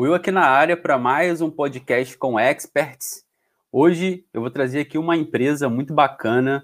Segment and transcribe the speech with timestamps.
[0.00, 3.24] Will aqui na área para mais um podcast com experts.
[3.72, 6.62] Hoje eu vou trazer aqui uma empresa muito bacana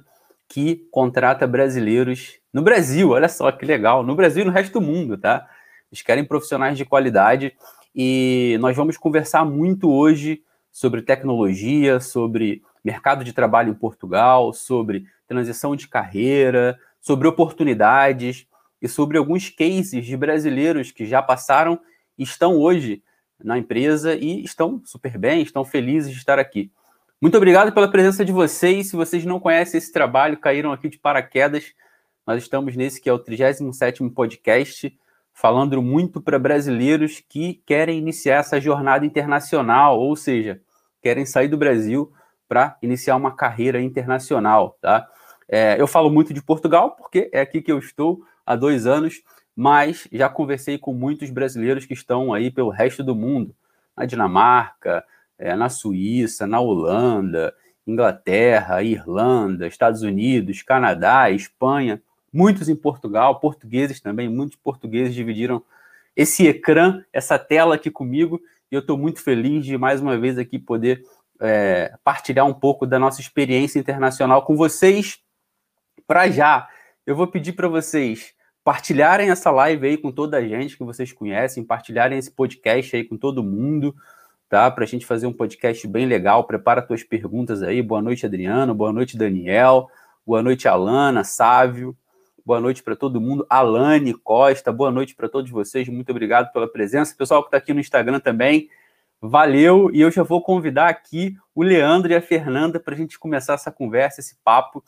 [0.48, 3.11] que contrata brasileiros no Brasil.
[3.11, 5.48] Olha só que legal, no Brasil e no resto do mundo, tá?
[5.91, 7.52] Eles querem profissionais de qualidade
[7.93, 15.07] e nós vamos conversar muito hoje sobre tecnologia, sobre mercado de trabalho em Portugal, sobre
[15.27, 18.46] transição de carreira, sobre oportunidades
[18.80, 21.80] e sobre alguns cases de brasileiros que já passaram
[22.16, 23.02] e estão hoje
[23.43, 26.70] na empresa e estão super bem, estão felizes de estar aqui.
[27.20, 28.88] Muito obrigado pela presença de vocês.
[28.88, 31.73] Se vocês não conhecem esse trabalho, caíram aqui de paraquedas.
[32.27, 34.95] Nós estamos nesse que é o 37º podcast,
[35.33, 40.60] falando muito para brasileiros que querem iniciar essa jornada internacional, ou seja,
[41.02, 42.12] querem sair do Brasil
[42.49, 45.09] para iniciar uma carreira internacional, tá?
[45.49, 49.23] É, eu falo muito de Portugal porque é aqui que eu estou há dois anos,
[49.57, 53.55] mas já conversei com muitos brasileiros que estão aí pelo resto do mundo,
[53.96, 55.05] na Dinamarca,
[55.38, 57.55] é, na Suíça, na Holanda,
[57.87, 62.02] Inglaterra, Irlanda, Estados Unidos, Canadá, Espanha,
[62.33, 65.62] muitos em Portugal, portugueses também, muitos portugueses dividiram
[66.16, 68.41] esse ecrã, essa tela aqui comigo,
[68.71, 71.05] e eu estou muito feliz de mais uma vez aqui poder
[71.41, 75.21] é, partilhar um pouco da nossa experiência internacional com vocês.
[76.06, 76.69] Para já,
[77.06, 78.34] eu vou pedir para vocês
[78.65, 83.04] partilharem essa live aí com toda a gente que vocês conhecem, partilharem esse podcast aí
[83.04, 83.94] com todo mundo,
[84.48, 84.71] tá?
[84.71, 86.44] Para a gente fazer um podcast bem legal.
[86.44, 87.82] Prepara tuas perguntas aí.
[87.82, 88.75] Boa noite, Adriano.
[88.75, 89.91] Boa noite, Daniel.
[90.26, 91.94] Boa noite, Alana, Sávio.
[92.44, 93.47] Boa noite para todo mundo.
[93.50, 95.87] Alane Costa, boa noite para todos vocês.
[95.88, 97.15] Muito obrigado pela presença.
[97.16, 98.71] Pessoal que está aqui no Instagram também,
[99.21, 99.91] valeu.
[99.93, 103.55] E eu já vou convidar aqui o Leandro e a Fernanda para a gente começar
[103.55, 104.83] essa conversa, esse papo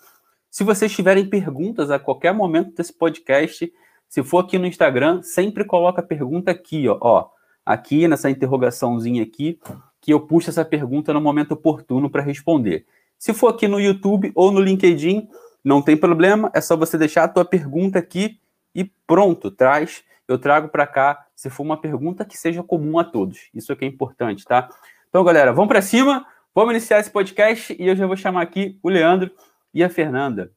[0.57, 3.71] se vocês tiverem perguntas a qualquer momento desse podcast,
[4.09, 7.29] se for aqui no Instagram, sempre coloca a pergunta aqui, ó, ó
[7.63, 9.61] aqui nessa interrogaçãozinha aqui,
[10.01, 12.87] que eu puxo essa pergunta no momento oportuno para responder.
[13.19, 15.29] Se for aqui no YouTube ou no LinkedIn,
[15.63, 18.41] não tem problema, é só você deixar a tua pergunta aqui
[18.75, 23.05] e pronto, traz, eu trago para cá, se for uma pergunta que seja comum a
[23.05, 23.51] todos.
[23.53, 24.71] Isso é que é importante, tá?
[25.11, 26.25] Então, galera, vamos para cima,
[26.55, 29.31] vamos iniciar esse podcast e eu já vou chamar aqui o Leandro
[29.77, 30.51] e a Fernanda.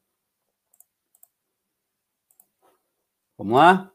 [3.36, 3.92] Vamos lá?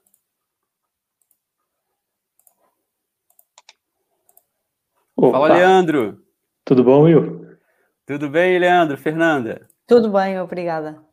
[5.16, 5.32] Opa.
[5.32, 6.24] Fala, Leandro.
[6.64, 7.58] Tudo bom, Will?
[8.06, 8.96] Tudo bem, Leandro?
[9.00, 9.68] Fernanda?
[9.88, 11.04] Tudo bem, obrigada.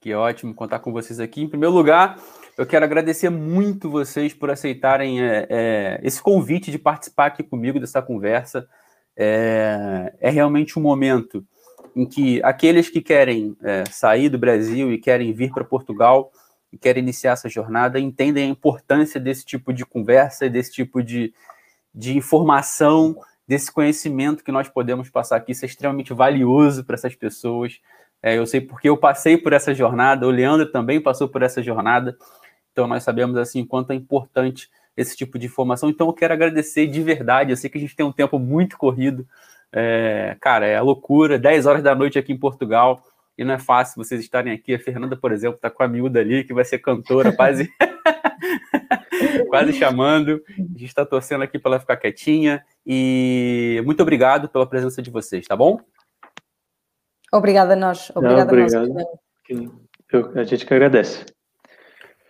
[0.00, 1.42] Que ótimo contar com vocês aqui.
[1.42, 2.18] Em primeiro lugar,
[2.56, 7.78] eu quero agradecer muito vocês por aceitarem é, é, esse convite de participar aqui comigo
[7.78, 8.68] dessa conversa.
[9.16, 11.46] É, é realmente um momento
[11.94, 16.30] em que aqueles que querem é, sair do Brasil e querem vir para Portugal
[16.72, 21.32] e querem iniciar essa jornada entendem a importância desse tipo de conversa, desse tipo de,
[21.94, 23.16] de informação,
[23.46, 25.52] desse conhecimento que nós podemos passar aqui.
[25.52, 27.80] Isso é extremamente valioso para essas pessoas.
[28.22, 31.62] É, eu sei porque eu passei por essa jornada, o Leandro também passou por essa
[31.62, 32.16] jornada,
[32.72, 35.88] então nós sabemos assim quanto é importante esse tipo de informação.
[35.88, 37.52] Então eu quero agradecer de verdade.
[37.52, 39.26] Eu sei que a gente tem um tempo muito corrido,
[39.72, 43.02] é, cara, é a loucura, 10 horas da noite aqui em Portugal,
[43.36, 44.74] e não é fácil vocês estarem aqui.
[44.74, 47.70] A Fernanda, por exemplo, está com a miúda ali, que vai ser cantora, quase,
[49.48, 50.42] quase chamando.
[50.58, 52.64] A gente está torcendo aqui para ela ficar quietinha.
[52.84, 55.78] E muito obrigado pela presença de vocês, tá bom?
[57.32, 58.10] Obrigada a nós.
[58.14, 58.84] Obrigada não, obrigado.
[58.84, 59.06] a nós.
[60.10, 61.24] Eu, a gente que agradece.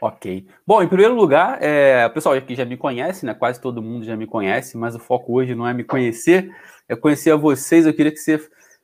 [0.01, 0.47] Ok.
[0.65, 3.35] Bom, em primeiro lugar, é, o pessoal aqui já me conhece, né?
[3.35, 6.51] Quase todo mundo já me conhece, mas o foco hoje não é me conhecer,
[6.89, 7.85] é conhecer a vocês.
[7.85, 8.41] Eu queria que você,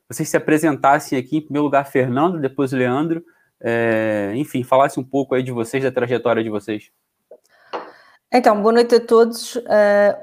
[0.09, 3.23] vocês se apresentassem aqui, em primeiro lugar, Fernando, depois Leandro.
[3.61, 6.91] É, enfim, falasse um pouco aí de vocês, da trajetória de vocês.
[8.37, 9.55] Então, boa noite a todos.
[9.55, 9.61] Uh,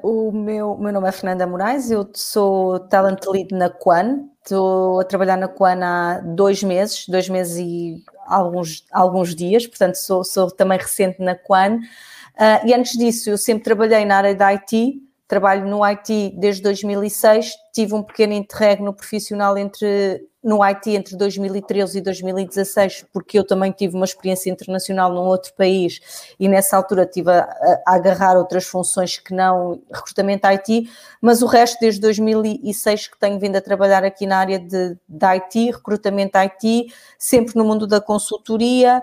[0.02, 4.28] o meu, meu nome é Fernanda Moraes, eu sou Talent Lead na Quan.
[4.42, 9.94] Estou a trabalhar na Quan há dois meses, dois meses e alguns, alguns dias, portanto
[9.94, 11.76] sou, sou também recente na Quan.
[11.76, 16.60] Uh, e antes disso, eu sempre trabalhei na área da IT, trabalho no IT desde
[16.60, 23.46] 2006, tive um pequeno interregno profissional entre no IT entre 2013 e 2016, porque eu
[23.46, 26.00] também tive uma experiência internacional num outro país
[26.38, 27.42] e nessa altura tive a,
[27.86, 30.90] a agarrar outras funções que não recrutamento IT,
[31.20, 35.26] mas o resto desde 2006 que tenho vindo a trabalhar aqui na área de, de
[35.26, 39.00] IT, recrutamento IT, sempre no mundo da consultoria,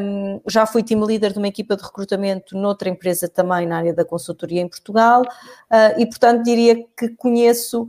[0.00, 3.94] um, já fui team leader de uma equipa de recrutamento noutra empresa também na área
[3.94, 5.22] da consultoria em Portugal.
[5.22, 7.88] Uh, e portanto diria que conheço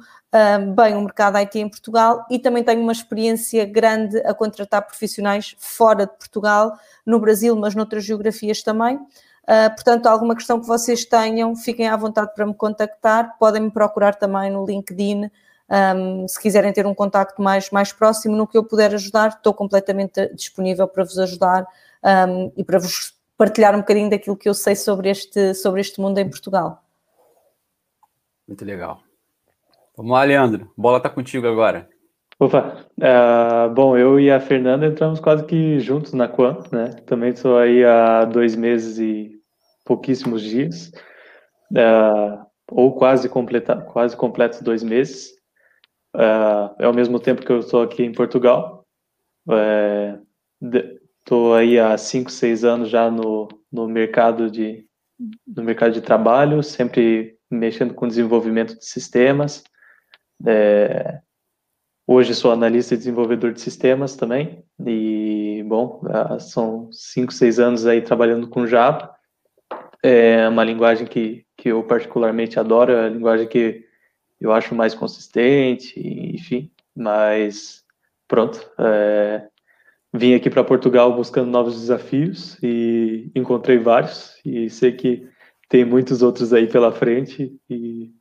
[0.76, 5.56] bem o mercado IT em Portugal e também tenho uma experiência grande a contratar profissionais
[5.58, 9.00] fora de Portugal, no Brasil, mas noutras geografias também.
[9.48, 13.38] Uh, portanto, alguma questão que vocês tenham, fiquem à vontade para me contactar.
[13.40, 15.32] Podem me procurar também no LinkedIn.
[15.70, 19.54] Um, se quiserem ter um contacto mais, mais próximo, no que eu puder ajudar, estou
[19.54, 21.66] completamente disponível para vos ajudar
[22.28, 26.02] um, e para vos partilhar um bocadinho daquilo que eu sei sobre este, sobre este
[26.02, 26.84] mundo em Portugal.
[28.48, 29.07] Muito legal.
[29.98, 30.72] Vamos lá, Leandro.
[30.78, 31.90] Bola está contigo agora.
[32.40, 36.90] Opa, uh, bom, eu e a Fernanda entramos quase que juntos na Quan, né?
[37.08, 39.42] Também estou aí há dois meses e
[39.84, 40.92] pouquíssimos dias,
[41.72, 45.32] uh, ou quase completa, quase completos dois meses.
[46.16, 48.86] Uh, é ao mesmo tempo que eu estou aqui em Portugal.
[51.20, 54.86] Estou aí há cinco, seis anos já no, no mercado de
[55.48, 59.64] no mercado de trabalho, sempre mexendo com desenvolvimento de sistemas.
[60.46, 61.22] É,
[62.10, 66.02] Hoje sou analista e desenvolvedor de sistemas também, e, bom,
[66.40, 69.14] são cinco, seis anos aí trabalhando com Java.
[70.02, 73.84] É uma linguagem que, que eu particularmente adoro, é a linguagem que
[74.40, 77.84] eu acho mais consistente, enfim, mas
[78.26, 78.58] pronto.
[78.80, 79.46] É,
[80.14, 85.28] vim aqui para Portugal buscando novos desafios e encontrei vários, e sei que
[85.68, 88.14] tem muitos outros aí pela frente, e,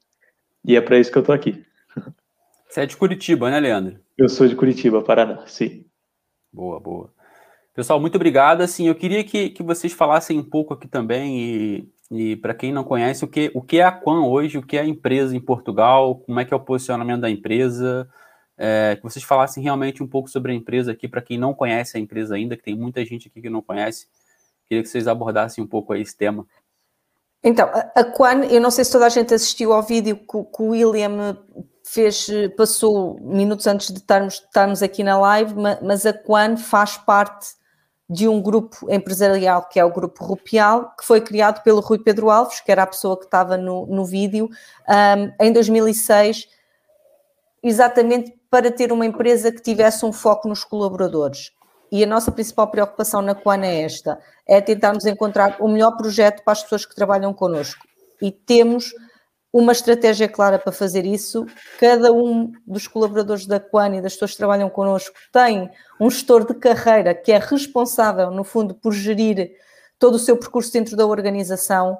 [0.64, 1.64] e é para isso que eu estou aqui.
[2.76, 3.98] Você é de Curitiba, né, Leandro?
[4.18, 5.86] Eu sou de Curitiba, Paraná, sim.
[6.52, 7.10] Boa, boa.
[7.74, 8.60] Pessoal, muito obrigado.
[8.60, 12.74] Assim, eu queria que, que vocês falassem um pouco aqui também, e, e para quem
[12.74, 15.34] não conhece, o que, o que é a Quan hoje, o que é a empresa
[15.34, 18.06] em Portugal, como é que é o posicionamento da empresa,
[18.58, 21.96] é, que vocês falassem realmente um pouco sobre a empresa aqui, para quem não conhece
[21.96, 24.06] a empresa ainda, que tem muita gente aqui que não conhece.
[24.68, 26.46] Queria que vocês abordassem um pouco aí esse tema.
[27.42, 30.62] Então, a Quan, eu não sei se toda a gente assistiu ao vídeo que, que
[30.62, 31.38] o William
[31.86, 37.54] fez, passou minutos antes de estarmos, estarmos aqui na live, mas a Quan faz parte
[38.10, 42.28] de um grupo empresarial que é o Grupo Rupial, que foi criado pelo Rui Pedro
[42.28, 44.50] Alves, que era a pessoa que estava no, no vídeo,
[44.88, 46.48] um, em 2006,
[47.62, 51.52] exatamente para ter uma empresa que tivesse um foco nos colaboradores.
[51.90, 56.42] E a nossa principal preocupação na Quan é esta: é tentarmos encontrar o melhor projeto
[56.42, 57.86] para as pessoas que trabalham connosco.
[58.20, 58.92] E temos
[59.56, 61.46] uma estratégia clara para fazer isso.
[61.80, 66.46] Cada um dos colaboradores da Quan e das pessoas que trabalham connosco tem um gestor
[66.46, 69.52] de carreira que é responsável, no fundo, por gerir
[69.98, 71.96] todo o seu percurso dentro da organização,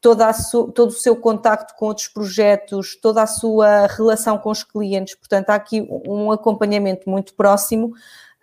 [0.00, 5.16] todo o seu contacto com outros projetos, toda a sua relação com os clientes.
[5.16, 7.92] Portanto, há aqui um acompanhamento muito próximo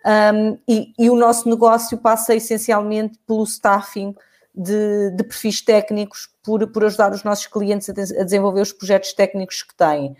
[0.04, 4.14] um, e, e o nosso negócio passa essencialmente pelo staffing
[4.58, 9.12] de, de perfis técnicos por, por ajudar os nossos clientes a, a desenvolver os projetos
[9.12, 10.16] técnicos que têm.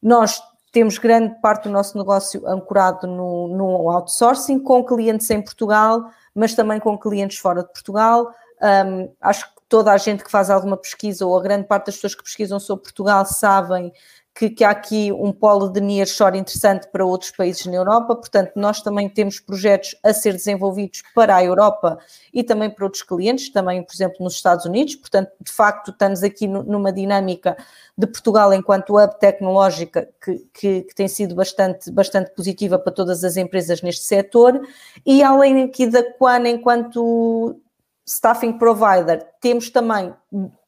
[0.00, 0.40] Nós
[0.70, 6.54] temos grande parte do nosso negócio ancorado no, no, outsourcing, com clientes em Portugal, mas
[6.54, 8.32] também com clientes fora de Portugal.
[8.62, 11.96] Um, acho que toda a gente que faz alguma pesquisa, ou a grande parte das
[11.96, 13.92] pessoas que pesquisam sobre Portugal, sabem
[14.34, 18.52] que, que há aqui um polo de nearshore interessante para outros países na Europa, portanto,
[18.56, 21.98] nós também temos projetos a ser desenvolvidos para a Europa
[22.32, 26.22] e também para outros clientes, também, por exemplo, nos Estados Unidos, portanto, de facto, estamos
[26.22, 27.56] aqui numa dinâmica
[27.96, 33.22] de Portugal enquanto hub tecnológica que, que, que, tem sido bastante, bastante positiva para todas
[33.24, 34.60] as empresas neste setor,
[35.04, 37.60] e além aqui da Quan enquanto
[38.06, 40.12] staffing provider, temos também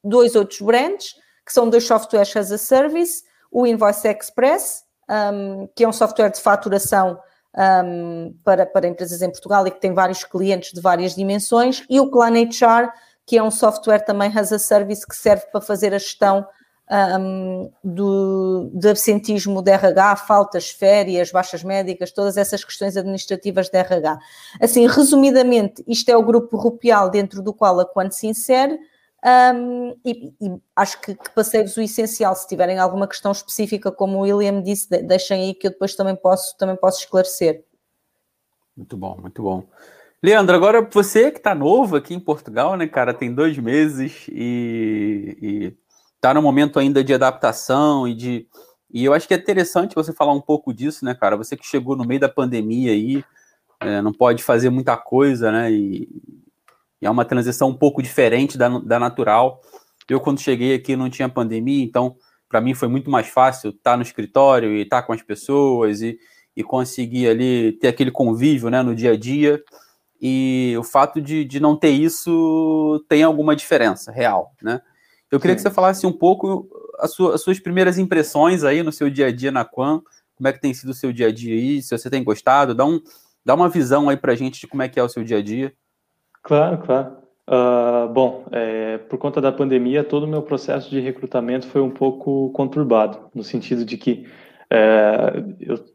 [0.03, 5.85] dois outros brands, que são dois softwares as a service, o Invoice Express, um, que
[5.85, 7.17] é um software de faturação
[7.57, 12.01] um, para, para empresas em Portugal e que tem vários clientes de várias dimensões, e
[12.01, 12.91] o Clan HR,
[13.25, 16.45] que é um software também as a service que serve para fazer a gestão
[16.91, 23.79] um, do, de absentismo de RH, faltas, férias, baixas médicas, todas essas questões administrativas de
[23.79, 24.19] RH.
[24.61, 28.81] Assim, resumidamente, isto é o grupo rupial dentro do qual a Quant se insere,
[29.25, 32.37] um, e, e, acho que, que passei-vos o essencial.
[32.37, 36.15] Se tiverem alguma questão específica, como o William disse, deixem aí que eu depois também
[36.15, 37.65] posso, também posso esclarecer.
[38.77, 39.65] Muito bom, muito bom.
[40.23, 45.75] Leandro, agora você que está novo aqui em Portugal, né, cara, tem dois meses e,
[46.17, 48.47] está no momento ainda de adaptação e de.
[48.93, 51.37] E eu acho que é interessante você falar um pouco disso, né, cara?
[51.37, 53.25] Você que chegou no meio da pandemia aí,
[53.81, 55.73] é, não pode fazer muita coisa, né?
[55.73, 56.09] E,
[57.01, 59.61] é uma transição um pouco diferente da, da natural.
[60.09, 62.17] Eu, quando cheguei aqui, não tinha pandemia, então,
[62.49, 66.19] para mim, foi muito mais fácil estar no escritório e estar com as pessoas e,
[66.57, 69.63] e conseguir ali ter aquele convívio né, no dia a dia.
[70.21, 74.81] E o fato de, de não ter isso tem alguma diferença real, né?
[75.31, 75.65] Eu queria Sim.
[75.65, 76.69] que você falasse um pouco
[77.09, 80.01] sua, as suas primeiras impressões aí no seu dia a dia na Quan,
[80.37, 82.75] como é que tem sido o seu dia a dia aí, se você tem gostado,
[82.75, 83.01] dá, um,
[83.45, 85.43] dá uma visão aí pra gente de como é que é o seu dia a
[85.43, 85.73] dia.
[86.45, 87.17] Claro, claro.
[87.49, 91.91] Uh, bom, é, por conta da pandemia, todo o meu processo de recrutamento foi um
[91.91, 94.27] pouco conturbado, no sentido de que
[94.71, 95.43] é,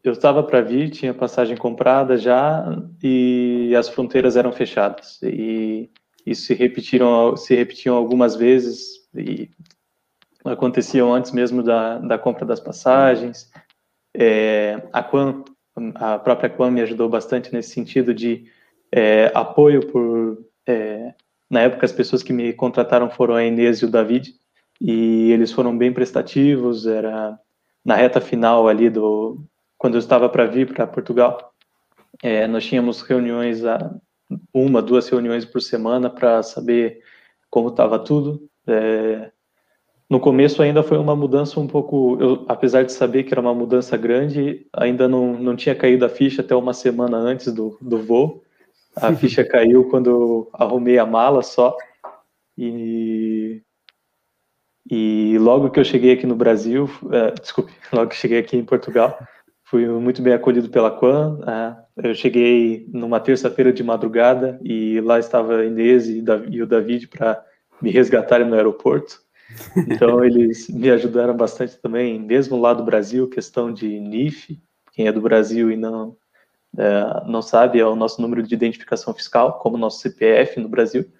[0.02, 2.64] eu estava para vir, tinha passagem comprada já
[3.02, 5.20] e as fronteiras eram fechadas.
[5.22, 5.88] E
[6.26, 9.50] isso se repetiram, se repetiam algumas vezes e
[10.44, 13.50] aconteciam antes mesmo da, da compra das passagens.
[14.16, 15.44] É, a Quan,
[15.94, 18.50] a própria Quan me ajudou bastante nesse sentido de
[18.92, 21.14] é, apoio por é,
[21.50, 24.32] na época, as pessoas que me contrataram foram a Inês e o David,
[24.80, 26.86] e eles foram bem prestativos.
[26.86, 27.36] Era
[27.84, 29.42] na reta final ali do.
[29.76, 31.52] Quando eu estava para vir para Portugal,
[32.22, 33.62] é, nós tínhamos reuniões,
[34.54, 37.00] uma, duas reuniões por semana para saber
[37.50, 38.48] como estava tudo.
[38.66, 39.32] É,
[40.08, 43.54] no começo ainda foi uma mudança um pouco, eu, apesar de saber que era uma
[43.54, 47.98] mudança grande, ainda não, não tinha caído a ficha até uma semana antes do, do
[47.98, 48.42] voo.
[48.96, 51.76] A ficha caiu quando arrumei a mala só.
[52.56, 53.62] E,
[54.90, 58.64] e logo que eu cheguei aqui no Brasil, uh, desculpe, logo que cheguei aqui em
[58.64, 59.18] Portugal,
[59.64, 61.38] fui muito bem acolhido pela Quan.
[61.40, 66.66] Uh, eu cheguei numa terça-feira de madrugada e lá estava a Inês e, e o
[66.66, 67.42] David para
[67.80, 69.20] me resgatarem no aeroporto.
[69.88, 74.60] Então eles me ajudaram bastante também, mesmo lá do Brasil, questão de NIF,
[74.92, 76.16] quem é do Brasil e não
[76.76, 80.68] é, não sabe, é o nosso número de identificação fiscal, como o nosso CPF no
[80.68, 81.10] Brasil.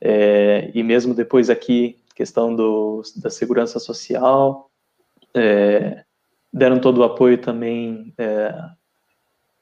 [0.00, 4.70] É, e mesmo depois aqui, questão do, da segurança social,
[5.34, 6.04] é,
[6.52, 8.54] deram todo o apoio também é,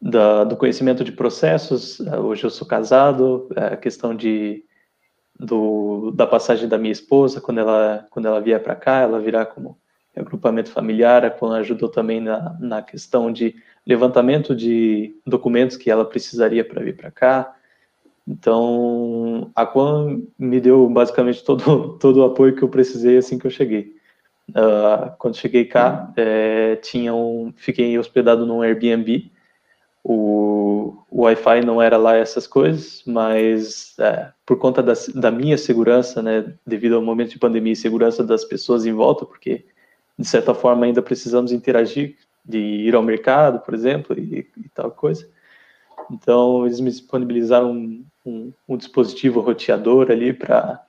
[0.01, 2.01] da, do conhecimento de processos.
[2.01, 4.65] Hoje eu sou casado, a questão de
[5.39, 9.47] do, da passagem da minha esposa, quando ela, quando ela vier para cá, ela virá
[9.47, 9.79] como
[10.17, 13.55] agrupamento familiar, a ajudou também na, na questão de
[13.89, 17.57] levantamento de documentos que ela precisaria para vir para cá.
[18.27, 23.47] Então, a Quan me deu basicamente todo, todo o apoio que eu precisei assim que
[23.47, 23.97] eu cheguei.
[24.51, 29.31] Uh, quando cheguei cá, é, tinha um, fiquei hospedado num Airbnb.
[30.05, 35.57] O, o Wi-Fi não era lá essas coisas, mas é, por conta da, da minha
[35.57, 39.67] segurança, né, devido ao momento de pandemia e segurança das pessoas em volta, porque
[40.19, 42.17] de certa forma ainda precisamos interagir,
[42.49, 45.29] de ir ao mercado, por exemplo, e, e tal coisa.
[46.11, 50.81] Então, eles me disponibilizaram um, um, um dispositivo roteador ali para,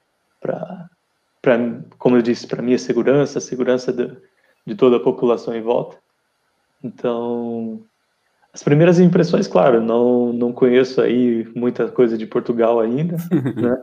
[1.97, 4.15] como eu disse, para minha segurança, a segurança de,
[4.65, 5.97] de toda a população em volta.
[6.81, 7.81] Então,
[8.53, 13.17] as primeiras impressões, claro, não, não conheço aí muita coisa de Portugal ainda,
[13.55, 13.77] né?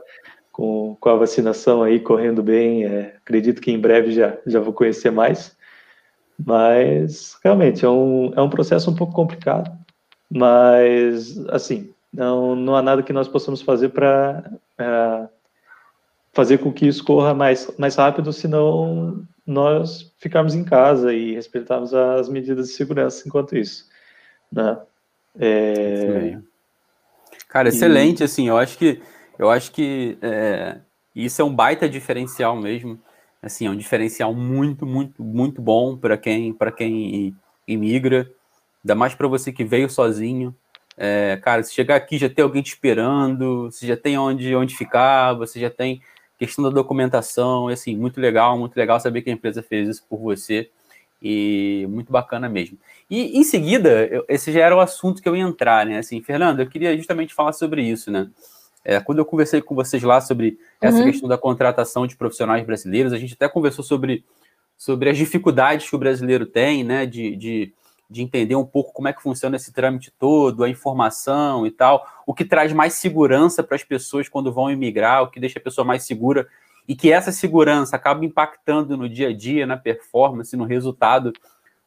[0.51, 4.73] com, com a vacinação aí correndo bem, é, acredito que em breve já, já vou
[4.73, 5.55] conhecer mais.
[6.43, 9.71] Mas realmente é um, é um processo um pouco complicado,
[10.29, 15.27] mas assim, não, não há nada que nós possamos fazer para é,
[16.31, 21.93] fazer com que isso corra mais, mais rápido, senão nós ficarmos em casa e respeitarmos
[21.93, 23.85] as medidas de segurança enquanto isso.
[24.51, 24.77] Né?
[25.39, 26.37] É...
[27.49, 28.23] Cara, excelente, e...
[28.23, 29.01] assim, eu acho que
[29.39, 30.77] eu acho que é,
[31.15, 32.99] isso é um baita diferencial mesmo.
[33.47, 37.35] Assim, é um diferencial muito, muito, muito bom para quem, para quem
[37.67, 38.31] imigra.
[38.83, 40.55] Ainda mais para você que veio sozinho.
[40.95, 44.75] É, cara, se chegar aqui já tem alguém te esperando, você já tem onde, onde
[44.75, 46.01] ficar, você já tem
[46.37, 50.19] questão da documentação, assim, muito legal, muito legal saber que a empresa fez isso por
[50.19, 50.69] você
[51.21, 52.77] e muito bacana mesmo.
[53.09, 55.97] E em seguida, eu, esse já era o assunto que eu ia entrar, né?
[55.97, 58.29] Assim, Fernando, eu queria justamente falar sobre isso, né?
[58.89, 61.03] É, quando eu conversei com vocês lá sobre essa uhum.
[61.03, 64.23] questão da contratação de profissionais brasileiros, a gente até conversou sobre,
[64.77, 67.73] sobre as dificuldades que o brasileiro tem, né, de, de,
[68.09, 72.07] de entender um pouco como é que funciona esse trâmite todo, a informação e tal,
[72.25, 75.61] o que traz mais segurança para as pessoas quando vão emigrar, o que deixa a
[75.61, 76.47] pessoa mais segura
[76.87, 81.33] e que essa segurança acaba impactando no dia a dia, na performance, no resultado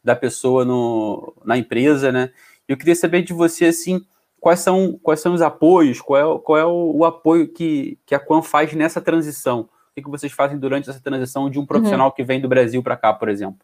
[0.05, 2.31] da pessoa no, na empresa, né?
[2.69, 4.05] Eu queria saber de você, assim,
[4.41, 8.15] quais são, quais são os apoios, qual é, qual é o, o apoio que, que
[8.15, 9.61] a Quan faz nessa transição?
[9.61, 12.15] O que, que vocês fazem durante essa transição de um profissional uhum.
[12.15, 13.59] que vem do Brasil para cá, por exemplo?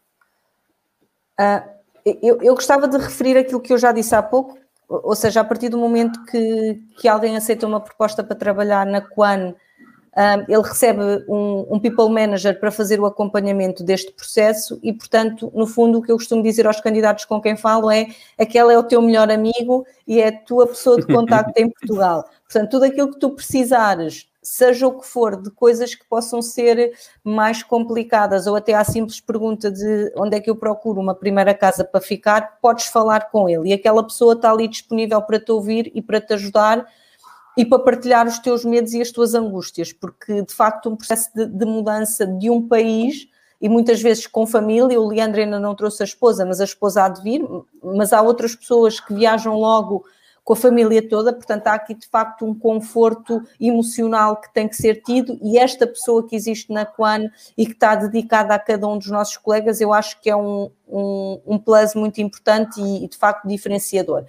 [1.39, 1.77] Uh,
[2.21, 4.57] eu, eu gostava de referir aquilo que eu já disse há pouco,
[4.87, 9.01] ou seja, a partir do momento que, que alguém aceita uma proposta para trabalhar na
[9.01, 9.53] Quan,
[10.47, 15.67] ele recebe um, um, people manager para fazer o acompanhamento deste processo e, portanto, no
[15.67, 18.07] fundo, o que eu costumo dizer aos candidatos com quem falo é
[18.37, 22.25] aquele é o teu melhor amigo e é a tua pessoa de contacto em Portugal.
[22.49, 26.93] Portanto, tudo aquilo que tu precisares, seja o que for, de coisas que possam ser
[27.23, 31.53] mais complicadas ou até a simples pergunta de onde é que eu procuro uma primeira
[31.53, 35.51] casa para ficar, podes falar com ele e aquela pessoa está ali disponível para te
[35.51, 36.87] ouvir e para te ajudar
[37.57, 41.31] e para partilhar os teus medos e as tuas angústias, porque de facto um processo
[41.33, 43.27] de, de mudança de um país
[43.59, 47.03] e muitas vezes com família, o Leandro ainda não trouxe a esposa, mas a esposa
[47.03, 47.43] há de vir,
[47.83, 50.05] mas há outras pessoas que viajam logo
[50.43, 54.75] com a família toda, portanto há aqui de facto um conforto emocional que tem que
[54.77, 58.87] ser tido e esta pessoa que existe na Quan e que está dedicada a cada
[58.87, 63.03] um dos nossos colegas, eu acho que é um, um, um plus muito importante e,
[63.03, 64.23] e de facto diferenciador.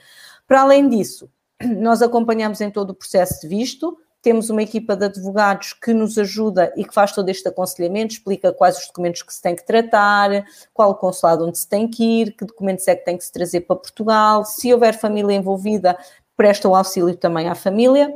[0.46, 1.28] Para além disso,
[1.62, 6.18] nós acompanhamos em todo o processo de visto, temos uma equipa de advogados que nos
[6.18, 9.64] ajuda e que faz todo este aconselhamento, explica quais os documentos que se tem que
[9.64, 13.24] tratar, qual o consulado onde se tem que ir, que documentos é que tem que
[13.24, 14.44] se trazer para Portugal.
[14.44, 15.96] Se houver família envolvida,
[16.36, 18.12] presta o auxílio também à família.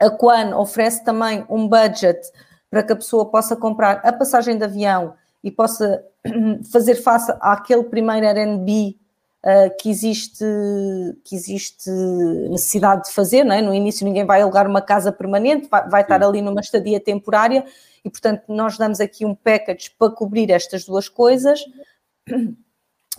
[0.00, 2.18] A Quan oferece também um budget
[2.70, 6.02] para que a pessoa possa comprar a passagem de avião e possa
[6.72, 8.98] fazer face àquele primeiro RNB
[9.44, 10.44] uh, que, existe,
[11.24, 11.90] que existe
[12.50, 13.62] necessidade de fazer, não é?
[13.62, 17.64] No início ninguém vai alugar uma casa permanente, vai, vai estar ali numa estadia temporária
[18.04, 21.60] e, portanto, nós damos aqui um package para cobrir estas duas coisas.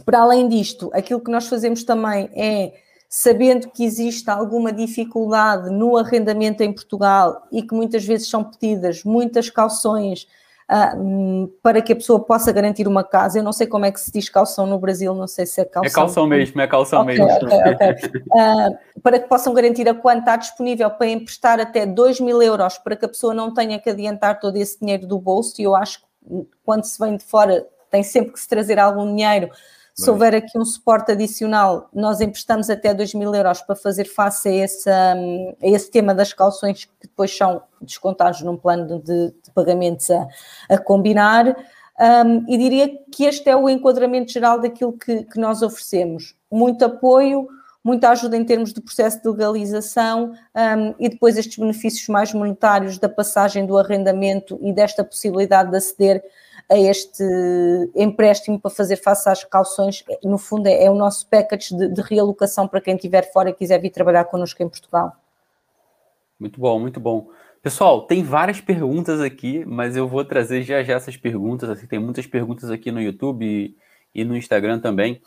[0.05, 2.73] Para além disto, aquilo que nós fazemos também é
[3.07, 9.03] sabendo que existe alguma dificuldade no arrendamento em Portugal e que muitas vezes são pedidas
[9.03, 10.27] muitas cauções
[10.69, 13.39] uh, para que a pessoa possa garantir uma casa.
[13.39, 15.65] Eu não sei como é que se diz calção no Brasil, não sei se é
[15.65, 15.89] calção.
[15.89, 17.25] É calção mesmo, é calção okay, mesmo.
[17.25, 18.21] Okay, okay.
[18.31, 22.77] Uh, para que possam garantir a quanto está disponível para emprestar até 2 mil euros
[22.77, 25.59] para que a pessoa não tenha que adiantar todo esse dinheiro do bolso.
[25.59, 29.05] E eu acho que quando se vem de fora tem sempre que se trazer algum
[29.15, 29.49] dinheiro
[29.93, 34.49] se houver aqui um suporte adicional, nós emprestamos até 2 mil euros para fazer face
[34.49, 35.15] a esse, a
[35.61, 40.27] esse tema das calções que depois são descontados num plano de, de pagamentos a,
[40.69, 41.55] a combinar.
[41.99, 46.35] Um, e diria que este é o enquadramento geral daquilo que, que nós oferecemos.
[46.51, 47.47] Muito apoio,
[47.83, 52.97] muita ajuda em termos de processo de legalização um, e depois estes benefícios mais monetários
[52.97, 56.23] da passagem do arrendamento e desta possibilidade de aceder
[56.69, 57.23] a este
[57.95, 60.03] empréstimo para fazer face às calções.
[60.23, 63.53] No fundo, é, é o nosso package de, de realocação para quem estiver fora e
[63.53, 65.13] quiser vir trabalhar connosco em Portugal.
[66.39, 67.29] Muito bom, muito bom.
[67.61, 71.69] Pessoal, tem várias perguntas aqui, mas eu vou trazer já já essas perguntas.
[71.69, 73.77] Assim, tem muitas perguntas aqui no YouTube e,
[74.13, 75.21] e no Instagram também.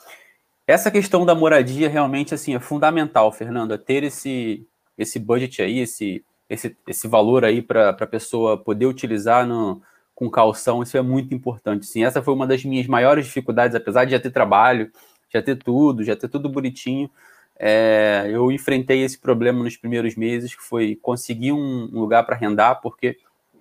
[0.66, 4.66] Essa questão da moradia realmente assim é fundamental, Fernando, é ter esse
[4.99, 9.83] esse budget aí, esse esse, esse valor aí para a pessoa poder utilizar no,
[10.16, 11.85] com calção, isso é muito importante.
[11.85, 14.90] Sim, essa foi uma das minhas maiores dificuldades, apesar de já ter trabalho,
[15.29, 17.11] já ter tudo, já ter tudo bonitinho.
[17.59, 22.81] É, eu enfrentei esse problema nos primeiros meses, que foi conseguir um lugar para arrendar,
[22.81, 23.18] porque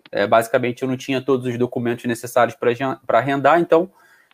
[0.09, 2.55] é, basicamente eu não tinha todos os documentos necessários
[3.05, 3.91] para arrendar, então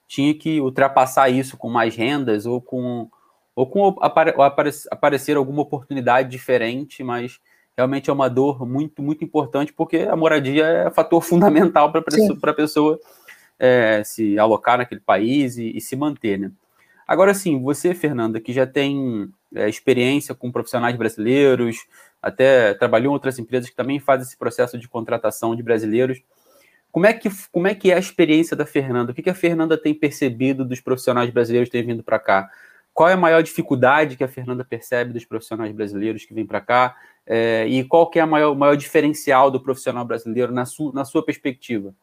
[0.08, 3.10] tinha que ultrapassar isso com mais rendas ou com,
[3.56, 7.40] ou com apare, ou aparecer alguma oportunidade diferente, mas
[7.78, 12.02] realmente é uma dor muito, muito importante, porque a moradia é fator fundamental para
[12.52, 13.00] a pessoa
[13.60, 16.52] é, se alocar naquele país e, e, se manter, né?
[17.08, 21.86] Agora sim, você, Fernanda, que já tem é, experiência com profissionais brasileiros,
[22.22, 26.22] até trabalhou em outras empresas que também fazem esse processo de contratação de brasileiros.
[26.92, 29.12] Como é que, como é, que é a experiência da Fernanda?
[29.12, 32.50] O que, que a Fernanda tem percebido dos profissionais brasileiros que têm vindo para cá?
[32.94, 36.62] Qual é a maior dificuldade que a Fernanda percebe dos profissionais brasileiros que vêm para
[36.62, 36.96] cá?
[37.26, 41.06] É, e qual que é o maior, maior diferencial do profissional brasileiro na, su, na
[41.06, 41.94] sua perspectiva?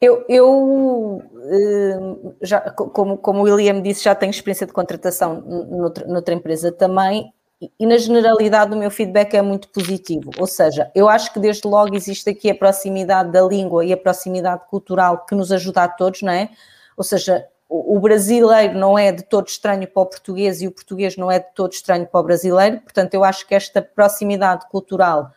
[0.00, 6.06] Eu, eu eh, já, como, como o William disse, já tenho experiência de contratação noutra,
[6.06, 7.32] noutra empresa também,
[7.80, 10.30] e na generalidade o meu feedback é muito positivo.
[10.38, 13.96] Ou seja, eu acho que desde logo existe aqui a proximidade da língua e a
[13.96, 16.50] proximidade cultural que nos ajuda a todos, não é?
[16.94, 21.16] Ou seja, o brasileiro não é de todo estranho para o português e o português
[21.16, 25.32] não é de todo estranho para o brasileiro, portanto, eu acho que esta proximidade cultural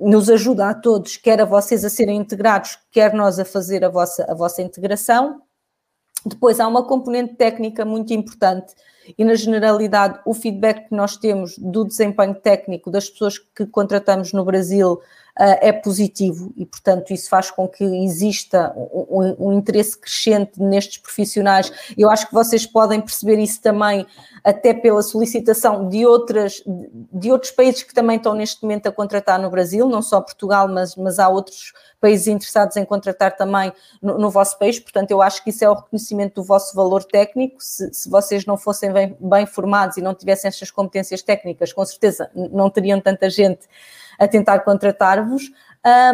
[0.00, 3.88] nos ajuda a todos, quer a vocês a serem integrados, quer nós a fazer a
[3.88, 5.42] vossa, a vossa integração.
[6.24, 8.74] Depois há uma componente técnica muito importante
[9.16, 14.32] e, na generalidade, o feedback que nós temos do desempenho técnico das pessoas que contratamos
[14.32, 15.00] no Brasil
[15.38, 21.72] é positivo e, portanto, isso faz com que exista um, um, interesse crescente nestes profissionais.
[21.96, 24.04] Eu acho que vocês podem perceber isso também,
[24.42, 29.40] até pela solicitação de, outras, de outros países que também estão neste momento a contratar
[29.40, 33.72] no Brasil, não só Portugal, mas, mas há outros países interessados em contratar também
[34.02, 37.04] no, no, vosso país, portanto, eu acho que isso é o reconhecimento do vosso valor
[37.04, 37.56] técnico.
[37.60, 41.84] Se, se vocês não fossem bem, bem, formados e não tivessem estas competências técnicas, com
[41.84, 43.68] certeza não teriam tanta gente
[44.18, 45.50] a tentar contratar-vos.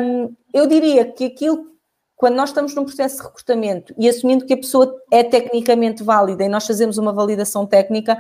[0.01, 1.73] Um, eu diria que aquilo,
[2.17, 6.45] quando nós estamos num processo de recrutamento e assumindo que a pessoa é tecnicamente válida
[6.45, 8.19] e nós fazemos uma validação técnica,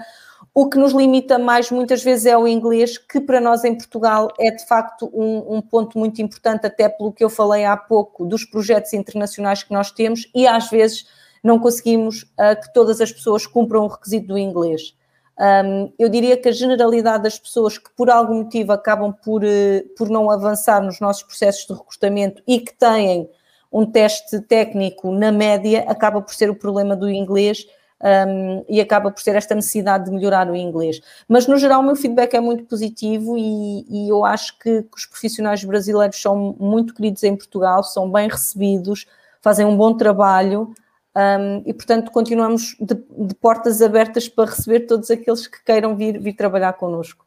[0.52, 4.28] O que nos limita mais muitas vezes é o inglês, que para nós em Portugal
[4.38, 8.24] é de facto um, um, ponto muito importante, até pelo que eu falei há pouco,
[8.26, 11.06] dos projetos internacionais que nós temos e às vezes
[11.42, 14.94] não conseguimos uh, que todas as pessoas cumpram o requisito do inglês.
[15.38, 19.88] Um, eu diria que a generalidade das pessoas que por algum motivo acabam por, uh,
[19.96, 23.28] por não avançar nos nossos processos de recrutamento e que têm
[23.72, 27.66] um teste técnico na média, acaba por ser o problema do inglês
[28.00, 31.00] um, e acaba por ter esta necessidade de melhorar o inglês.
[31.26, 34.96] Mas, no geral, o meu feedback é muito positivo e, e eu acho que, que,
[34.96, 39.06] os profissionais brasileiros são muito queridos em Portugal, são bem recebidos,
[39.40, 40.72] fazem um bom trabalho
[41.16, 46.18] um, e, portanto, continuamos de, de, portas abertas para receber todos aqueles que queiram vir,
[46.18, 47.24] vir trabalhar connosco.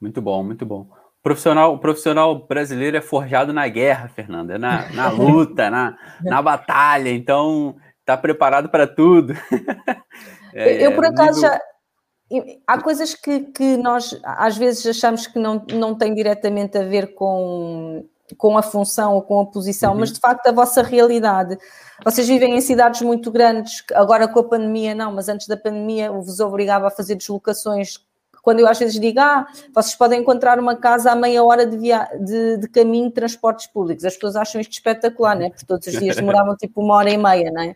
[0.00, 0.86] Muito bom, muito bom.
[1.18, 5.98] O profissional, o profissional brasileiro é forjado na guerra, Fernanda, é na, na luta, na,
[6.22, 7.10] na batalha.
[7.10, 9.34] Então, está preparado para tudo.
[10.54, 11.50] é, eu, por acaso, nível...
[11.50, 11.60] já.
[12.66, 17.14] Há coisas que, que nós às vezes achamos que não, não têm diretamente a ver
[17.14, 20.00] com, com a função ou com a posição, uhum.
[20.00, 21.58] mas de facto a vossa realidade.
[22.04, 26.10] Vocês vivem em cidades muito grandes, agora com a pandemia não, mas antes da pandemia
[26.10, 27.98] vos obrigava a fazer deslocações
[28.44, 31.78] quando eu às vezes digo, ah, vocês podem encontrar uma casa a meia hora de,
[31.78, 32.06] via...
[32.20, 35.48] de, de caminho de transportes públicos, as pessoas acham isto espetacular, né?
[35.48, 37.74] Porque todos os dias demoravam tipo uma hora e meia, né?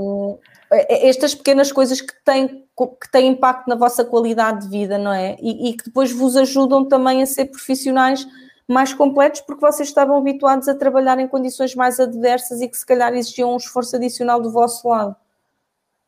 [0.00, 0.36] Um,
[0.72, 5.36] estas pequenas coisas que têm, que têm impacto na vossa qualidade de vida, não é?
[5.40, 8.26] E, e que depois vos ajudam também a ser profissionais
[8.68, 12.86] mais completos porque vocês estavam habituados a trabalhar em condições mais adversas e que se
[12.86, 15.14] calhar exigiam um esforço adicional do vosso lado.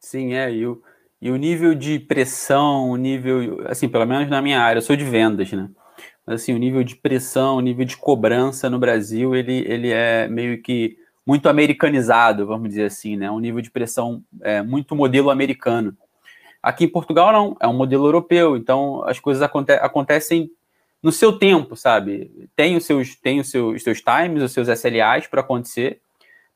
[0.01, 0.83] Sim, é, e o,
[1.21, 4.97] e o nível de pressão, o nível, assim, pelo menos na minha área, eu sou
[4.97, 5.69] de vendas, né?
[6.27, 10.27] Mas assim, o nível de pressão, o nível de cobrança no Brasil, ele, ele é
[10.29, 13.31] meio que muito americanizado, vamos dizer assim, né?
[13.31, 15.97] Um nível de pressão é, muito modelo americano.
[16.63, 20.51] Aqui em Portugal não, é um modelo europeu, então as coisas aconte acontecem
[21.03, 22.49] no seu tempo, sabe?
[22.55, 26.01] Tem os seus, tem os seus, os seus times, os seus SLAs para acontecer,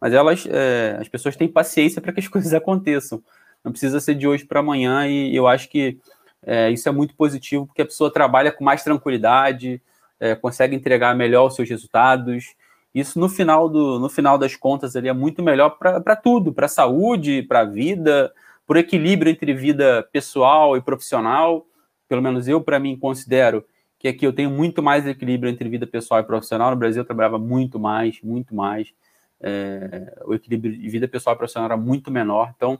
[0.00, 3.22] mas elas, é, as pessoas têm paciência para que as coisas aconteçam
[3.64, 5.98] não precisa ser de hoje para amanhã, e eu acho que
[6.42, 9.80] é, isso é muito positivo, porque a pessoa trabalha com mais tranquilidade,
[10.18, 12.54] é, consegue entregar melhor os seus resultados.
[12.94, 16.68] Isso no final, do, no final das contas é muito melhor para tudo, para a
[16.68, 18.32] saúde, para a vida,
[18.66, 21.66] por equilíbrio entre vida pessoal e profissional.
[22.08, 23.64] Pelo menos eu, para mim, considero
[24.00, 26.70] que aqui eu tenho muito mais equilíbrio entre vida pessoal e profissional.
[26.70, 28.94] No Brasil eu trabalhava muito mais, muito mais.
[29.38, 32.50] É, o equilíbrio de vida pessoal e profissional era muito menor.
[32.56, 32.78] Então,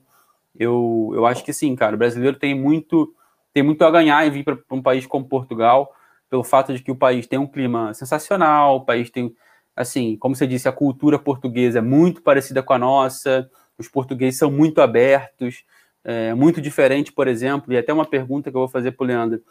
[0.58, 1.94] eu, eu acho que sim, cara.
[1.94, 3.14] O brasileiro tem muito,
[3.52, 5.94] tem muito a ganhar em vir para um país como Portugal,
[6.30, 9.30] pelo fato de que o país tem um clima sensacional, o país tem,
[9.76, 14.38] assim, como você disse, a cultura portuguesa é muito parecida com a nossa, os portugueses
[14.38, 15.64] são muito abertos,
[16.02, 19.06] é muito diferente, por exemplo, e até uma pergunta que eu vou fazer para o
[19.06, 19.42] Leandro.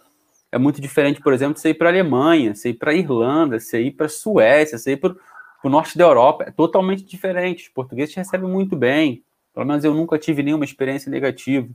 [0.51, 3.59] É muito diferente, por exemplo, você ir para a Alemanha, você ir para a Irlanda,
[3.59, 5.15] você ir para a Suécia, você ir para
[5.63, 6.45] o norte da Europa.
[6.47, 7.63] É totalmente diferente.
[7.63, 9.23] Os portugueses recebem muito bem.
[9.53, 11.67] Pelo menos eu nunca tive nenhuma experiência negativa.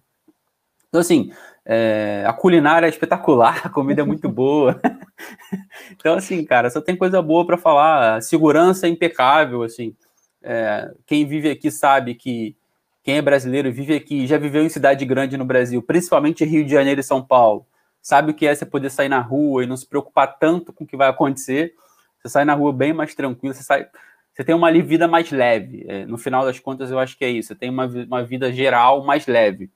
[0.88, 1.32] Então, assim,
[1.64, 4.80] é, a culinária é espetacular, a comida é muito boa.
[5.90, 8.22] então, assim, cara, só tem coisa boa para falar.
[8.22, 9.94] segurança é impecável, assim.
[10.42, 12.56] É, quem vive aqui sabe que
[13.02, 16.70] quem é brasileiro vive aqui, já viveu em cidade grande no Brasil, principalmente Rio de
[16.70, 17.66] Janeiro e São Paulo,
[18.05, 20.85] sabe o que é você poder sair na rua e não se preocupar tanto com
[20.85, 21.75] o que vai acontecer.
[22.21, 23.88] Você sai na rua bem mais tranquilo, você sai
[24.35, 25.85] você tem uma vida mais leve.
[25.88, 27.49] É, no final das contas, eu acho que é isso.
[27.49, 29.71] Você tem uma, uma vida geral mais leve.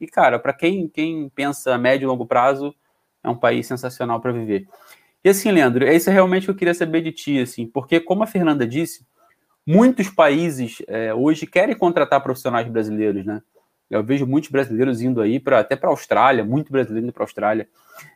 [0.00, 2.74] E, cara, para quem, quem pensa a médio e longo prazo,
[3.22, 4.66] é um país sensacional para viver.
[5.22, 8.22] E assim, Leandro, é isso realmente que eu queria saber de ti, assim, porque, como
[8.22, 9.04] a Fernanda disse,
[9.66, 13.42] muitos países é, hoje querem contratar profissionais brasileiros, né?
[13.90, 17.22] Eu vejo muitos brasileiros indo aí para até para a Austrália, muito brasileiro indo para
[17.22, 17.68] a Austrália.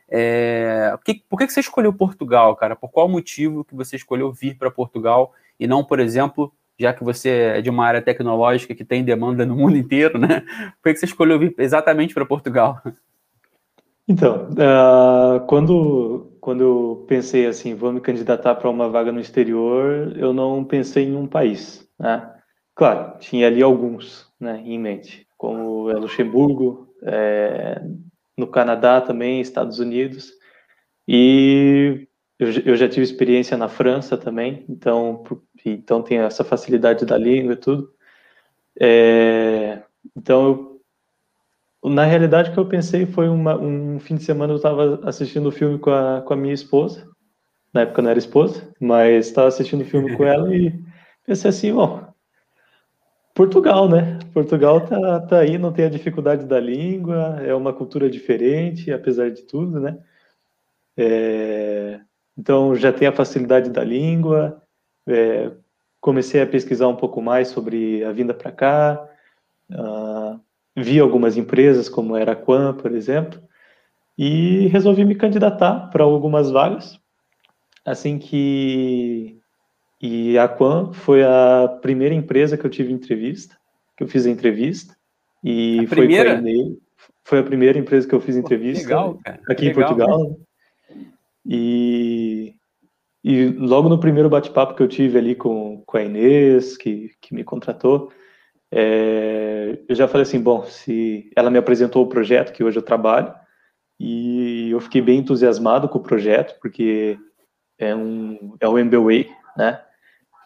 [0.09, 2.75] É, que, por que você escolheu Portugal, cara?
[2.75, 7.03] Por qual motivo que você escolheu vir para Portugal e não, por exemplo, já que
[7.03, 10.43] você é de uma área tecnológica que tem demanda no mundo inteiro, né?
[10.81, 12.81] Por que você escolheu vir exatamente para Portugal?
[14.07, 20.13] Então, uh, quando, quando eu pensei assim, vou me candidatar para uma vaga no exterior,
[20.17, 22.29] eu não pensei em um país, né?
[22.75, 27.81] Claro, tinha ali alguns né, em mente, como é Luxemburgo, é,
[28.37, 30.31] no Canadá também, Estados Unidos,
[31.05, 32.07] e
[32.39, 35.21] eu, eu já tive experiência na França também, então,
[35.65, 37.91] então tem essa facilidade da língua e tudo.
[38.79, 39.83] É,
[40.15, 40.79] então,
[41.83, 45.01] eu, na realidade, o que eu pensei foi uma, um fim de semana eu estava
[45.03, 47.05] assistindo o filme com a, com a minha esposa,
[47.73, 50.73] na época não era esposa, mas estava assistindo o filme com ela e
[51.25, 52.12] pensei assim, bom,
[53.33, 54.19] Portugal, né?
[54.33, 59.31] Portugal tá, tá aí, não tem a dificuldade da língua, é uma cultura diferente, apesar
[59.31, 59.97] de tudo, né?
[60.95, 61.99] É,
[62.37, 64.61] então já tem a facilidade da língua.
[65.07, 65.51] É,
[65.99, 69.09] comecei a pesquisar um pouco mais sobre a vinda para cá.
[69.71, 70.39] Uh,
[70.75, 73.41] vi algumas empresas, como era a Quan, por exemplo,
[74.17, 76.99] e resolvi me candidatar para algumas vagas.
[77.85, 79.39] Assim que
[80.05, 83.57] e a Quan foi a primeira empresa que eu tive entrevista,
[83.95, 84.93] que eu fiz a entrevista.
[85.41, 86.41] E a foi primeira?
[86.41, 86.77] com
[87.23, 90.39] Foi a primeira empresa que eu fiz entrevista legal, aqui legal, em Portugal.
[91.45, 92.53] E,
[93.23, 97.33] e logo no primeiro bate-papo que eu tive ali com, com a Inês, que, que
[97.33, 98.11] me contratou,
[98.69, 102.83] é, eu já falei assim, bom, se ela me apresentou o projeto que hoje eu
[102.83, 103.33] trabalho,
[103.97, 107.17] e eu fiquei bem entusiasmado com o projeto, porque
[107.79, 109.79] é um, é o MBWay, né?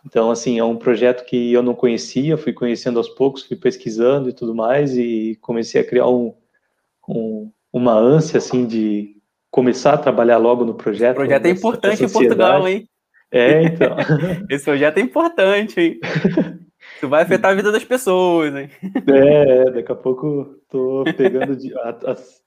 [0.07, 4.29] Então, assim, é um projeto que eu não conhecia, fui conhecendo aos poucos, fui pesquisando
[4.29, 6.33] e tudo mais, e comecei a criar um,
[7.09, 9.17] um, uma ânsia, assim, de
[9.51, 11.17] começar a trabalhar logo no projeto.
[11.17, 12.87] O projeto é importante em Portugal, hein?
[13.29, 13.97] É, então.
[14.49, 15.99] Esse projeto é importante, hein?
[16.95, 18.69] Isso vai afetar a vida das pessoas, hein?
[19.07, 21.73] É, daqui a pouco tô pegando de,
[22.05, 22.41] as,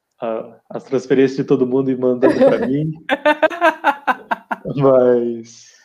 [0.70, 2.90] as transferências de todo mundo e mandando para mim.
[4.76, 5.79] Mas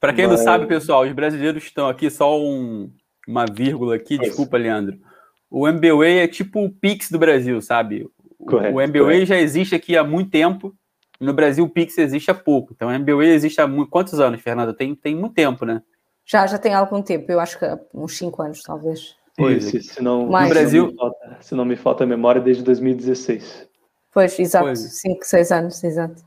[0.00, 0.38] para quem Mas...
[0.38, 2.90] não sabe, pessoal, os brasileiros estão aqui, só um,
[3.28, 4.98] uma vírgula aqui, desculpa, Leandro.
[5.50, 8.08] O MBWay é tipo o Pix do Brasil, sabe?
[8.46, 10.74] Correto, o MBWay já existe aqui há muito tempo.
[11.20, 12.72] No Brasil, o Pix existe há pouco.
[12.74, 13.90] Então, o MBWay existe há muito...
[13.90, 14.72] quantos anos, Fernanda?
[14.72, 15.82] Tem, tem muito tempo, né?
[16.24, 17.30] Já, já tem algum tempo.
[17.30, 19.16] Eu acho que uns cinco anos, talvez.
[19.36, 20.86] Pois, Isso, se não, no Brasil...
[20.86, 23.68] Se não, falta, se não me falta a memória, desde 2016.
[24.12, 24.64] Pois, exato.
[24.64, 24.78] Pois.
[24.78, 26.22] Cinco, seis anos, exato.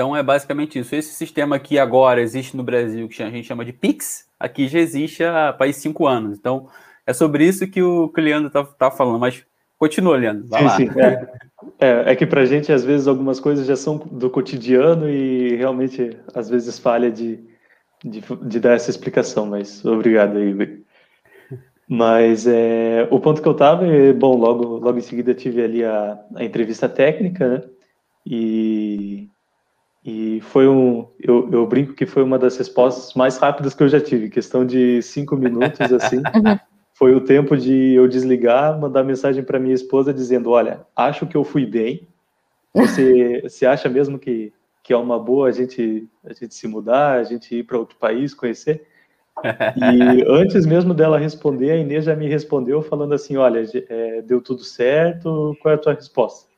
[0.00, 0.94] Então é basicamente isso.
[0.94, 4.78] Esse sistema aqui agora existe no Brasil, que a gente chama de PIX, aqui já
[4.78, 6.38] existe há faz cinco anos.
[6.38, 6.68] Então
[7.06, 9.18] é sobre isso que o, Leandro está tá falando.
[9.18, 9.44] Mas
[9.78, 10.48] continua, Leandro.
[10.48, 10.76] Vai sim, lá.
[10.94, 11.32] Sim, é.
[11.78, 15.56] É, é que para a gente, às vezes, algumas coisas já são do cotidiano e
[15.56, 17.38] realmente, às vezes, falha de,
[18.02, 20.82] de, de dar essa explicação, mas obrigado aí,
[21.86, 25.84] Mas é, o ponto que eu estava, é, bom, logo, logo em seguida tive ali
[25.84, 27.62] a, a entrevista técnica, né?
[28.24, 29.29] E
[30.04, 33.88] e foi um, eu, eu, brinco que foi uma das respostas mais rápidas que eu
[33.88, 36.22] já tive, questão de cinco minutos, assim.
[36.34, 36.58] Uhum.
[36.94, 41.36] foi o tempo de eu desligar, mandar mensagem para minha esposa dizendo: Olha, acho que
[41.36, 42.08] eu fui bem.
[42.74, 47.18] Você, você acha mesmo que, que é uma boa a gente, a gente se mudar,
[47.18, 48.86] a gente ir para outro país, conhecer?
[49.76, 54.40] E antes mesmo dela responder, a Inês já me respondeu falando assim: Olha, é, deu
[54.40, 56.48] tudo certo, qual é a tua resposta?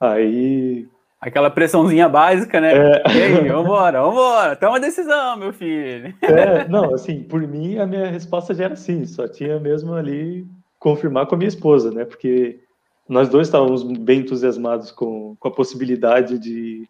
[0.00, 0.88] Aí
[1.20, 2.72] Aquela pressãozinha básica, né?
[2.72, 3.02] É.
[3.14, 6.14] E aí, vambora, vambora, toma decisão, meu filho.
[6.22, 10.46] É, não, assim, por mim a minha resposta já era sim, só tinha mesmo ali
[10.78, 12.06] confirmar com a minha esposa, né?
[12.06, 12.60] Porque
[13.06, 16.88] nós dois estávamos bem entusiasmados com, com a possibilidade de,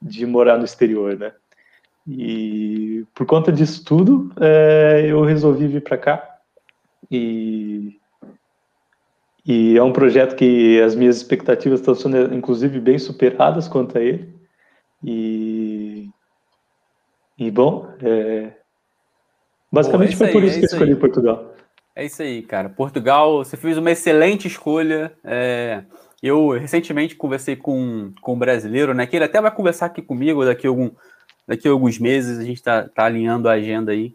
[0.00, 1.32] de morar no exterior, né?
[2.08, 6.38] E por conta disso tudo, é, eu resolvi vir para cá
[7.10, 7.98] e
[9.46, 14.00] e é um projeto que as minhas expectativas estão sendo, inclusive, bem superadas quanto a
[14.00, 14.34] ele.
[15.04, 16.08] E,
[17.38, 18.50] e bom, é...
[19.70, 20.98] basicamente foi por isso é que eu escolhi aí.
[20.98, 21.54] Portugal.
[21.94, 22.68] É isso aí, cara.
[22.68, 25.12] Portugal, você fez uma excelente escolha.
[25.22, 25.84] É...
[26.20, 29.06] Eu recentemente conversei com, com um brasileiro, né?
[29.06, 30.90] Que ele até vai conversar aqui comigo daqui a, algum,
[31.46, 32.40] daqui a alguns meses.
[32.40, 34.12] A gente está tá alinhando a agenda aí.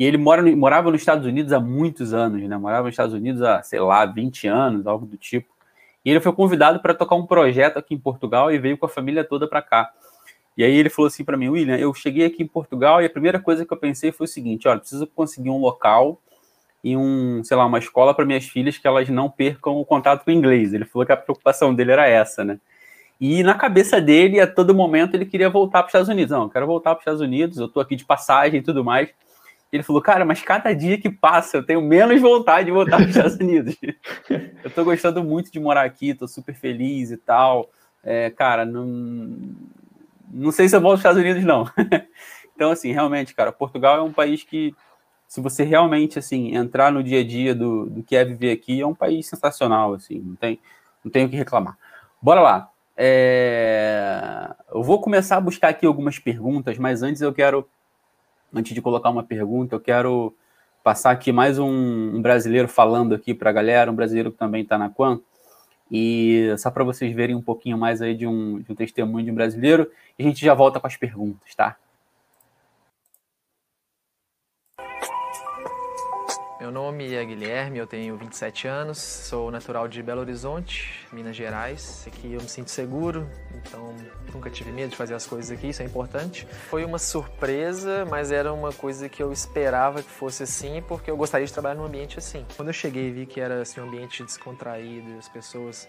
[0.00, 2.56] E ele mora, morava nos Estados Unidos há muitos anos, né?
[2.56, 5.52] Morava nos Estados Unidos há, sei lá, 20 anos, algo do tipo.
[6.02, 8.88] E ele foi convidado para tocar um projeto aqui em Portugal e veio com a
[8.88, 9.92] família toda para cá.
[10.56, 13.10] E aí ele falou assim para mim, William, eu cheguei aqui em Portugal e a
[13.10, 16.18] primeira coisa que eu pensei foi o seguinte, olha, preciso conseguir um local
[16.82, 20.24] e um, sei lá, uma escola para minhas filhas que elas não percam o contato
[20.24, 20.72] com o inglês.
[20.72, 22.58] Ele falou que a preocupação dele era essa, né?
[23.20, 26.30] E na cabeça dele, a todo momento, ele queria voltar para os Estados Unidos.
[26.30, 28.82] Não, eu quero voltar para os Estados Unidos, eu estou aqui de passagem e tudo
[28.82, 29.10] mais.
[29.72, 33.04] Ele falou, cara, mas cada dia que passa eu tenho menos vontade de voltar para
[33.04, 33.76] os Estados Unidos.
[34.28, 37.70] eu estou gostando muito de morar aqui, estou super feliz e tal.
[38.02, 39.38] É, cara, não,
[40.28, 41.70] não sei se eu volto para os Estados Unidos, não.
[42.54, 44.74] então, assim, realmente, cara, Portugal é um país que,
[45.28, 48.80] se você realmente, assim, entrar no dia a dia do, do que é viver aqui,
[48.80, 50.58] é um país sensacional, assim, não tem,
[51.04, 51.78] não tem o que reclamar.
[52.20, 52.70] Bora lá.
[52.96, 54.50] É...
[54.74, 57.66] Eu vou começar a buscar aqui algumas perguntas, mas antes eu quero
[58.54, 60.34] antes de colocar uma pergunta, eu quero
[60.82, 64.62] passar aqui mais um, um brasileiro falando aqui para a galera, um brasileiro que também
[64.62, 65.20] está na Quan,
[65.90, 69.30] e só para vocês verem um pouquinho mais aí de um, de um testemunho de
[69.30, 71.76] um brasileiro, e a gente já volta com as perguntas, tá?
[76.70, 82.04] Meu nome é Guilherme, eu tenho 27 anos, sou natural de Belo Horizonte, Minas Gerais.
[82.06, 83.92] Aqui eu me sinto seguro, então
[84.32, 86.46] nunca tive medo de fazer as coisas aqui, isso é importante.
[86.68, 91.16] Foi uma surpresa, mas era uma coisa que eu esperava que fosse assim, porque eu
[91.16, 92.46] gostaria de trabalhar num ambiente assim.
[92.54, 95.88] Quando eu cheguei e vi que era assim, um ambiente descontraído, as pessoas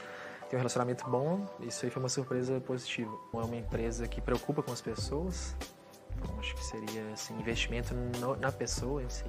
[0.49, 3.15] têm um relacionamento bom, isso aí foi uma surpresa positiva.
[3.35, 5.55] É uma empresa que preocupa com as pessoas,
[6.17, 9.25] então, acho que seria assim, investimento no, na pessoa em si.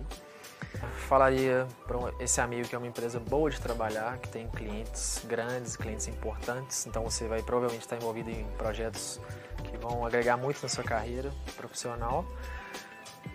[1.09, 5.77] Falaria para esse amigo que é uma empresa boa de trabalhar, que tem clientes grandes,
[5.77, 9.21] clientes importantes, então você vai provavelmente estar envolvido em projetos
[9.65, 12.25] que vão agregar muito na sua carreira profissional.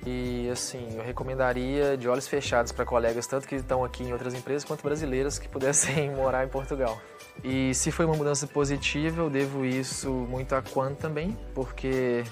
[0.06, 4.34] E assim, eu recomendaria de olhos fechados para colegas, tanto que estão aqui em outras
[4.34, 7.02] empresas, quanto brasileiras que pudessem morar em Portugal.
[7.44, 12.24] E se foi uma mudança positiva, eu devo isso muito a Quan também, porque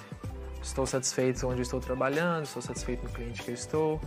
[0.61, 4.01] estou satisfeito onde estou trabalhando, estou satisfeito no cliente que eu estou,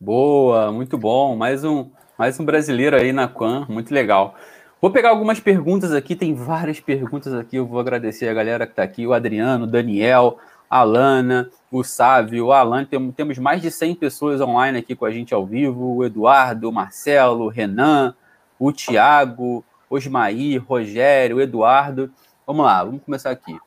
[0.00, 1.34] Boa, muito bom.
[1.34, 4.36] Mais um, mais um brasileiro aí na Quan, muito legal.
[4.80, 7.56] Vou pegar algumas perguntas aqui, tem várias perguntas aqui.
[7.56, 10.38] Eu vou agradecer a galera que está aqui: o Adriano, o Daniel,
[10.70, 12.84] a Alana, o Sávio, o Alan.
[12.84, 16.68] Tem, temos mais de 100 pessoas online aqui com a gente ao vivo: o Eduardo,
[16.68, 18.14] o Marcelo, o Renan,
[18.56, 22.08] o Tiago, Osmaí, Rogério, o Eduardo.
[22.46, 23.58] Vamos lá, vamos começar aqui.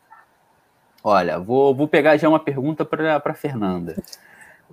[1.03, 4.01] Olha, vou, vou pegar já uma pergunta para a Fernanda.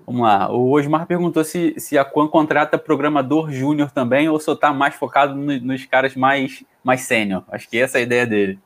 [0.06, 0.50] Vamos lá.
[0.52, 4.94] O Osmar perguntou se, se a Quan contrata programador júnior também ou só está mais
[4.94, 7.44] focado no, nos caras mais, mais sênior.
[7.50, 8.58] Acho que essa é a ideia dele.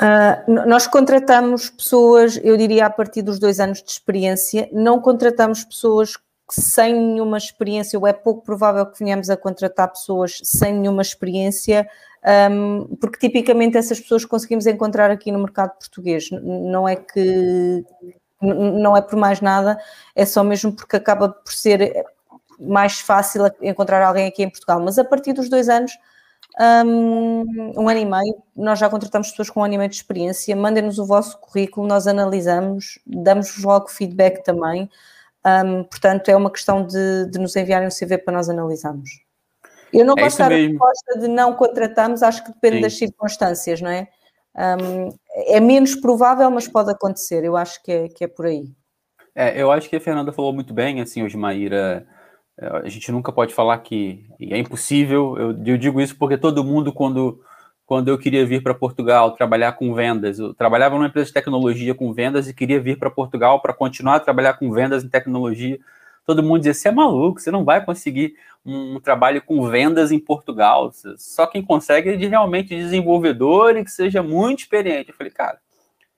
[0.00, 4.68] Uh, nós contratamos pessoas, eu diria, a partir dos dois anos de experiência.
[4.72, 6.16] Não contratamos pessoas
[6.50, 11.88] sem nenhuma experiência, ou é pouco provável que venhamos a contratar pessoas sem nenhuma experiência,
[12.50, 16.28] um, porque tipicamente essas pessoas conseguimos encontrar aqui no mercado português.
[16.30, 17.84] Não é que
[18.42, 19.78] não é por mais nada,
[20.14, 22.04] é só mesmo porque acaba por ser
[22.58, 24.80] mais fácil encontrar alguém aqui em Portugal.
[24.80, 25.92] Mas a partir dos dois anos,
[26.60, 29.96] um, um ano e meio, nós já contratamos pessoas com um ano e meio de
[29.96, 34.88] experiência, mandem-nos o vosso currículo, nós analisamos, damos-vos logo feedback também.
[35.44, 39.10] Um, portanto, é uma questão de, de, nos enviarem um CV para nós analisarmos.
[39.92, 42.82] Eu não é gosto da resposta de não contratamos, acho que depende Sim.
[42.82, 44.08] das circunstâncias, não é?
[44.56, 45.08] Um,
[45.46, 47.44] é menos provável, mas pode acontecer.
[47.44, 48.64] Eu acho que é, que é por aí.
[49.34, 52.06] É, eu acho que a Fernanda falou muito bem, assim, hoje, Maíra.
[52.58, 55.36] É, a gente nunca pode falar que é impossível.
[55.38, 57.40] Eu, eu digo isso porque todo mundo, quando,
[57.86, 61.94] quando eu queria vir para Portugal trabalhar com vendas, eu trabalhava numa empresa de tecnologia
[61.94, 65.78] com vendas e queria vir para Portugal para continuar a trabalhar com vendas em tecnologia
[66.24, 70.18] todo mundo dizia: você é maluco, você não vai conseguir um, trabalho com vendas em
[70.18, 70.92] Portugal.
[71.16, 75.10] Só quem consegue é de realmente desenvolvedor e que seja muito experiente.
[75.10, 75.58] Eu falei, cara,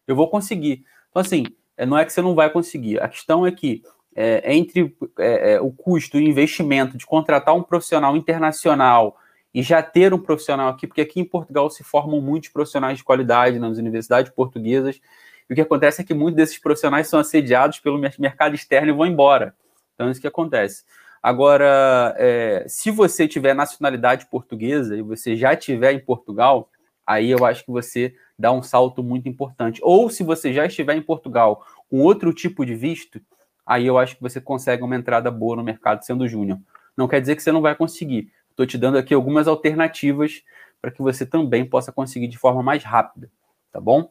[0.07, 0.85] eu vou conseguir.
[1.11, 1.45] Então, assim,
[1.77, 3.01] é, não é que você não vai conseguir.
[3.01, 3.83] A questão é que
[4.15, 9.17] é, entre é, é, o custo e o investimento de contratar um profissional internacional
[9.53, 13.05] e já ter um profissional aqui, porque aqui em Portugal se formam muitos profissionais de
[13.05, 15.01] qualidade nas universidades portuguesas,
[15.49, 18.93] e o que acontece é que muitos desses profissionais são assediados pelo mercado externo e
[18.93, 19.55] vão embora.
[19.95, 20.85] Então, é isso que acontece.
[21.25, 26.69] Agora, é, se você tiver nacionalidade portuguesa e você já estiver em Portugal,
[27.07, 29.81] aí eu acho que você dá um salto muito importante.
[29.83, 33.23] Ou se você já estiver em Portugal com outro tipo de visto,
[33.65, 36.59] aí eu acho que você consegue uma entrada boa no mercado sendo júnior.
[36.95, 38.31] Não quer dizer que você não vai conseguir.
[38.51, 40.43] Estou te dando aqui algumas alternativas
[40.79, 43.31] para que você também possa conseguir de forma mais rápida,
[43.73, 44.11] tá bom?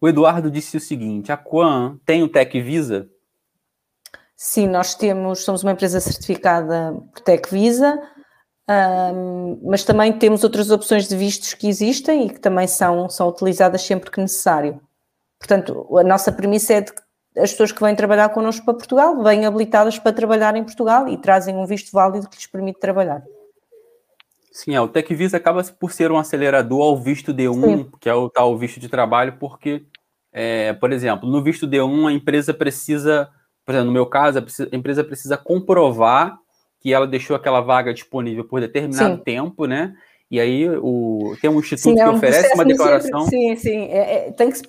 [0.00, 3.10] O Eduardo disse o seguinte: a Quan tem o Tech Visa?
[4.42, 8.00] Sim, nós temos, somos uma empresa certificada por TechVisa,
[9.14, 13.28] um, mas também temos outras opções de vistos que existem e que também são, são
[13.28, 14.80] utilizadas sempre que necessário.
[15.38, 17.02] Portanto, a nossa premissa é de que
[17.36, 21.18] as pessoas que vêm trabalhar connosco para Portugal vêm habilitadas para trabalhar em Portugal e
[21.18, 23.22] trazem um visto válido que lhes permite trabalhar.
[24.50, 27.90] Sim, é, o TechVisa acaba por ser um acelerador ao visto D1, Sim.
[28.00, 29.84] que é o tal visto de trabalho, porque,
[30.32, 33.28] é, por exemplo, no visto D1 a empresa precisa
[33.70, 36.36] por exemplo, no meu caso, a empresa precisa comprovar
[36.80, 39.22] que ela deixou aquela vaga disponível por determinado sim.
[39.22, 39.94] tempo, né?
[40.28, 43.26] E aí o, tem um instituto sim, que é um oferece uma declaração.
[43.26, 43.84] Sim, sim.
[43.90, 44.64] É, é, tem que se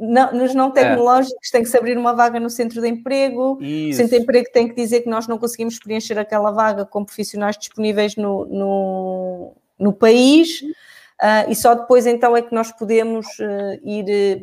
[0.00, 1.52] não, nos não tecnológicos é.
[1.52, 3.58] tem que se abrir uma vaga no centro de emprego.
[3.60, 3.94] Isso.
[3.94, 7.04] O centro de emprego tem que dizer que nós não conseguimos preencher aquela vaga com
[7.04, 10.60] profissionais disponíveis no, no, no país.
[10.60, 14.42] Uh, e só depois então é que nós podemos uh, ir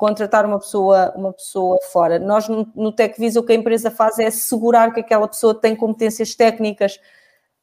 [0.00, 2.18] contratar uma pessoa, uma pessoa fora.
[2.18, 6.34] Nós no, TechVisa o que a empresa faz é assegurar que aquela pessoa tem competências
[6.34, 6.98] técnicas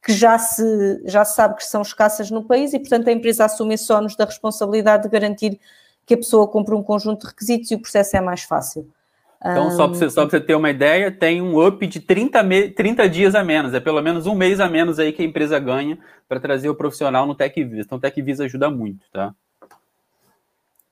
[0.06, 3.46] que já se, já se sabe que são escassas no país e, portanto, a empresa
[3.46, 5.60] assume só nos da responsabilidade de garantir
[6.06, 8.88] que a pessoa cumpre um conjunto de requisitos e o processo é mais fácil.
[9.42, 13.10] Então, só para você, você ter uma ideia, tem um up de 30, me, 30
[13.10, 15.98] dias a menos, é pelo menos um mês a menos aí que a empresa ganha
[16.30, 17.82] para trazer o profissional no TechVisa.
[17.82, 19.34] Então, o TechVisa ajuda muito, tá?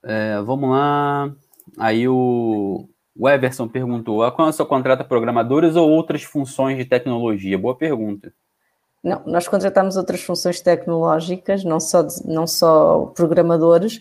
[0.06, 1.34] É, vamos lá.
[1.78, 2.88] Aí o,
[3.18, 7.58] o Everson perguntou: a qual só contrata programadores ou outras funções de tecnologia?
[7.58, 8.32] Boa pergunta.
[9.03, 13.99] Não, nós contratamos outras funções tecnológicas, não só, não só programadores.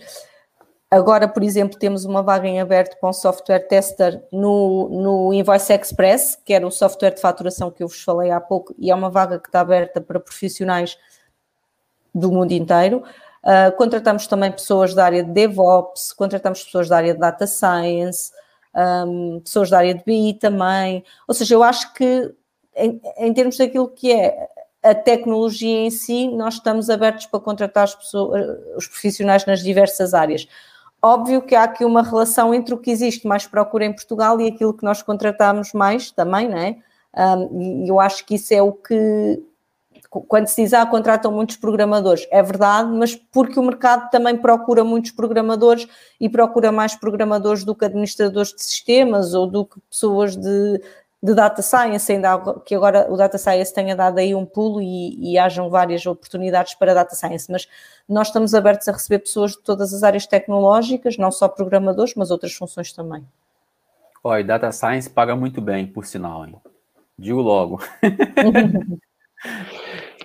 [0.91, 5.73] Agora, por exemplo, temos uma vaga em aberto para um software tester no, no Invoice
[5.73, 8.95] Express, que era o software de faturação que eu vos falei há pouco, e é
[8.95, 10.97] uma vaga que está aberta para profissionais
[12.15, 13.03] do mundo inteiro.
[13.45, 18.33] Uh, contratamos também pessoas da área de DevOps, contratamos pessoas da área de Data Science,
[19.07, 21.05] um, pessoas da área de BI também.
[21.29, 22.35] Ou seja, eu acho que
[22.75, 24.49] em, em termos daquilo que é
[24.83, 30.47] a tecnologia em si, nós estamos abertos para contratar pessoas, os profissionais nas diversas áreas.
[31.01, 34.49] Óbvio que há aqui uma relação entre o que existe mais procura em Portugal e
[34.49, 36.77] aquilo que nós contratamos mais também, não é?
[37.17, 39.43] Um, e eu acho que isso é o que,
[40.23, 44.85] quando se diz, ah, contratam muitos programadores, é verdade, mas porque o mercado também procura
[44.85, 45.89] muitos programadores
[46.21, 50.81] e procura mais programadores do que administradores de sistemas ou do que pessoas de,
[51.23, 55.33] de data science, ainda que agora o data science tenha dado aí um pulo e,
[55.33, 57.67] e hajam várias oportunidades para data science, mas
[58.09, 62.31] nós estamos abertos a receber pessoas de todas as áreas tecnológicas, não só programadores, mas
[62.31, 63.27] outras funções também.
[64.23, 66.57] Olha, data science paga muito bem, por sinal, hein?
[67.19, 67.81] Digo logo.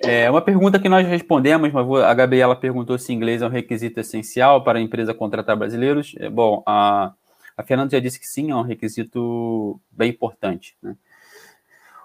[0.03, 3.99] é uma pergunta que nós respondemos, mas a Gabriela perguntou se inglês é um requisito
[3.99, 6.15] essencial para a empresa contratar brasileiros.
[6.17, 7.13] É, bom, a
[7.59, 10.77] a Fernanda já disse que sim, é um requisito bem importante.
[10.81, 10.95] Né?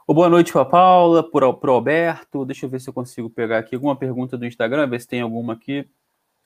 [0.04, 2.44] O boa noite para a Paula, para o Alberto.
[2.44, 5.20] Deixa eu ver se eu consigo pegar aqui alguma pergunta do Instagram, ver se tem
[5.20, 5.88] alguma aqui.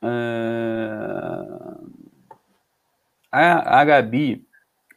[0.03, 1.91] Uh...
[3.33, 4.47] A, a Gabi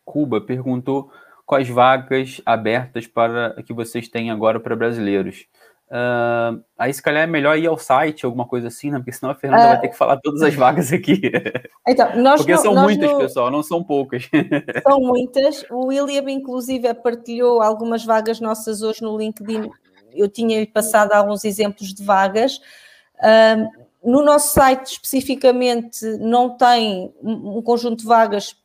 [0.04, 1.10] Cuba perguntou
[1.46, 5.46] quais vagas abertas para que vocês têm agora para brasileiros.
[5.92, 8.98] Uh, aí, se calhar, é melhor ir ao site, alguma coisa assim, né?
[8.98, 11.20] Porque senão a Fernanda uh, vai ter que falar todas as vagas aqui.
[11.86, 14.30] Então, Porque são muitas, pessoal, não são poucas.
[14.88, 15.66] São muitas.
[15.70, 19.70] O William, inclusive, partilhou algumas vagas nossas hoje no LinkedIn.
[20.14, 22.62] Eu tinha passado alguns exemplos de vagas.
[23.18, 23.68] Uh,
[24.02, 28.56] no nosso site, especificamente, não tem um conjunto de vagas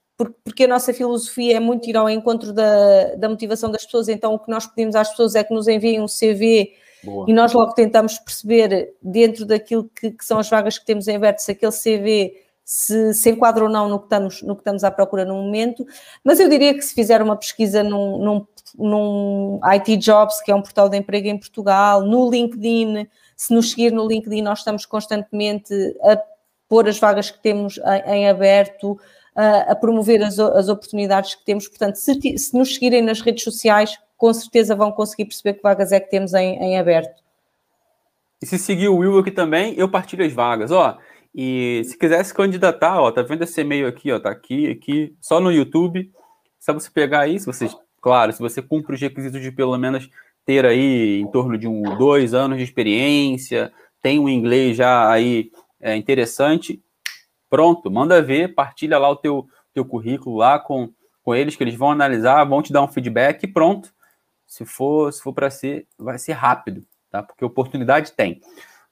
[0.45, 4.35] porque a nossa filosofia é muito ir ao encontro da, da motivação das pessoas, então
[4.35, 6.73] o que nós pedimos às pessoas é que nos enviem um CV
[7.07, 7.25] Boa.
[7.29, 11.15] E nós logo tentamos perceber, dentro daquilo que, que, são as vagas que temos em
[11.15, 14.83] aberto, se aquele CV se, se enquadra ou não no que, estamos, no que estamos
[14.83, 15.87] à procura no momento.
[16.25, 18.47] Mas eu diria que se fizer uma pesquisa num, num,
[18.77, 23.71] num IT Jobs, que é um portal de emprego em Portugal, no LinkedIn, se nos
[23.71, 26.21] seguir no LinkedIn, nós estamos constantemente a
[26.69, 28.99] pôr as vagas que temos em, em aberto,
[29.37, 31.69] a, a promover as, as, oportunidades que temos.
[31.69, 35.93] Portanto, se, se nos seguirem nas redes sociais, com certeza vão conseguir perceber que vagas
[35.93, 37.23] é que temos em, em aberto.
[38.41, 40.99] E se seguir o Will aqui também, eu partilho as vagas, ó.
[41.35, 45.15] E se quiser se candidatar, ó, tá vendo esse e-mail aqui, ó, tá aqui, aqui,
[45.21, 46.11] só no YouTube.
[46.59, 47.69] Só você pegar aí, se você,
[48.01, 50.09] claro, se você cumpre os requisitos de pelo menos
[50.45, 55.51] ter aí em torno de um dois anos de experiência, tem um inglês já aí
[55.81, 56.83] é, interessante,
[57.51, 60.91] pronto, manda ver, partilha lá o teu, teu currículo lá com,
[61.23, 63.93] com eles, que eles vão analisar, vão te dar um feedback e pronto
[64.47, 67.23] se for, se for para ser, vai ser rápido, tá?
[67.23, 68.41] Porque oportunidade tem.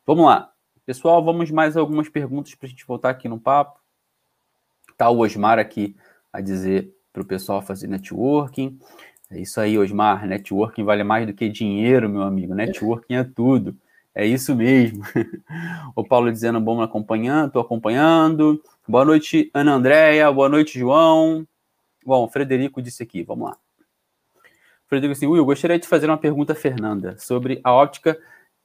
[0.07, 0.51] Vamos lá.
[0.85, 3.81] Pessoal, vamos mais algumas perguntas para a gente voltar aqui no papo.
[4.99, 5.97] Tá o Osmar aqui
[6.33, 8.79] a dizer para o pessoal fazer networking.
[9.31, 10.27] É isso aí, Osmar.
[10.27, 12.55] Networking vale mais do que dinheiro, meu amigo.
[12.55, 13.77] Networking é tudo.
[14.15, 15.03] É isso mesmo.
[15.97, 18.63] o Paulo dizendo, bom, acompanhando, estou acompanhando.
[18.87, 20.31] Boa noite, Ana Andréia.
[20.31, 21.47] Boa noite, João.
[22.05, 23.57] Bom, o Frederico disse aqui, vamos lá.
[24.95, 28.17] Frederico assim, Will, gostaria de fazer uma pergunta Fernanda sobre a óptica.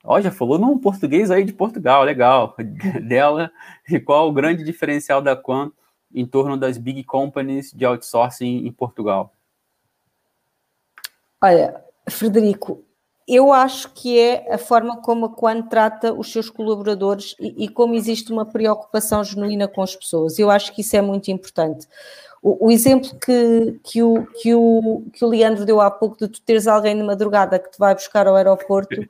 [0.04, 2.56] Ó, já falou num português aí de Portugal, legal.
[3.08, 3.52] Dela,
[3.90, 5.72] e qual o grande diferencial da Quan
[6.14, 9.34] em torno das big companies de outsourcing em Portugal?
[11.42, 12.84] Olha, Frederico,
[13.28, 17.70] eu acho que é a forma como a Quan trata os seus colaboradores e, e,
[17.70, 20.38] como existe uma preocupação genuína com as pessoas.
[20.38, 21.88] Eu acho que isso é muito importante.
[22.42, 26.28] O, o, exemplo que, que, o, que, o, que o Leandro deu há pouco de
[26.28, 29.06] tu teres alguém de madrugada que te vai buscar ao aeroporto,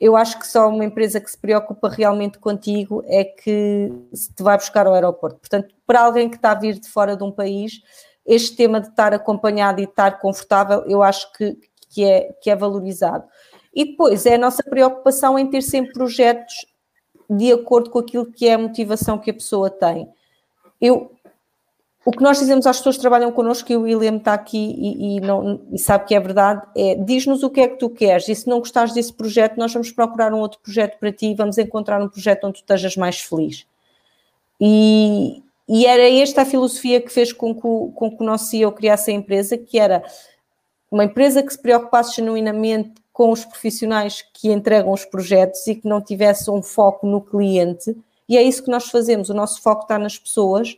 [0.00, 3.92] eu acho que só uma empresa que se preocupa realmente contigo é que
[4.36, 5.38] te vai buscar ao aeroporto.
[5.38, 7.80] Portanto, para alguém que está a vir de fora de um país,
[8.26, 11.56] este tema de estar acompanhado e estar confortável, eu acho que,
[11.90, 13.24] que, é, que é valorizado.
[13.74, 16.54] E depois é a nossa preocupação em ter sempre projetos
[17.28, 20.08] de acordo com aquilo que é a motivação que a pessoa tem.
[20.80, 21.13] Eu,
[22.04, 25.16] o que nós dizemos às pessoas que trabalham connosco, e o William está aqui e,
[25.16, 28.28] e, não, e sabe que é verdade, é diz-nos o que é que tu queres,
[28.28, 31.34] e se não gostares desse projeto, nós vamos procurar um outro projeto para ti e
[31.34, 33.66] vamos encontrar um projeto onde tu estejas mais feliz.
[34.60, 37.60] E, e era esta a filosofia que fez com que,
[37.94, 40.04] com que o nosso CEO criasse a empresa, que era
[40.90, 45.88] uma empresa que se preocupasse genuinamente com os profissionais que entregam os projetos e que
[45.88, 47.96] não tivesse um foco no cliente,
[48.28, 50.76] e é isso que nós fazemos, o nosso foco está nas pessoas,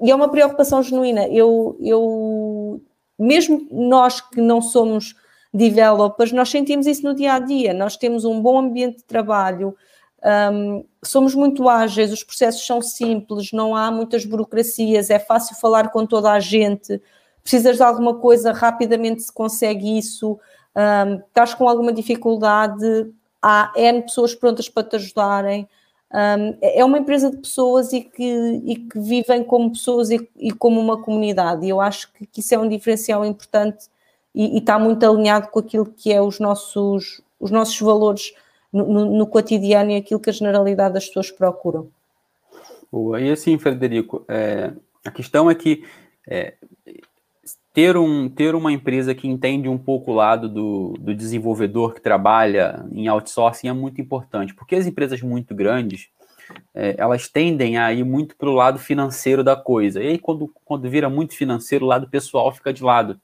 [0.00, 1.28] e é uma preocupação genuína.
[1.28, 2.80] Eu, eu,
[3.18, 5.14] mesmo nós que não somos
[5.52, 7.74] developers, nós sentimos isso no dia a dia.
[7.74, 9.76] Nós temos um bom ambiente de trabalho,
[10.52, 15.90] um, somos muito ágeis, os processos são simples, não há muitas burocracias, é fácil falar
[15.90, 17.00] com toda a gente.
[17.42, 20.38] Precisas de alguma coisa, rapidamente se consegue isso.
[20.76, 25.68] Um, estás com alguma dificuldade, há N pessoas prontas para te ajudarem.
[26.12, 30.52] Um, é uma empresa de pessoas e que, e que vivem como pessoas e, e,
[30.52, 31.64] como uma comunidade.
[31.64, 33.86] E eu acho que, que isso é um diferencial importante
[34.34, 38.34] e, e, está muito alinhado com aquilo que é os nossos, os nossos valores
[38.70, 41.88] no, no, no cotidiano e aquilo que a generalidade das pessoas procuram.
[42.90, 43.18] Boa.
[43.18, 44.70] E assim, Frederico, é,
[45.02, 45.82] a questão é que
[46.28, 46.54] é,
[47.72, 52.00] ter, um, ter uma empresa que entende um pouco o lado do, do desenvolvedor que
[52.00, 56.08] trabalha em outsourcing é muito importante, porque as empresas muito grandes,
[56.74, 60.02] é, elas tendem a ir muito para o lado financeiro da coisa.
[60.02, 63.18] E aí, quando, quando vira muito financeiro, o lado pessoal fica de lado.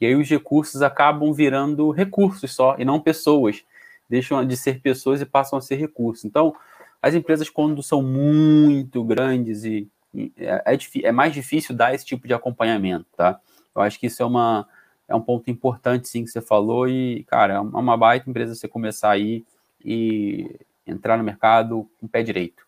[0.00, 3.62] E aí os recursos acabam virando recursos só, e não pessoas.
[4.10, 6.24] Deixam de ser pessoas e passam a ser recursos.
[6.24, 6.54] Então,
[7.00, 9.88] as empresas, quando são muito grandes, e,
[10.36, 13.40] é, é, é mais difícil dar esse tipo de acompanhamento, tá?
[13.76, 14.66] Eu acho que isso é, uma,
[15.08, 16.88] é um ponto importante, sim, que você falou.
[16.88, 19.44] E, cara, é uma baita empresa você começar aí
[19.84, 22.64] e entrar no mercado com o pé direito.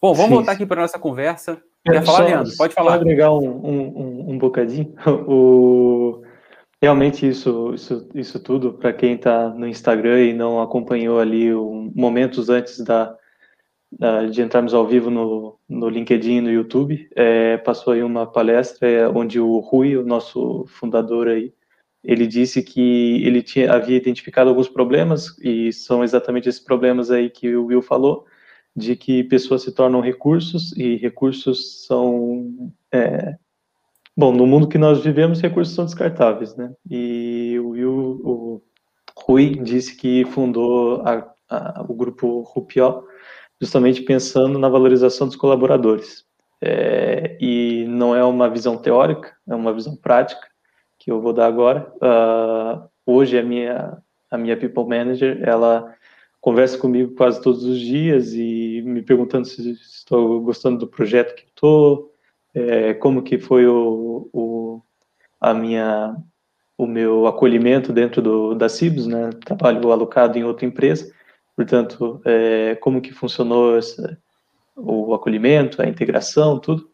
[0.00, 0.34] Bom, vamos sim.
[0.34, 1.60] voltar aqui para a nossa conversa.
[1.84, 2.56] Quer falar, só, Leandro?
[2.56, 2.90] Pode falar.
[2.92, 4.94] Só agregar um, um, um bocadinho.
[5.06, 6.22] O...
[6.80, 11.90] Realmente isso, isso, isso tudo, para quem está no Instagram e não acompanhou ali o,
[11.94, 13.16] momentos antes da,
[14.30, 18.88] de entrarmos ao vivo no, no LinkedIn e no YouTube, é, passou aí uma palestra
[18.88, 21.52] é, onde o Rui, o nosso fundador aí,
[22.04, 27.30] ele disse que ele tinha, havia identificado alguns problemas, e são exatamente esses problemas aí
[27.30, 28.26] que o Will falou,
[28.76, 32.70] de que pessoas se tornam recursos, e recursos são...
[32.92, 33.34] É,
[34.16, 36.72] bom, no mundo que nós vivemos, recursos são descartáveis, né?
[36.88, 38.62] E o Will, o
[39.16, 43.02] Rui, disse que fundou a, a, o grupo Rupió,
[43.60, 46.24] justamente pensando na valorização dos colaboradores.
[46.60, 50.46] É, e não é uma visão teórica, é uma visão prática
[50.98, 51.92] que eu vou dar agora.
[51.96, 53.98] Uh, hoje a minha
[54.30, 55.94] a minha people manager ela
[56.40, 61.44] conversa comigo quase todos os dias e me perguntando se estou gostando do projeto que
[61.44, 62.12] estou,
[62.54, 64.82] é, como que foi o, o,
[65.40, 66.16] a minha
[66.78, 69.30] o meu acolhimento dentro do, da Cibos, né?
[69.44, 71.12] Trabalho alocado em outra empresa
[71.56, 74.18] portanto, é, como que funcionou essa,
[74.76, 76.90] o acolhimento, a integração, tudo.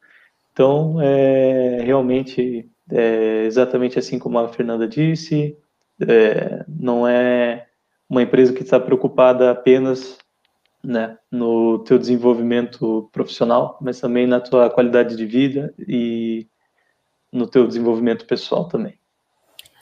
[0.52, 5.58] Então, é, realmente, é exatamente assim como a Fernanda disse,
[6.00, 7.66] é, não é
[8.08, 10.18] uma empresa que está preocupada apenas
[10.82, 16.46] né, no teu desenvolvimento profissional, mas também na tua qualidade de vida e
[17.32, 18.98] no teu desenvolvimento pessoal também.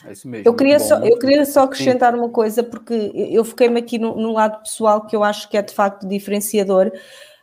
[0.06, 0.48] É isso mesmo.
[0.48, 2.18] Eu queria, só, eu queria só acrescentar Sim.
[2.18, 5.62] uma coisa, porque eu fiquei-me aqui no, no, lado pessoal, que eu acho que é
[5.62, 6.90] de facto diferenciador,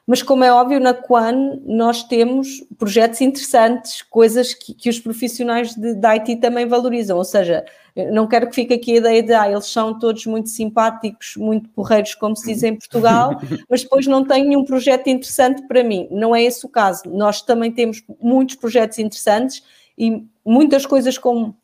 [0.06, 5.76] mas como é óbvio, na Quan nós temos projetos interessantes, coisas que, que os profissionais
[5.76, 7.66] de, de IT também valorizam, ou seja,
[8.12, 11.68] não quero que fique aqui a ideia de ah, eles são todos muito simpáticos, muito
[11.70, 16.08] porreiros, como se diz em Portugal, mas depois não têm nenhum projeto interessante para mim.
[16.12, 17.04] Não é esse o caso.
[17.08, 19.64] Nós também temos muitos projetos interessantes
[19.98, 21.58] e muitas coisas como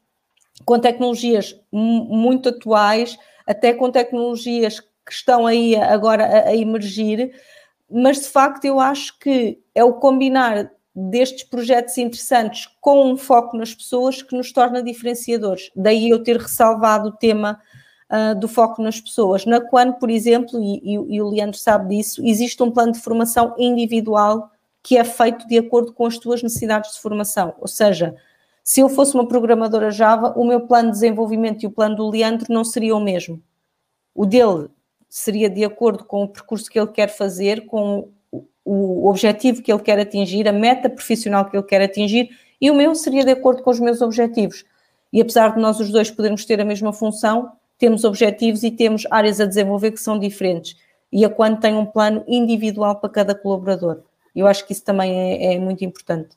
[0.66, 7.34] com tecnologias muito atuais, até com tecnologias que estão aí agora a, a emergir,
[7.90, 13.58] mas de facto eu acho que é o combinar destes projetos interessantes com um foco
[13.58, 15.72] nas pessoas que nos torna diferenciadores.
[15.76, 17.60] Daí eu ter ressalvado o tema
[18.12, 19.46] uh, do foco nas pessoas.
[19.46, 23.00] Na Quan, por exemplo, e, e, e, o Leandro sabe disso, existe um plano de
[23.00, 24.52] formação individual
[24.84, 27.56] que é feito de acordo com as tuas necessidades de formação.
[27.60, 28.16] Ou seja,
[28.64, 32.10] se eu fosse uma programadora Java, o meu plano de desenvolvimento e o plano do
[32.10, 33.42] Leandro não seriam o mesmo.
[34.16, 34.70] O dele
[35.10, 38.10] seria de acordo com o percurso que ele quer fazer, com
[38.66, 42.30] o objetivo que ele quer atingir, a meta profissional que ele quer atingir,
[42.62, 44.64] e o meu seria de acordo com os meus objetivos.
[45.12, 49.06] E apesar de nós os dois podermos ter a mesma função, temos objetivos e temos
[49.12, 50.78] áreas a desenvolver que são diferentes.
[51.12, 54.02] E a quando tem um plano individual para cada colaborador.
[54.34, 56.30] Eu acho que isso também é, é muito importante.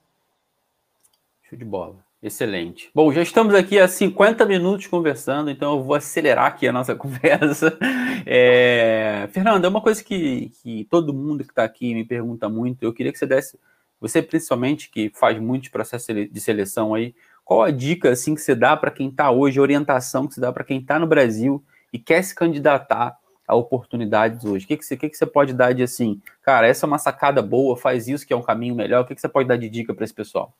[1.48, 2.05] Show de bola.
[2.22, 2.90] Excelente.
[2.94, 6.94] Bom, já estamos aqui há 50 minutos conversando, então eu vou acelerar aqui a nossa
[6.96, 7.76] conversa.
[8.24, 9.28] É...
[9.32, 12.92] Fernanda, é uma coisa que, que todo mundo que está aqui me pergunta muito, eu
[12.92, 13.58] queria que você desse,
[14.00, 17.14] você principalmente que faz muitos processos de seleção aí,
[17.44, 20.52] qual a dica assim que você dá para quem está hoje, orientação que você dá
[20.52, 21.62] para quem está no Brasil
[21.92, 24.64] e quer se candidatar a oportunidades hoje?
[24.64, 26.98] O que, que, você, que, que você pode dar de assim, cara, essa é uma
[26.98, 29.56] sacada boa, faz isso que é um caminho melhor, o que, que você pode dar
[29.56, 30.52] de dica para esse pessoal?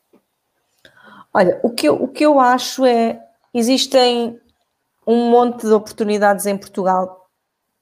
[1.36, 3.22] Olha, o que, eu, o que eu acho é,
[3.52, 4.40] existem
[5.06, 7.28] um monte de oportunidades em Portugal.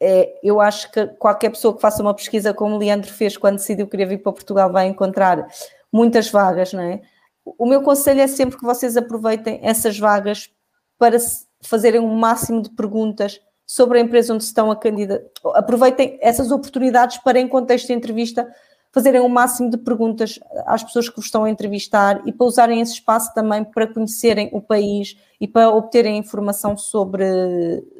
[0.02, 3.58] É, eu acho que qualquer pessoa que faça uma pesquisa como o Leandro fez quando
[3.58, 5.46] decidiu que queria vir para Portugal vai encontrar
[5.92, 7.00] muitas vagas, não é?
[7.44, 10.50] O meu conselho é sempre que vocês aproveitem essas vagas
[10.98, 11.16] para
[11.62, 15.30] fazerem o um máximo de perguntas sobre a empresa onde estão a candidatar.
[15.54, 18.52] Aproveitem essas oportunidades para, em contexto de entrevista,
[18.94, 22.80] fazerem o máximo de perguntas às pessoas que vos estão a entrevistar e para usarem
[22.80, 27.26] esse espaço também para conhecerem o país e para obterem informação sobre,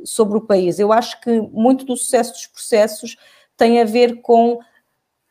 [0.05, 0.79] sobre o país.
[0.79, 3.17] Eu acho que muito do sucesso dos processos
[3.57, 4.61] tem a ver com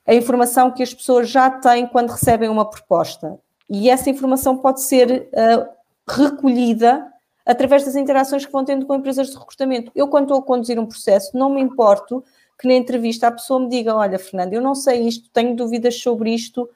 [0.06, 3.40] a informação que as pessoas já têm quando recebem uma proposta.
[3.70, 5.66] E essa informação pode ser uh,
[6.06, 7.08] recolhida
[7.46, 9.94] através das interações que vão tendo com empresas de recrutamento.
[9.96, 12.22] Eu, quando estou a conduzir um processo, não me importo
[12.60, 16.00] que na entrevista a pessoa me diga: Olha, Fernando, eu não sei isto, tenho dúvidas
[16.02, 16.70] sobre isto,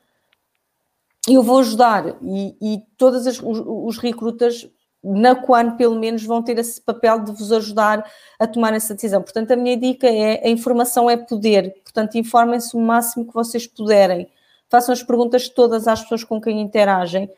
[1.27, 2.17] eu vou ajudar.
[2.21, 4.69] E, e todos os, os recrutas
[5.03, 8.09] na Quan, pelo menos, vão ter esse papel de vos ajudar
[8.39, 9.21] a tomar essa decisão.
[9.21, 13.67] Portanto, a minha dica é: a informação é poder, portanto, informem-se o máximo que vocês
[13.67, 14.29] puderem.
[14.69, 17.29] Façam as perguntas todas às pessoas com quem interagem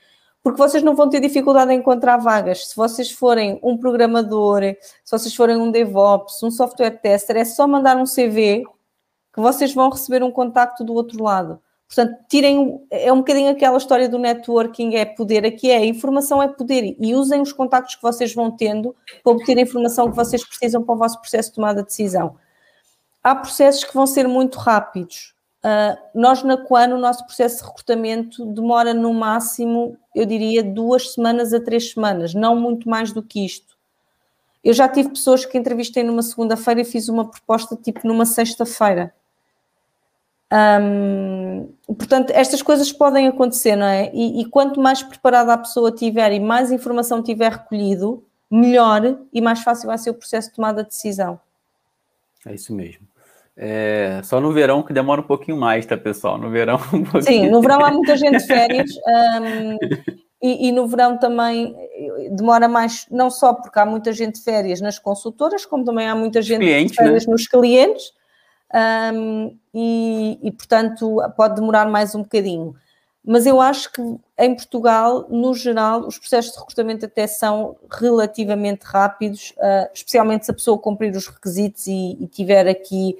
[0.44, 2.70] porque vocês não vão ter dificuldade em encontrar vagas.
[2.70, 4.62] Se vocês forem um programador,
[5.04, 8.64] se vocês forem um DevOps, um software tester, é só mandar um CV
[9.34, 11.60] que vocês vão receber um contacto do outro lado.
[11.88, 16.48] Portanto, tirem, é um bocadinho aquela história do networking, é poder, aqui é, informação é
[16.48, 20.48] poder, e usem os contactos que vocês vão tendo para obter a informação que vocês
[20.48, 22.36] precisam para o vosso processo de tomada de decisão.
[23.24, 25.34] Há processos que vão ser muito rápidos,
[25.64, 31.14] Uh, nós na Quan, o nosso processo de recrutamento demora no máximo, eu diria, duas
[31.14, 33.78] semanas a três semanas, não muito mais do que isto.
[34.64, 39.14] Eu já tive pessoas que entrevistei numa segunda-feira e fiz uma proposta tipo numa sexta-feira.
[41.86, 44.12] Portanto, estas coisas podem acontecer, não é?
[44.14, 49.41] E, e, quanto mais preparada a pessoa tiver e mais informação tiver recolhido, melhor e
[49.41, 51.39] mais fácil vai ser o processo de tomada de decisão.
[52.45, 53.09] É isso mesmo.
[53.62, 56.38] É, só no verão que demora um pouquinho mais, tá, pessoal?
[56.38, 56.80] No verão.
[56.93, 58.89] Um Sim, no verão há muita gente de férias
[59.41, 59.78] um,
[60.41, 61.76] e, e, no verão também
[62.32, 66.16] demora mais, não só porque há muita gente de férias nas consultoras, como também há
[66.16, 67.32] muita gente clientes, de férias né?
[67.34, 68.14] nos clientes
[69.14, 72.74] um, e, e, portanto, pode demorar mais um bocadinho.
[73.26, 74.01] Mas eu acho que
[74.38, 80.51] em Portugal, no geral, os processos de recrutamento até são relativamente rápidos, uh, especialmente se
[80.51, 83.18] a pessoa cumprir os requisitos e, e tiver aqui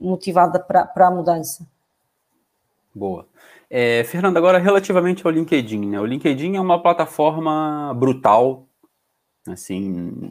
[0.00, 1.66] motivada para, para a mudança.
[2.94, 3.26] Boa.
[3.70, 5.98] É, Fernando, agora relativamente ao LinkedIn, né?
[5.98, 8.66] O LinkedIn é uma plataforma brutal,
[9.48, 10.30] assim,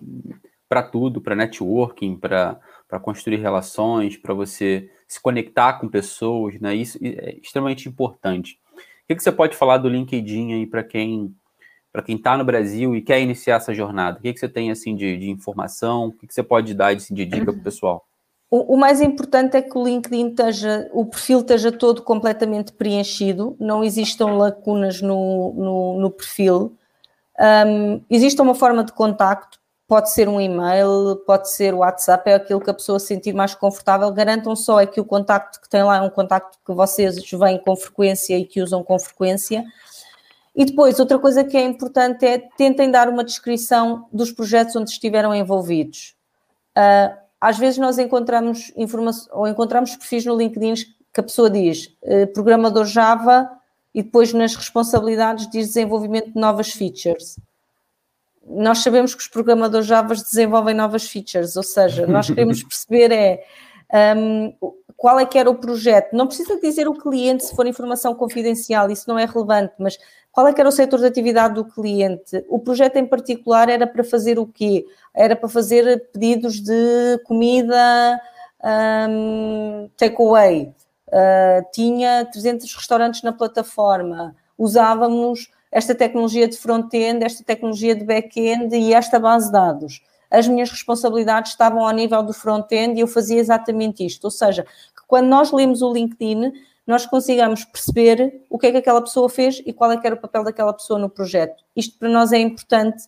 [0.70, 2.60] para tudo, para networking, para
[3.02, 6.76] construir relações, para você se conectar com pessoas, né?
[6.76, 8.60] Isso é extremamente importante.
[8.76, 11.36] O que, que você pode falar do LinkedIn aí para quem
[11.92, 14.18] para quem está no Brasil e quer iniciar essa jornada?
[14.18, 16.06] O que, que você tem assim de, de informação?
[16.06, 18.08] O que, que você pode dar de, de dica para o pessoal?
[18.52, 23.56] O, o, mais importante é que o LinkedIn esteja, o perfil esteja todo completamente preenchido,
[23.58, 26.78] não existam lacunas no, no, no perfil.
[27.40, 32.36] Um, existe uma forma de contacto, pode ser um e-mail, pode ser o WhatsApp, é
[32.36, 34.12] aquilo que a pessoa se sentir mais confortável.
[34.12, 37.58] Garantam só é que o contacto que tem lá é um contacto que vocês vêm
[37.58, 39.64] com frequência e que usam com frequência.
[40.54, 44.90] E depois, outra coisa que é importante é tentem dar uma descrição dos projetos onde
[44.90, 46.16] estiveram envolvidos.
[46.78, 50.76] Uh, às vezes nós encontramos informação ou encontramos perfis no LinkedIn
[51.12, 53.50] que a pessoa diz eh, programador Java
[53.94, 57.40] e depois nas responsabilidades diz desenvolvimento de novas features.
[58.48, 63.44] Nós sabemos que os programadores Java desenvolvem novas features, ou seja, nós queremos perceber é
[64.16, 64.54] um,
[64.96, 66.14] qual é que era o projeto.
[66.14, 69.98] Não precisa dizer o cliente se for informação confidencial, isso não é relevante, mas
[70.32, 72.44] qual é que era o setor de atividade do cliente?
[72.48, 74.86] O projeto em particular era para fazer o quê?
[75.14, 78.20] Era para fazer pedidos de comida
[79.10, 80.74] um, takeaway.
[81.08, 84.34] Uh, tinha 300 restaurantes na plataforma.
[84.58, 90.02] Usávamos esta tecnologia de front-end, esta tecnologia de back-end e esta base de dados.
[90.30, 94.26] As minhas responsabilidades estavam ao nível do front-end e eu fazia exatamente isto.
[94.26, 94.66] Ou seja,
[95.08, 96.54] quando nós lemos o LinkedIn,
[96.86, 100.16] nós consigamos perceber o que é que aquela pessoa fez e qual é que era
[100.16, 101.64] o papel daquela pessoa no projeto.
[101.76, 103.04] Isto para nós é importante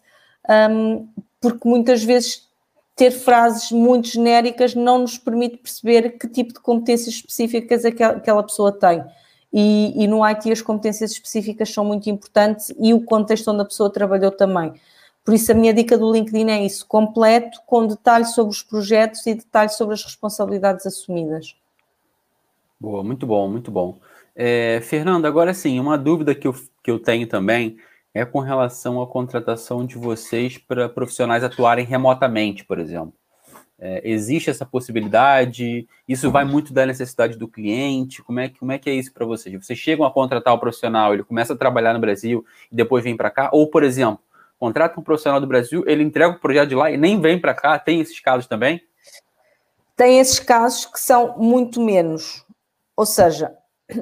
[0.70, 1.08] um,
[1.42, 2.48] porque muitas vezes
[2.96, 8.72] ter frases muito genéricas não nos permite perceber que tipo de competências específicas aquela pessoa
[8.72, 9.04] tem.
[9.52, 13.66] E, e, no IT as competências específicas são muito importantes e o contexto onde a
[13.66, 14.74] pessoa trabalhou também.
[15.24, 19.26] Por isso a minha dica do LinkedIn é isso, completo, com detalhes sobre os projetos
[19.26, 21.56] e detalhes sobre as responsabilidades assumidas.
[22.84, 24.02] Boa, muito bom, muito bom.
[24.36, 26.54] É, Fernando, agora sim, uma dúvida que eu,
[26.84, 27.78] que eu tenho também
[28.14, 33.14] é com relação à contratação de vocês para profissionais atuarem remotamente, por exemplo.
[33.80, 35.88] É, existe essa possibilidade?
[36.06, 38.22] Isso vai muito da necessidade do cliente?
[38.22, 39.56] Como é, como é que é isso para vocês?
[39.66, 43.16] Vocês chegam a contratar o profissional, ele começa a trabalhar no Brasil e depois vem
[43.16, 43.50] para cá?
[43.54, 44.20] Ou, por exemplo,
[44.60, 47.54] contrata um profissional do Brasil, ele entrega o projeto de lá e nem vem para
[47.54, 47.80] cá?
[47.80, 48.82] Tem esses casos também?
[49.96, 52.43] Tem esses casos que são muito menos.
[52.96, 53.56] Ou seja,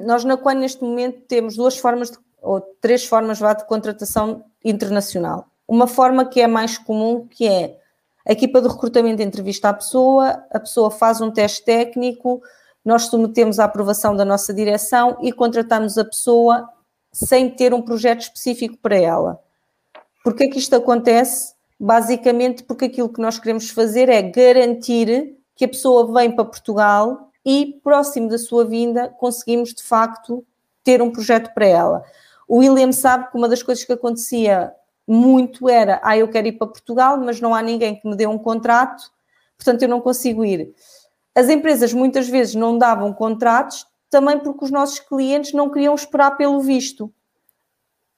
[0.04, 5.46] nós na Quan neste momento temos duas formas de, ou três formas de contratação internacional.
[5.66, 7.78] Uma forma que é mais comum, que é
[8.26, 12.40] a equipa de recrutamento entrevista a pessoa, a pessoa faz um teste técnico,
[12.84, 16.68] nós submetemos à aprovação da nossa direção e contratamos a pessoa
[17.12, 19.40] sem ter um projeto específico para ela.
[20.24, 21.54] Porquê que isto acontece?
[21.78, 27.31] Basicamente porque aquilo que nós queremos fazer é garantir que a pessoa vem para Portugal
[27.44, 30.44] e, próximo da sua vinda, conseguimos de facto
[30.84, 32.04] ter um projeto para ela.
[32.48, 34.72] O William sabe que uma das coisas que acontecia
[35.06, 38.26] muito era, ah, eu quero ir para Portugal, mas não há ninguém que me dê
[38.26, 39.10] um contrato,
[39.56, 40.74] portanto eu não consigo ir.
[41.34, 46.36] As empresas muitas vezes não davam contratos também porque os nossos clientes não queriam esperar
[46.36, 47.12] pelo visto.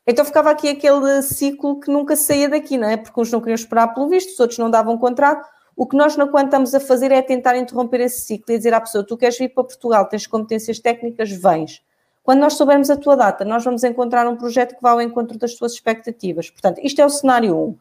[0.06, 2.96] Então ficava aqui aquele ciclo que nunca saía daqui, não é?
[2.96, 5.48] Porque uns não queriam esperar pelo visto, os outros não davam contrato.
[5.76, 8.80] O que nós, na estamos a fazer é tentar interromper esse ciclo e dizer à
[8.80, 11.82] pessoa: tu queres vir para Portugal, tens competências técnicas, vens.
[12.22, 15.36] Quando nós soubermos a tua data, nós vamos encontrar um projeto que vá ao encontro
[15.36, 16.48] das tuas expectativas.
[16.48, 17.76] Portanto, isto é o cenário 1.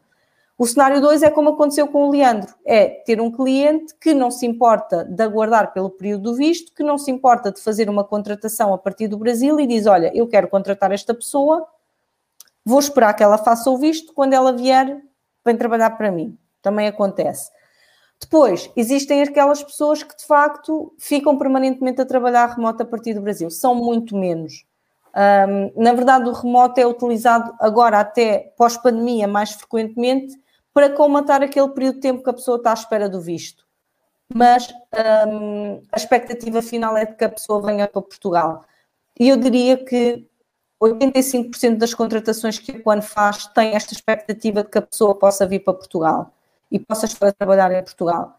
[0.56, 4.30] O cenário 2 é como aconteceu com o Leandro: é ter um cliente que não
[4.30, 8.04] se importa de aguardar pelo período do visto, que não se importa de fazer uma
[8.04, 11.66] contratação a partir do Brasil e diz: Olha, eu quero contratar esta pessoa,
[12.64, 15.00] vou esperar que ela faça o visto, quando ela vier,
[15.44, 16.36] vem trabalhar para mim.
[16.60, 17.50] Também acontece.
[18.24, 23.20] Depois, existem aquelas pessoas que de facto ficam permanentemente a trabalhar remoto a partir do
[23.20, 23.50] Brasil.
[23.50, 24.64] São muito menos.
[25.14, 30.34] Um, na verdade, o remoto é utilizado agora, até pós-pandemia, mais frequentemente,
[30.72, 33.62] para comatar aquele período de tempo que a pessoa está à espera do visto.
[34.34, 34.72] Mas
[35.28, 38.64] um, a expectativa final é de que a pessoa venha para Portugal.
[39.20, 40.26] E eu diria que
[40.82, 45.46] 85% das contratações que a Quan faz têm esta expectativa de que a pessoa possa
[45.46, 46.33] vir para Portugal
[46.70, 48.38] e possa estar a trabalhar em Portugal.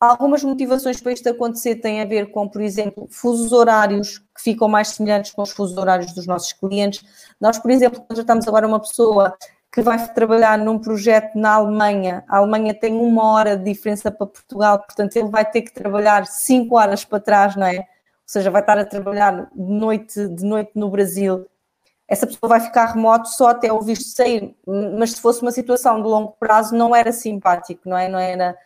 [0.00, 4.68] Algumas motivações para isto acontecer têm a ver com, por exemplo, fusos horários que ficam
[4.68, 7.02] mais semelhantes com os fusos horários dos nossos clientes.
[7.40, 9.34] Nós, por exemplo, contratamos agora uma pessoa
[9.72, 12.22] que vai trabalhar num projeto na Alemanha.
[12.28, 16.26] A Alemanha tem uma hora de diferença para Portugal, portanto, ele vai ter que trabalhar
[16.26, 17.78] cinco horas para trás, não é?
[17.78, 17.84] Ou
[18.26, 21.46] seja, vai estar a trabalhar de noite, de noite no Brasil
[22.08, 24.54] essa pessoa vai ficar remoto só até o visto sair,
[24.98, 28.08] mas se fosse uma situação de longo prazo não era simpático, não é?
[28.08, 28.56] Não era,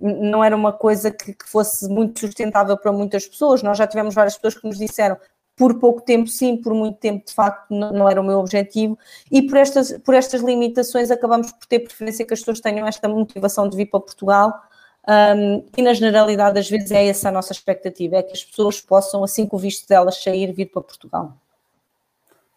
[0.00, 3.62] não era uma coisa que, que fosse muito sustentável para muitas pessoas.
[3.62, 5.16] Nós já tivemos várias pessoas que nos disseram
[5.56, 8.98] por pouco tempo sim, por muito tempo de facto não, não, era o meu objetivo
[9.30, 13.06] e por estas, por estas limitações acabamos por ter preferência que as pessoas tenham esta
[13.06, 14.52] motivação de vir para Portugal
[15.06, 18.80] um, e na generalidade às vezes é essa a nossa expectativa, é que as pessoas
[18.80, 21.36] possam assim que o visto delas sair, vir para Portugal.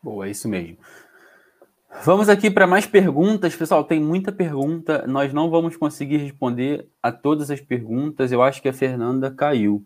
[0.06, 0.78] Boa, é isso mesmo.
[2.04, 3.56] Vamos aqui para mais perguntas.
[3.56, 5.04] Pessoal, tem muita pergunta.
[5.08, 8.32] Nós não vamos conseguir responder a todas as perguntas.
[8.32, 9.84] Eu acho que a Fernanda caiu.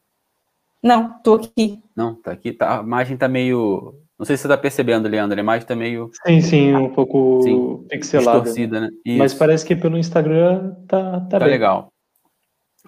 [0.84, 1.82] Não, estou aqui.
[1.96, 2.52] Não, tá aqui.
[2.52, 3.96] Tá, a imagem tá meio.
[4.18, 5.40] Não sei se você está percebendo, Leandro.
[5.40, 6.12] A imagem tá meio.
[6.28, 8.42] Sim, sim, um pouco sim, pixelada.
[8.42, 8.90] Distorcida, né?
[9.18, 11.48] Mas parece que pelo Instagram tá, tá, tá bem.
[11.48, 11.94] legal.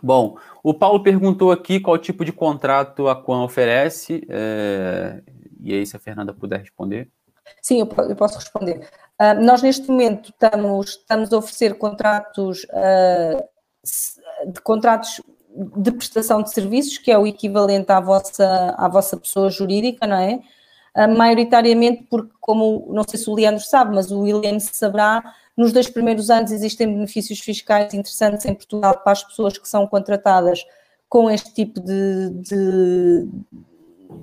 [0.04, 4.22] Bom, o Paulo perguntou aqui qual tipo de contrato a Quan oferece.
[4.28, 5.22] É...
[5.64, 7.08] E aí, se a Fernanda puder responder.
[7.62, 8.88] Sim, eu, eu posso responder.
[9.20, 15.22] Uh, nós, neste momento, estamos, estamos a oferecer contratos, uh, de contratos
[15.76, 20.18] de prestação de serviços, que é o equivalente à vossa, à vossa pessoa jurídica, não
[20.18, 20.41] é?
[20.95, 25.24] Uh, maioritariamente porque, como não sei se o Leandro sabe, mas o William saberá,
[25.56, 29.86] nos dois primeiros anos existem benefícios fiscais interessantes em Portugal para as pessoas que são
[29.88, 30.66] contratadas
[31.08, 33.28] com este tipo de, de,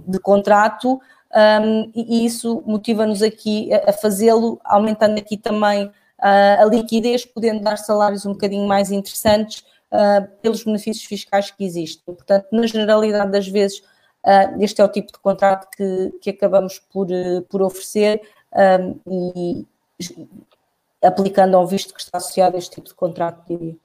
[0.06, 1.00] de contrato,
[1.34, 7.76] um, e isso motiva-nos aqui a, fazê-lo, aumentando aqui também uh, a liquidez, podendo dar
[7.76, 12.14] salários um bocadinho mais interessantes uh, pelos benefícios fiscais que existem.
[12.14, 13.82] Portanto, na generalidade das vezes,
[14.24, 17.06] Uh, este é o tipo de contrato que, que acabamos por,
[17.48, 18.20] por oferecer
[18.52, 19.66] um, e
[21.02, 23.76] aplicando ao visto que está associado a este tipo de contrato, diria.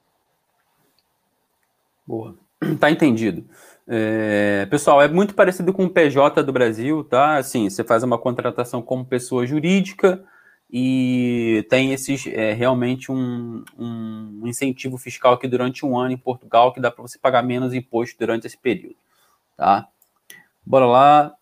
[2.05, 2.35] Boa.
[2.79, 3.45] Tá entendido.
[3.87, 7.37] É, pessoal, é muito parecido com o PJ do Brasil, tá?
[7.37, 10.23] Assim, você faz uma contratação como pessoa jurídica
[10.71, 16.73] e tem esses é, realmente um, um, incentivo fiscal aqui durante um ano em Portugal
[16.73, 18.95] que dá para você pagar menos imposto durante esse período,
[19.57, 19.87] tá?
[20.65, 21.33] Bora lá.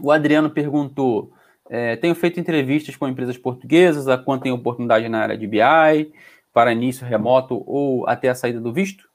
[0.00, 1.32] O Adriano perguntou:
[1.70, 6.12] é, tenho feito entrevistas com empresas portuguesas, a quanto tem oportunidade na área de BI,
[6.52, 9.08] para início remoto ou até a saída do visto?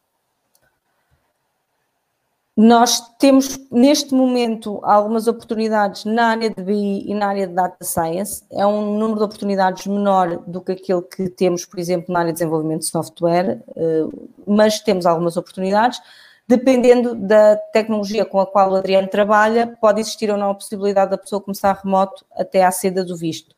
[2.55, 7.83] Nós temos, neste momento, algumas oportunidades na área de BI e na área de Data
[7.83, 8.43] Science.
[8.51, 12.33] É um número de oportunidades menor do que aquele que temos, por exemplo, na área
[12.33, 14.03] de desenvolvimento de software, eh,
[14.45, 15.99] mas temos algumas oportunidades.
[16.45, 21.11] Dependendo da tecnologia com a qual o Adriano trabalha, pode existir ou não a possibilidade
[21.11, 23.55] da pessoa começar remoto até à seda do visto.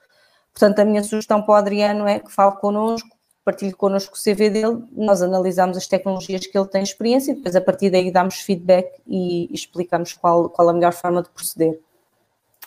[0.54, 3.10] Portanto, a minha sugestão para o Adriano é que fale connosco,
[3.44, 7.56] partilhe connosco o CV dele, nós analisamos as tecnologias que ele tem experiência e depois
[7.56, 11.80] a partir daí damos feedback e explicamos qual, qual a melhor forma de proceder.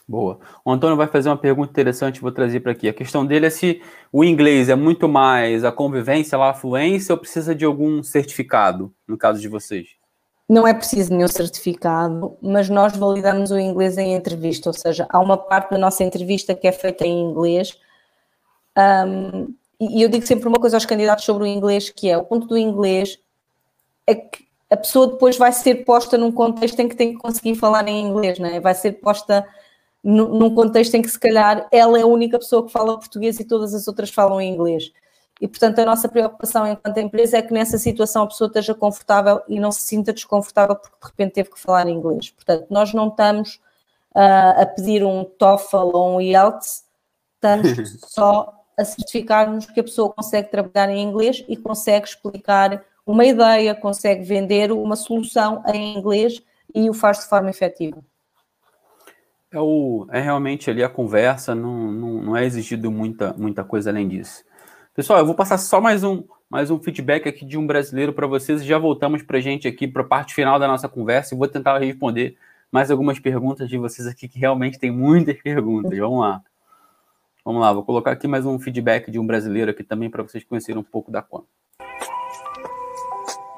[0.09, 0.39] Boa.
[0.65, 2.89] O Antônio vai fazer uma pergunta interessante, vou trazer para aqui.
[2.89, 7.19] A questão dele é se o inglês é muito mais a convivência, a fluência, ou
[7.19, 9.89] precisa de algum certificado, no caso de vocês?
[10.49, 15.19] Não é preciso nenhum certificado, mas nós validamos o inglês em entrevista, ou seja, há
[15.19, 17.77] uma parte da nossa entrevista que é feita em inglês.
[18.79, 22.25] Um, e eu digo sempre uma coisa aos candidatos sobre o inglês, que é o
[22.25, 23.19] ponto do inglês
[24.07, 27.55] é que a pessoa depois vai ser posta num contexto em que tem que conseguir
[27.55, 28.61] falar em inglês, não é?
[28.61, 29.47] Vai ser posta
[30.03, 33.45] num contexto em que se calhar ela é a única pessoa que fala português e
[33.45, 34.93] todas as outras falam inglês.
[35.41, 39.41] E portanto a nossa preocupação enquanto empresa é que nessa situação a pessoa esteja confortável
[39.49, 42.31] e não se sinta desconfortável porque de repente teve que falar inglês.
[42.31, 43.57] Portanto, nós não estamos
[44.15, 46.85] uh, a pedir um TOEFL ou um IELTS,
[47.35, 53.25] estamos só a certificar-nos que a pessoa consegue trabalhar em inglês e consegue explicar uma
[53.25, 56.43] ideia, consegue vender uma solução em inglês
[56.75, 57.99] e o faz de forma efetiva.
[59.51, 63.91] É, o, é realmente ali a conversa, não, não, não é exigido muita, muita coisa
[63.91, 64.45] além disso.
[64.95, 68.27] Pessoal, eu vou passar só mais um, mais um feedback aqui de um brasileiro para
[68.27, 71.39] vocês já voltamos para a gente aqui para a parte final da nossa conversa e
[71.39, 72.37] vou tentar responder
[72.71, 75.97] mais algumas perguntas de vocês aqui, que realmente tem muitas perguntas.
[75.97, 76.43] Vamos lá.
[77.47, 80.43] Vamos lá, vou colocar aqui mais um feedback de um brasileiro aqui também para vocês
[80.43, 81.45] conhecerem um pouco da Quan.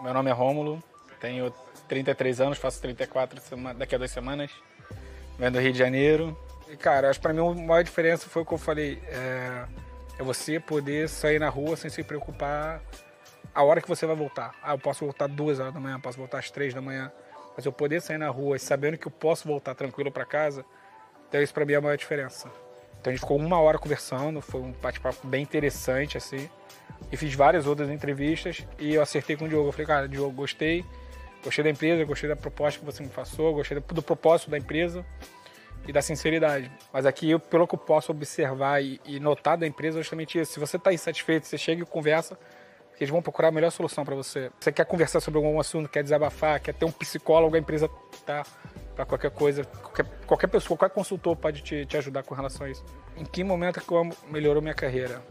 [0.02, 0.82] Meu nome é Rômulo,
[1.18, 1.50] tenho
[1.88, 3.40] 33 anos, faço 34
[3.78, 4.50] daqui a duas semanas.
[5.38, 6.36] Venho do Rio de Janeiro.
[6.68, 9.00] E, cara, acho que para mim a maior diferença foi o que eu falei.
[9.06, 9.64] É,
[10.18, 12.82] é você poder sair na rua sem se preocupar
[13.54, 14.54] a hora que você vai voltar.
[14.62, 17.10] Ah, eu posso voltar duas horas da manhã, posso voltar às três da manhã.
[17.56, 20.62] Mas eu poder sair na rua sabendo que eu posso voltar tranquilo para casa,
[21.26, 22.52] então isso para mim é a maior diferença.
[23.00, 26.48] Então a gente ficou uma hora conversando, foi um bate-papo bem interessante, assim.
[27.10, 29.68] E fiz várias outras entrevistas e eu acertei com o Diogo.
[29.68, 30.84] Eu falei, cara, Diogo, gostei,
[31.42, 35.04] gostei da empresa, gostei da proposta que você me passou, gostei do propósito da empresa
[35.86, 36.70] e da sinceridade.
[36.92, 40.38] Mas aqui, eu, pelo que eu posso observar e, e notar da empresa, é justamente
[40.38, 40.52] isso.
[40.52, 42.38] Se você está insatisfeito, você chega e conversa,
[42.98, 44.50] eles vão procurar a melhor solução para você.
[44.58, 47.88] Você quer conversar sobre algum assunto, quer desabafar, quer ter um psicólogo, a empresa
[48.26, 48.44] tá
[48.98, 52.70] para qualquer coisa, qualquer, qualquer pessoa, qualquer consultor pode te, te ajudar com relação a
[52.70, 52.84] isso.
[53.16, 55.22] Em que momento que eu melhorou minha carreira?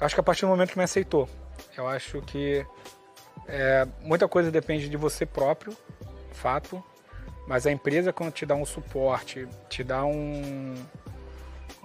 [0.00, 1.28] Acho que a partir do momento que me aceitou.
[1.76, 2.66] Eu acho que
[3.46, 5.76] é, muita coisa depende de você próprio,
[6.32, 6.82] fato,
[7.46, 10.74] mas a empresa quando te dá um suporte, te dá um,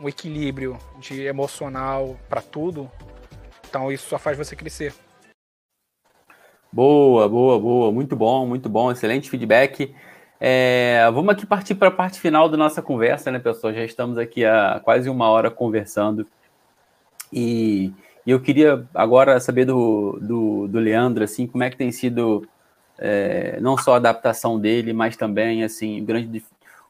[0.01, 2.89] um equilíbrio de emocional para tudo,
[3.69, 4.91] então isso só faz você crescer.
[6.71, 9.93] Boa, boa, boa, muito bom, muito bom, excelente feedback.
[10.45, 13.73] É, vamos aqui partir para a parte final da nossa conversa, né, pessoal?
[13.73, 16.27] Já estamos aqui há quase uma hora conversando.
[17.31, 17.93] E,
[18.25, 22.45] e eu queria agora saber do, do, do, Leandro, assim, como é que tem sido
[22.99, 26.43] é, não só a adaptação dele, mas também, assim, grande,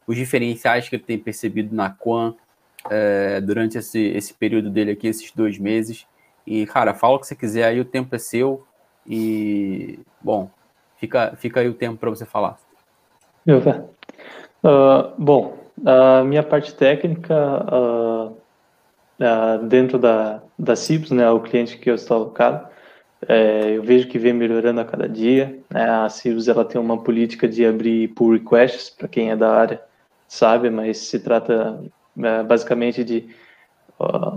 [0.08, 2.34] os diferenciais que ele tem percebido na Quan
[2.90, 6.08] é, durante esse, esse período dele aqui, esses dois meses.
[6.48, 8.66] E, cara, fala o que você quiser aí, o tempo é seu.
[9.06, 10.50] E, bom,
[10.98, 12.63] fica, fica aí o tempo para você falar.
[14.64, 18.38] Uh, bom, a minha parte técnica uh,
[19.20, 22.68] uh, dentro da, da CIPS, né, o cliente que eu estou alocado,
[23.28, 25.60] é, eu vejo que vem melhorando a cada dia.
[25.70, 29.50] Né, a CIPS ela tem uma política de abrir pull requests, para quem é da
[29.50, 29.82] área
[30.28, 31.80] sabe, mas se trata
[32.18, 33.28] é, basicamente de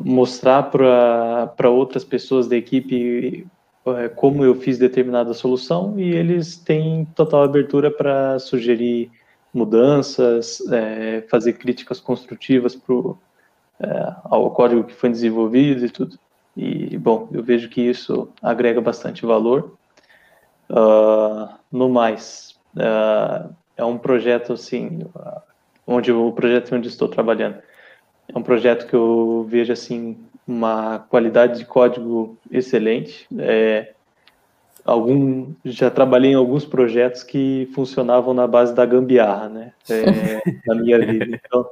[0.05, 3.47] mostrar para outras pessoas da equipe
[3.89, 9.11] é, como eu fiz determinada solução e eles têm total abertura para sugerir
[9.53, 13.19] mudanças, é, fazer críticas construtivas pro,
[13.81, 16.19] é, ao código que foi desenvolvido e tudo.
[16.57, 19.77] E, bom, eu vejo que isso agrega bastante valor.
[20.71, 25.07] Uh, no mais, uh, é um projeto, assim,
[25.87, 27.59] onde o projeto onde estou trabalhando.
[28.27, 30.17] É um projeto que eu vejo, assim,
[30.47, 33.27] uma qualidade de código excelente.
[33.39, 33.93] É,
[34.85, 39.73] algum, já trabalhei em alguns projetos que funcionavam na base da gambiarra, né?
[39.91, 41.41] É, na minha vida.
[41.45, 41.67] Então,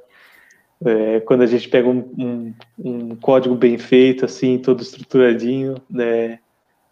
[0.85, 6.41] é, quando a gente pega um, um, um, código bem feito, assim, todo estruturadinho, né?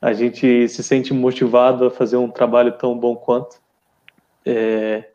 [0.00, 3.60] A gente se sente motivado a fazer um trabalho tão bom quanto.
[4.44, 5.08] É,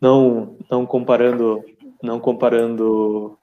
[0.00, 1.64] não, não comparando,
[2.02, 3.38] não comparando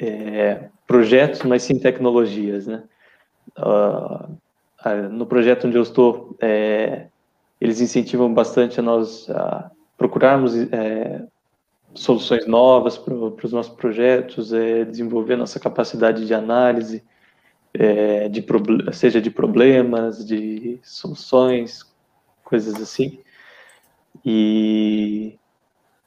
[0.00, 2.82] é, projetos, mas sim tecnologias, né?
[3.58, 4.38] Uh,
[5.10, 7.06] no projeto onde eu estou, é,
[7.60, 11.22] eles incentivam bastante a nós a procurarmos é,
[11.94, 17.04] soluções novas para os nossos projetos, é, desenvolver nossa capacidade de análise,
[17.74, 18.44] é, de
[18.92, 21.84] seja de problemas, de soluções,
[22.42, 23.20] coisas assim.
[24.24, 25.38] E,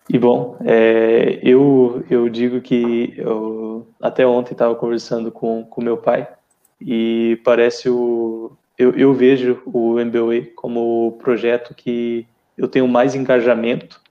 [0.10, 5.98] e bom, é, eu, eu digo que eu até ontem estava conversando com, com meu
[5.98, 6.28] pai
[6.80, 12.28] e parece o, eu, eu vejo o MBA como o projeto que
[12.58, 14.02] eu tenho mais engajamento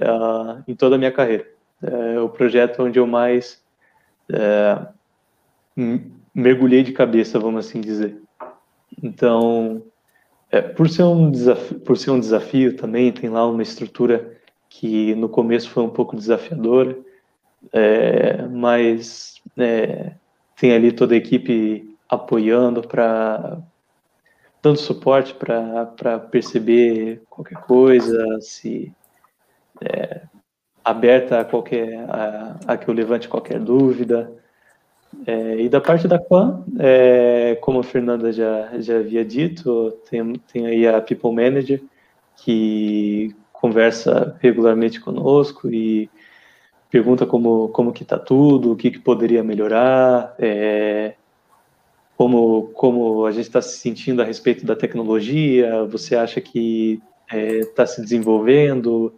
[0.00, 1.46] uh, em toda a minha carreira.
[1.82, 3.62] É o projeto onde eu mais
[4.32, 4.86] é,
[6.34, 8.20] mergulhei de cabeça, vamos assim dizer.
[9.00, 9.82] Então,
[10.50, 14.37] é, por, ser um desafio, por ser um desafio também, tem lá uma estrutura
[14.78, 16.96] que no começo foi um pouco desafiadora,
[17.72, 20.12] é, mas é,
[20.56, 23.58] tem ali toda a equipe apoiando para
[24.62, 28.92] dando suporte para perceber qualquer coisa, se
[29.80, 30.22] é,
[30.84, 34.32] aberta a qualquer a, a, que eu levante qualquer dúvida.
[35.26, 40.34] É, e da parte da Quan, é, como a Fernanda já, já havia dito, tem,
[40.52, 41.82] tem aí a People Manager,
[42.36, 46.08] que conversa regularmente conosco e
[46.90, 51.14] pergunta como, como que está tudo, o que, que poderia melhorar, é,
[52.16, 57.82] como, como a gente está se sentindo a respeito da tecnologia, você acha que está
[57.82, 59.12] é, se desenvolvendo,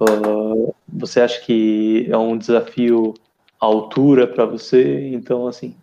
[0.00, 3.14] uh, você acha que é um desafio
[3.60, 5.74] à altura para você, então, assim,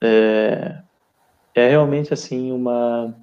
[0.00, 0.78] é,
[1.54, 3.14] é realmente, assim, uma,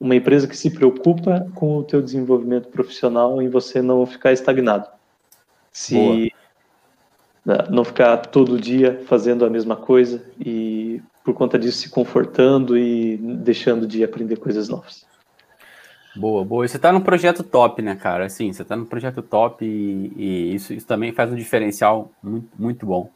[0.00, 4.88] uma empresa que se preocupa com o teu desenvolvimento profissional e você não ficar estagnado.
[5.70, 6.30] Se Boa.
[7.44, 12.76] Né, não ficar todo dia fazendo a mesma coisa e por conta disso se confortando
[12.76, 15.06] e deixando de aprender coisas novas.
[16.16, 16.64] Boa, boa.
[16.64, 18.26] E você está num projeto top, né, cara?
[18.26, 22.48] Assim, você está num projeto top e, e isso, isso, também faz um diferencial muito,
[22.58, 23.10] muito bom.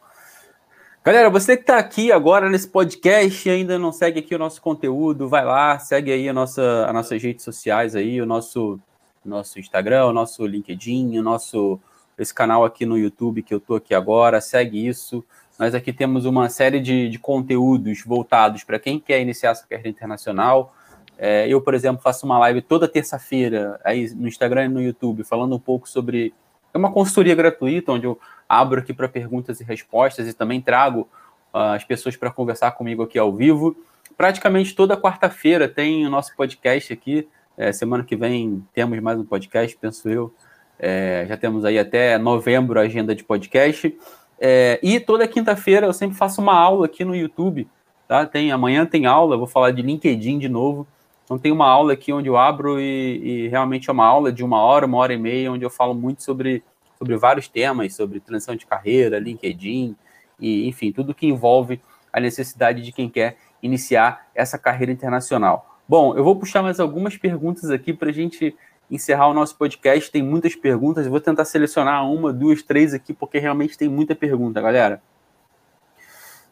[1.05, 4.59] Galera, você que está aqui agora nesse podcast e ainda não segue aqui o nosso
[4.59, 8.79] conteúdo, vai lá, segue aí a nossa, as nossas redes sociais aí, o nosso,
[9.23, 11.79] nosso Instagram, o nosso LinkedIn, o nosso
[12.17, 15.23] esse canal aqui no YouTube que eu tô aqui agora, segue isso.
[15.59, 19.89] Nós aqui temos uma série de, de conteúdos voltados para quem quer iniciar sua carreira
[19.89, 20.73] internacional.
[21.19, 25.23] É, eu, por exemplo, faço uma live toda terça-feira aí no Instagram e no YouTube,
[25.23, 26.33] falando um pouco sobre.
[26.73, 31.07] É uma consultoria gratuita, onde eu abro aqui para perguntas e respostas e também trago
[31.53, 33.75] uh, as pessoas para conversar comigo aqui ao vivo.
[34.17, 37.27] Praticamente toda quarta-feira tem o nosso podcast aqui.
[37.57, 40.33] É, semana que vem temos mais um podcast, penso eu.
[40.77, 43.97] É, já temos aí até novembro a agenda de podcast.
[44.39, 47.67] É, e toda quinta-feira eu sempre faço uma aula aqui no YouTube.
[48.07, 48.25] Tá?
[48.25, 50.85] Tem, amanhã tem aula, vou falar de LinkedIn de novo.
[51.23, 54.43] Então tem uma aula aqui onde eu abro e, e, realmente é uma aula de
[54.43, 56.63] uma hora, uma hora e meia, onde eu falo muito sobre,
[56.97, 59.95] sobre vários temas, sobre transição de carreira, LinkedIn,
[60.39, 61.81] e enfim, tudo que envolve
[62.11, 65.79] a necessidade de quem quer iniciar essa carreira internacional.
[65.87, 68.55] Bom, eu vou puxar mais algumas perguntas aqui para a gente
[68.89, 70.11] encerrar o nosso podcast.
[70.11, 71.05] Tem muitas perguntas.
[71.05, 75.01] Eu vou tentar selecionar uma, duas, três aqui, porque realmente tem muita pergunta, galera.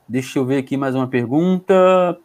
[0.08, 2.20] Deixa eu ver aqui mais uma pergunta.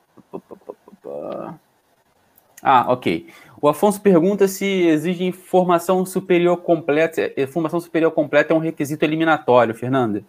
[2.63, 3.29] Ah, ok.
[3.61, 7.33] O Afonso pergunta se exige formação superior completa.
[7.37, 10.23] Eh, formação superior completa é um requisito eliminatório, Fernanda?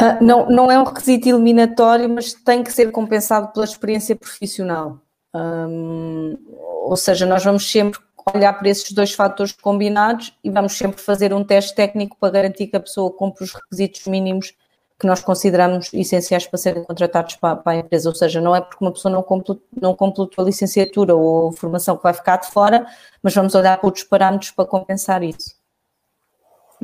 [0.00, 4.98] Uh, não, não é um requisito eliminatório, mas tem que ser compensado pela experiência profissional.
[5.34, 6.36] Um,
[6.84, 7.98] ou seja, nós vamos sempre
[8.34, 12.66] olhar para esses dois fatores combinados e vamos sempre fazer um teste técnico para garantir
[12.66, 14.54] que a pessoa cumpre os requisitos mínimos
[15.02, 18.08] que nós consideramos essenciais para serem contratados para, para, a empresa.
[18.08, 21.52] Ou seja, não é porque uma pessoa não completou, não completou a licenciatura ou a
[21.52, 22.86] formação que vai ficar de fora,
[23.20, 25.60] mas vamos olhar para outros parâmetros para compensar isso.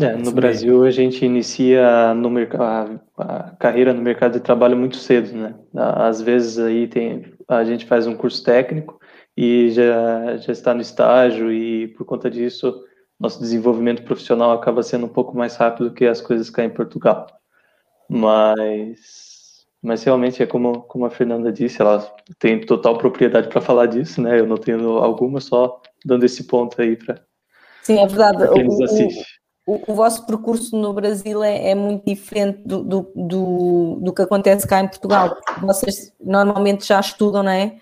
[0.00, 4.96] É, no Brasil a gente inicia no mercado a carreira no mercado de trabalho muito
[4.96, 5.54] cedo, né?
[5.74, 9.00] Às vezes aí tem a gente faz um curso técnico
[9.36, 12.84] e já já está no estágio e por conta disso
[13.18, 17.26] nosso desenvolvimento profissional acaba sendo um pouco mais rápido que as coisas cá em Portugal.
[18.09, 22.00] Mas mas realmente é como como a Fernanda disse, ela
[22.38, 24.40] tem total propriedade para falar disso, né?
[24.40, 27.20] Eu não tenho alguma, só dando esse ponto aí para
[27.82, 28.52] Sim, é verdade.
[28.52, 29.38] Quem nos assiste
[29.68, 34.22] o, o, vosso percurso no Brasil é, é muito diferente do, do, do, do, que
[34.22, 35.36] acontece cá em Portugal.
[35.61, 37.76] Vocês normalmente já estudam, não é?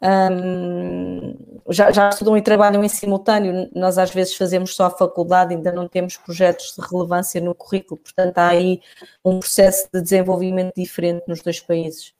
[0.00, 1.36] Um,
[1.68, 3.68] já, já estudam e trabalham em simultâneo.
[3.74, 8.00] Nós às vezes fazemos só a faculdade, ainda não temos projetos de relevância no currículo,
[8.00, 8.80] portanto há aí
[9.24, 12.14] um processo de desenvolvimento diferente nos dois países.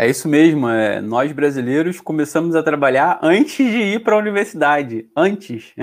[0.00, 0.68] É isso mesmo.
[0.68, 5.08] É, nós brasileiros começamos a trabalhar antes de ir para a universidade.
[5.16, 5.74] Antes.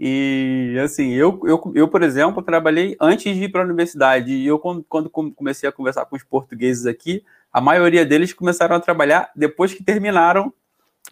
[0.00, 4.32] E assim, eu, eu, eu, por exemplo, trabalhei antes de ir para a universidade.
[4.32, 7.22] E eu, quando, quando comecei a conversar com os portugueses aqui,
[7.52, 10.52] a maioria deles começaram a trabalhar depois que terminaram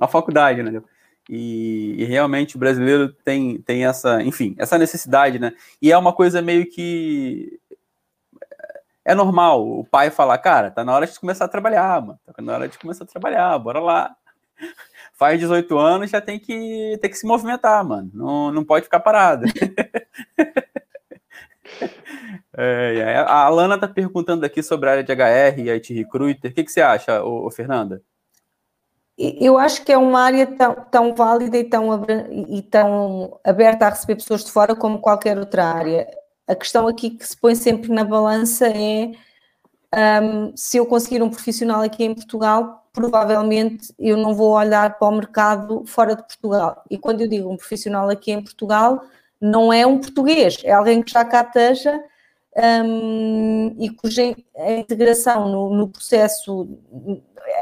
[0.00, 0.82] a faculdade, né?
[1.28, 5.54] E, e, realmente o brasileiro tem, tem essa, enfim, essa necessidade, né?
[5.82, 7.58] E é uma coisa meio que
[9.04, 12.18] é normal o pai falar, cara, tá na hora de começar a trabalhar, mano.
[12.26, 14.16] Tá na hora de começar a trabalhar, bora lá.
[15.14, 18.10] Faz 18 anos, já tem que, tem que se movimentar, mano.
[18.12, 19.46] Não, não pode ficar parado.
[22.56, 26.50] é, a Alana tá perguntando aqui sobre a área de HR e IT Recruiter.
[26.50, 28.02] O que, que você acha, ô, ô, Fernanda?
[29.18, 32.04] Eu acho que é uma área tão, tão válida e tão,
[32.48, 36.06] e tão aberta a receber pessoas de fora como qualquer outra área
[36.46, 39.10] a questão aqui que se põe sempre na balança é
[40.22, 45.08] um, se eu conseguir um profissional aqui em Portugal, provavelmente eu não vou olhar para
[45.08, 46.84] o mercado fora de Portugal.
[46.90, 49.02] E quando eu digo um profissional aqui em Portugal,
[49.40, 52.00] não é um português, é alguém que já cá esteja
[52.56, 54.22] um, e cuja
[54.78, 56.66] integração no, no, processo,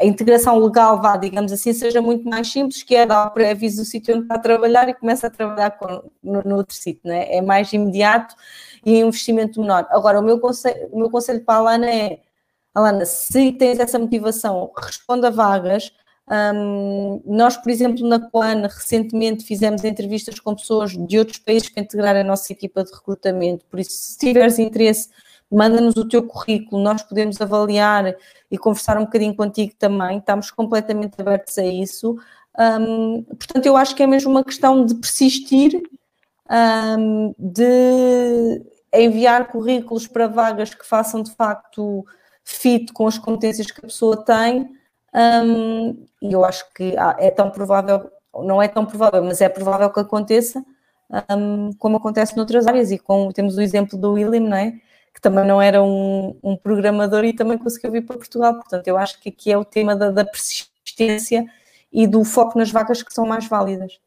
[0.00, 3.82] a integração legal, vá, digamos assim, seja muito mais simples, que é dar o pré-aviso
[3.82, 7.10] do sítio onde está a trabalhar e começa a trabalhar com, no, no, outro sítio,
[7.10, 7.36] é?
[7.36, 8.36] é mais imediato
[8.86, 9.86] e investimento menor.
[9.90, 12.20] Agora, o meu conselho, o meu conselho para a Alana é,
[12.72, 15.92] Alana, se tens essa motivação, responda vagas,
[16.30, 21.82] um, nós, por exemplo, na Coan, recentemente fizemos entrevistas com pessoas de outros países para
[21.82, 23.64] integrar a nossa equipa de recrutamento.
[23.66, 25.10] Por isso, se tiveres interesse,
[25.50, 28.16] manda-nos o teu currículo, nós podemos avaliar
[28.50, 30.18] e conversar um bocadinho contigo também.
[30.18, 32.16] Estamos completamente abertos a isso.
[32.58, 35.82] Um, portanto, eu acho que é mesmo uma questão de persistir,
[36.98, 38.62] um, de
[38.94, 42.06] enviar currículos para vagas que façam de facto
[42.44, 44.70] fit com as competências que a pessoa tem
[45.14, 48.10] um, e eu acho que ah, é tão provável,
[48.42, 50.64] não é tão provável, mas é provável que aconteça,
[51.30, 52.90] um, como acontece noutras áreas.
[52.90, 54.74] E com, temos o exemplo do William, não é?
[55.14, 58.54] que também não era um, um, programador e também conseguiu vir para Portugal.
[58.54, 61.46] Portanto, eu acho que aqui é o tema da, da persistência
[61.92, 64.00] e do foco nas vagas que são mais válidas.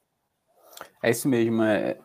[1.01, 1.63] É isso mesmo.
[1.63, 1.97] É,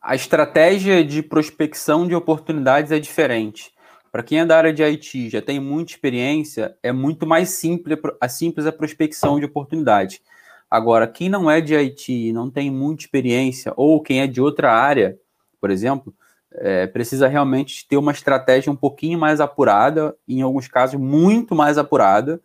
[0.00, 3.73] a estratégia de prospecção de oportunidades é diferente.
[4.14, 7.98] Para quem é da área de IT, já tem muita experiência, é muito mais simples
[8.20, 10.22] a, simples a prospecção de oportunidade.
[10.70, 14.40] Agora, quem não é de IT e não tem muita experiência, ou quem é de
[14.40, 15.18] outra área,
[15.60, 16.14] por exemplo,
[16.52, 21.76] é, precisa realmente ter uma estratégia um pouquinho mais apurada, em alguns casos muito mais
[21.76, 22.40] apurada,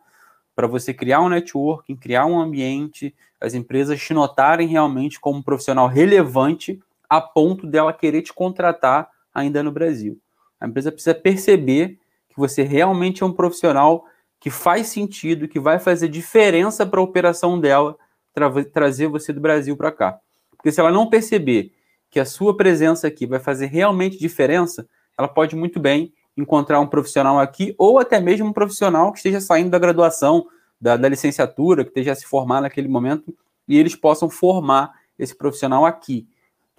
[0.55, 5.43] para você criar um networking, criar um ambiente, as empresas te notarem realmente como um
[5.43, 10.19] profissional relevante a ponto dela querer te contratar ainda no Brasil.
[10.59, 11.99] A empresa precisa perceber
[12.29, 14.05] que você realmente é um profissional
[14.39, 17.97] que faz sentido, que vai fazer diferença para a operação dela,
[18.33, 20.19] tra trazer você do Brasil para cá.
[20.55, 21.73] Porque se ela não perceber
[22.09, 24.87] que a sua presença aqui vai fazer realmente diferença,
[25.17, 29.41] ela pode muito bem encontrar um profissional aqui, ou até mesmo um profissional que esteja
[29.41, 30.47] saindo da graduação,
[30.79, 33.35] da, da licenciatura, que esteja se formar naquele momento,
[33.67, 36.27] e eles possam formar esse profissional aqui.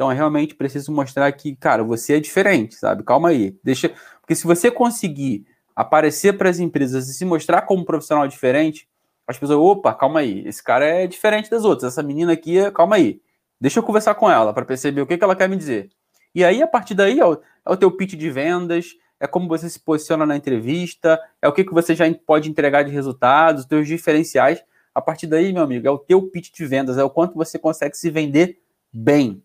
[0.00, 3.04] Então, é realmente preciso mostrar que, cara, você é diferente, sabe?
[3.04, 3.54] Calma aí.
[3.62, 3.92] Deixa.
[4.22, 5.44] Porque se você conseguir
[5.76, 8.88] aparecer para as empresas e se mostrar como um profissional diferente,
[9.26, 12.70] as pessoas, opa, calma aí, esse cara é diferente das outras, essa menina aqui, é,
[12.70, 13.20] calma aí.
[13.60, 15.90] Deixa eu conversar com ela para perceber o que, que ela quer me dizer.
[16.34, 19.48] E aí, a partir daí, é o, é o teu pitch de vendas, é como
[19.48, 23.64] você se posiciona na entrevista, é o que, que você já pode entregar de resultados,
[23.64, 24.64] os teus diferenciais.
[24.94, 27.58] A partir daí, meu amigo, é o teu pitch de vendas, é o quanto você
[27.58, 29.42] consegue se vender bem.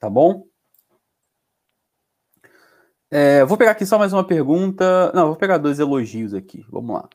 [0.00, 0.46] Tá bom?
[3.10, 5.12] É, vou pegar aqui só mais uma pergunta.
[5.14, 6.64] Não, vou pegar dois elogios aqui.
[6.70, 7.08] Vamos lá.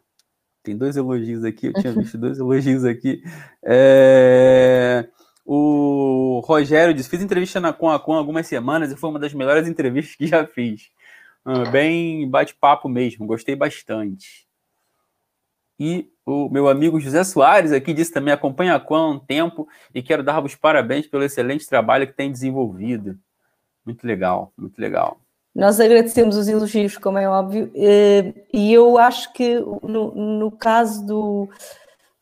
[0.61, 1.67] Tem dois elogios aqui.
[1.67, 3.23] Eu tinha visto dois elogios aqui.
[3.63, 5.09] É...
[5.43, 9.33] O Rogério disse: fiz entrevista na Com a Com algumas semanas e foi uma das
[9.33, 10.91] melhores entrevistas que já fiz.
[11.43, 14.47] Ah, bem bate-papo mesmo, gostei bastante.
[15.79, 19.67] E o meu amigo José Soares aqui disse também: acompanha a Com há um tempo
[19.93, 23.17] e quero dar os parabéns pelo excelente trabalho que tem desenvolvido.
[23.85, 25.19] Muito legal, muito legal.
[25.53, 31.05] Nós agradecemos os elogios, como é óbvio, eh, e eu acho que no, no caso
[31.05, 31.49] do,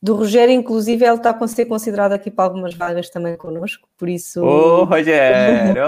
[0.00, 4.08] do Rogério, inclusive, ele está a ser considerado aqui para algumas vagas também connosco, por
[4.08, 4.40] isso.
[4.40, 5.82] Ô, Rogério!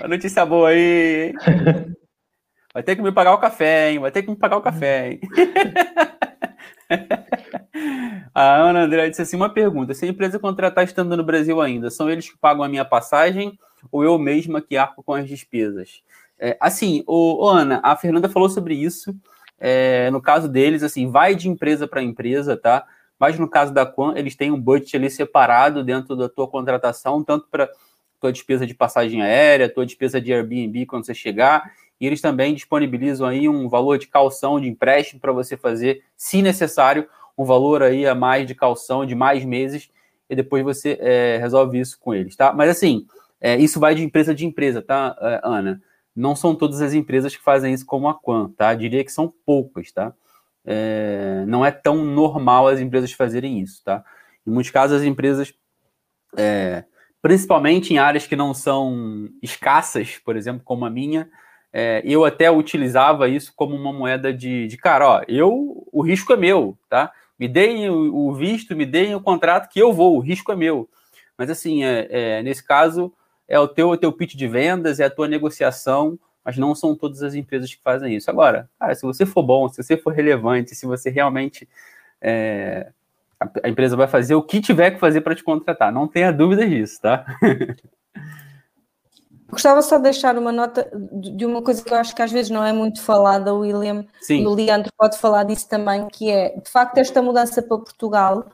[0.00, 1.32] oh, notícia boa aí!
[2.72, 3.98] Vai ter que me pagar o café, hein?
[3.98, 5.20] Vai ter que me pagar o café, hein?
[8.34, 11.90] a Ana André disse assim: uma pergunta: se a empresa contratar estando no Brasil ainda,
[11.90, 13.58] são eles que pagam a minha passagem
[13.90, 16.02] ou eu mesma que arco com as despesas?
[16.38, 19.14] É, assim, o, Ana, a Fernanda falou sobre isso.
[19.58, 22.84] É, no caso deles, assim, vai de empresa para empresa, tá?
[23.18, 27.24] Mas no caso da Quan, eles têm um budget ali separado dentro da tua contratação,
[27.24, 27.70] tanto para
[28.20, 32.54] tua despesa de passagem aérea, tua despesa de Airbnb quando você chegar, e eles também
[32.54, 37.82] disponibilizam aí um valor de calção de empréstimo para você fazer, se necessário, um valor
[37.82, 39.90] aí a mais de calção de mais meses,
[40.28, 42.52] e depois você é, resolve isso com eles, tá?
[42.52, 43.06] Mas assim,
[43.40, 45.80] é, isso vai de empresa de empresa, tá, é, Ana?
[46.14, 48.74] Não são todas as empresas que fazem isso como a Quan, tá?
[48.74, 50.14] Diria que são poucas, tá?
[50.66, 54.04] é, não é tão normal as empresas fazerem isso, tá?
[54.44, 55.54] Em muitos casos, as empresas,
[56.36, 56.84] é,
[57.22, 61.30] principalmente em áreas que não são escassas, por exemplo, como a minha,
[61.78, 66.32] é, eu até utilizava isso como uma moeda de, de, cara, ó, eu, o risco
[66.32, 67.12] é meu, tá?
[67.38, 70.88] Me deem o, visto, me deem o contrato que eu vou, o risco é meu.
[71.36, 73.12] Mas assim, é, é, nesse caso,
[73.46, 76.96] é o teu, o teu pitch de vendas, é a tua negociação, mas não são
[76.96, 78.30] todas as empresas que fazem isso.
[78.30, 81.68] Agora, cara, se você for bom, se você for relevante, se você realmente.
[82.22, 82.86] É,
[83.38, 85.92] a, empresa vai fazer o que tiver que fazer para te contratar.
[85.92, 87.26] Não tenha dúvida disso, tá?
[89.48, 92.50] Gostava só de deixar uma nota de uma coisa que eu acho que às vezes
[92.50, 94.42] não é muito falada, o William Sim.
[94.42, 98.46] e o Leandro pode falar disso também, que é, de facto, esta mudança para Portugal,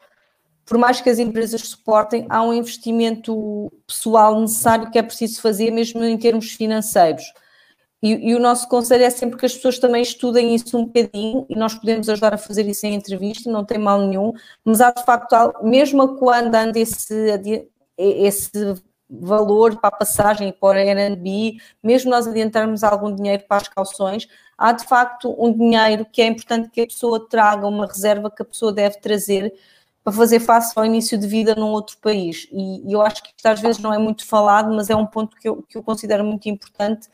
[0.67, 5.71] por mais que as empresas suportem, há um investimento pessoal necessário que é preciso fazer,
[5.71, 7.25] mesmo em termos financeiros.
[8.03, 11.47] E, e, o nosso conselho é sempre que as pessoas também estudem isso um bocadinho
[11.49, 14.33] e nós podemos ajudar a fazer isso em entrevista, não tem mal nenhum,
[14.65, 17.15] mas há de facto, mesmo quando anda esse,
[17.97, 18.51] esse
[19.21, 24.27] valor para a passagem para a Airbnb, mesmo nós adiantarmos algum dinheiro para as calções,
[24.57, 28.43] há de facto um dinheiro que é importante que a pessoa traga, uma reserva que
[28.43, 29.53] a pessoa deve trazer
[30.03, 32.49] para fazer face ao início de vida num outro país.
[32.51, 35.37] E, eu acho que isto às vezes não é muito falado, mas é um ponto
[35.37, 37.09] que eu, que eu considero muito importante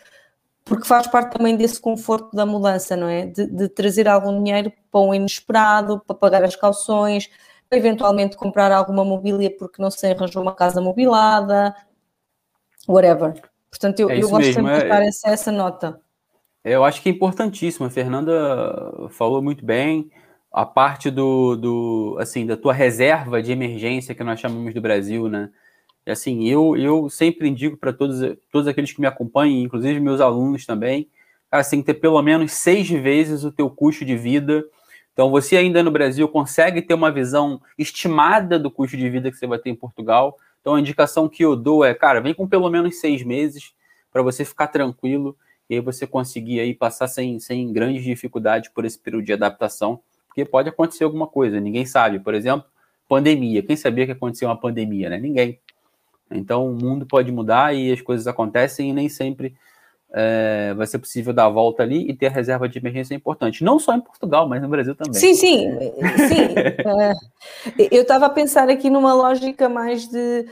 [0.68, 3.24] porque faz parte também desse conforto da mudança, não é?
[3.26, 7.28] De, de trazer algum dinheiro para o inesperado, para pagar as calções,
[7.68, 11.74] para eventualmente comprar alguma mobília porque não se arranjou uma casa mobilada,
[12.88, 13.34] whatever.
[13.70, 14.54] Portanto, eu, é eu gosto mesmo.
[14.54, 15.08] sempre de é dar é...
[15.08, 16.00] essa, essa nota.
[16.64, 17.86] Eu acho que é importantíssimo.
[17.86, 20.10] A Fernanda falou muito bem.
[20.50, 25.28] A parte do, do assim da tua reserva de emergência que nós chamamos do Brasil,
[25.28, 25.50] né?
[26.10, 30.64] assim, eu, eu sempre indico para todos, todos aqueles que me acompanham, inclusive meus alunos
[30.64, 31.08] também,
[31.50, 34.64] que ter pelo menos seis vezes o teu custo de vida.
[35.12, 39.36] Então, você ainda no Brasil consegue ter uma visão estimada do custo de vida que
[39.36, 40.36] você vai ter em Portugal.
[40.68, 43.72] Então, a indicação que eu dou é, cara, vem com pelo menos seis meses
[44.12, 45.34] para você ficar tranquilo
[45.66, 50.02] e aí você conseguir aí passar sem, sem grandes dificuldades por esse período de adaptação,
[50.26, 52.20] porque pode acontecer alguma coisa, ninguém sabe.
[52.20, 52.68] Por exemplo,
[53.08, 53.62] pandemia.
[53.62, 55.18] Quem sabia que aconteceu uma pandemia, né?
[55.18, 55.58] Ninguém.
[56.30, 59.56] Então, o mundo pode mudar e as coisas acontecem e nem sempre
[60.12, 63.62] é, vai ser possível dar a volta ali e ter a reserva de emergência importante.
[63.62, 65.14] Não só em Portugal, mas no Brasil também.
[65.14, 65.68] Sim, sim,
[66.28, 66.54] sim.
[67.78, 70.46] é, eu estava a pensar aqui numa lógica mais de,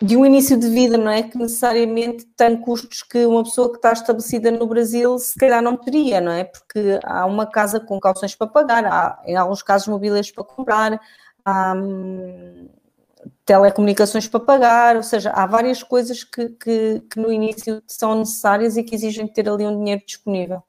[0.00, 1.24] de um início de vida, não é?
[1.24, 5.76] Que necessariamente tem custos que uma pessoa que está estabelecida no Brasil se calhar não
[5.76, 6.44] teria, não é?
[6.44, 11.00] Porque há uma casa com calções para pagar, há em alguns casos mobílias para comprar,
[11.44, 12.68] há, hum,
[13.44, 18.76] telecomunicações para pagar, ou seja, há várias coisas que, que, que, no início são necessárias
[18.76, 20.62] e que exigem ter ali um dinheiro disponível.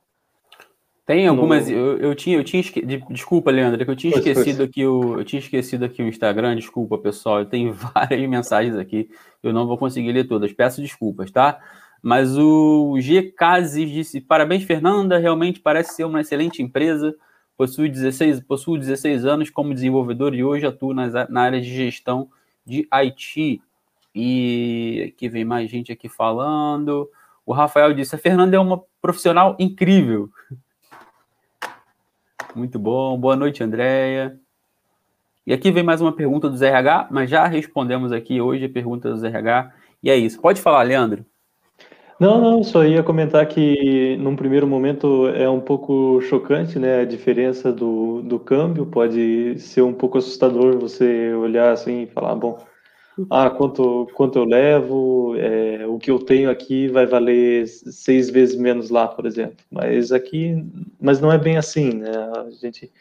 [1.06, 1.74] Tem algumas, no...
[1.74, 2.62] eu, eu, tinha, eu tinha,
[3.10, 4.70] desculpa, Leandro, que eu tinha pois, esquecido pois.
[4.70, 9.10] aqui o, eu tinha esquecido aqui o Instagram, desculpa, pessoal, eu tenho várias mensagens aqui,
[9.42, 11.60] eu não vou conseguir ler todas, peço desculpas, tá?
[12.02, 17.16] Mas o G Cases disse, parabéns, Fernanda, realmente parece ser uma excelente empresa,
[17.58, 22.30] possui 16, possui 16 anos como desenvolvedor e hoje atua nas, na área de gestão
[22.68, 23.62] de Haiti.
[24.14, 27.10] E aqui vem mais gente aqui falando.
[27.46, 30.30] O Rafael disse: a Fernanda é uma profissional incrível.
[32.54, 33.18] Muito bom.
[33.18, 34.38] Boa noite, Andréia.
[35.46, 39.10] E aqui vem mais uma pergunta do ZRH, mas já respondemos aqui hoje a pergunta
[39.10, 39.72] do ZRH.
[40.04, 40.42] E é isso.
[40.42, 41.26] Pode falar, Leandro.
[42.20, 47.02] Não, não, só ia comentar que num primeiro momento é um pouco chocante, né?
[47.02, 52.34] A diferença do, do câmbio pode ser um pouco assustador você olhar assim e falar,
[52.34, 52.58] bom,
[53.30, 58.56] ah, quanto, quanto eu levo, é, o que eu tenho aqui vai valer seis vezes
[58.56, 59.58] menos lá, por exemplo.
[59.72, 60.56] Mas aqui,
[61.00, 62.12] mas não é bem assim, né?
[62.36, 62.92] A gente,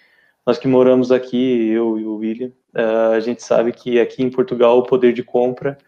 [0.47, 2.83] nós que moramos aqui, eu e o William, é,
[3.17, 5.79] a gente sabe que aqui em Portugal o poder de compra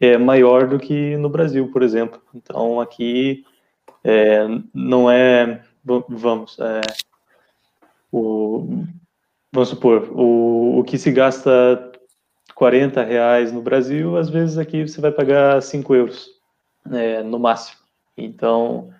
[0.00, 2.20] é maior do que no Brasil, por exemplo.
[2.34, 3.44] Então aqui
[4.02, 6.80] é, não é, vamos, é,
[8.10, 8.84] o,
[9.52, 11.92] vamos supor, o, o que se gasta
[12.54, 16.28] 40 reais no Brasil, às vezes aqui você vai pagar 5 euros,
[16.92, 17.78] é, no máximo.
[18.16, 18.90] Então,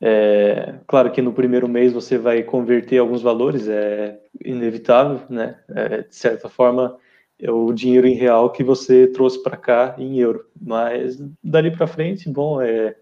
[0.00, 5.58] é, claro que no primeiro mês você vai converter alguns valores, é inevitável, né?
[5.68, 6.96] É, de certa forma,
[7.42, 10.44] é o dinheiro em real que você trouxe para cá em euro.
[10.60, 12.94] Mas dali para frente, bom, é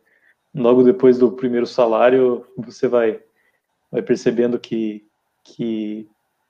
[0.54, 3.20] logo depois do primeiro salário, você vai
[3.90, 5.04] vai percebendo que
[5.44, 6.06] que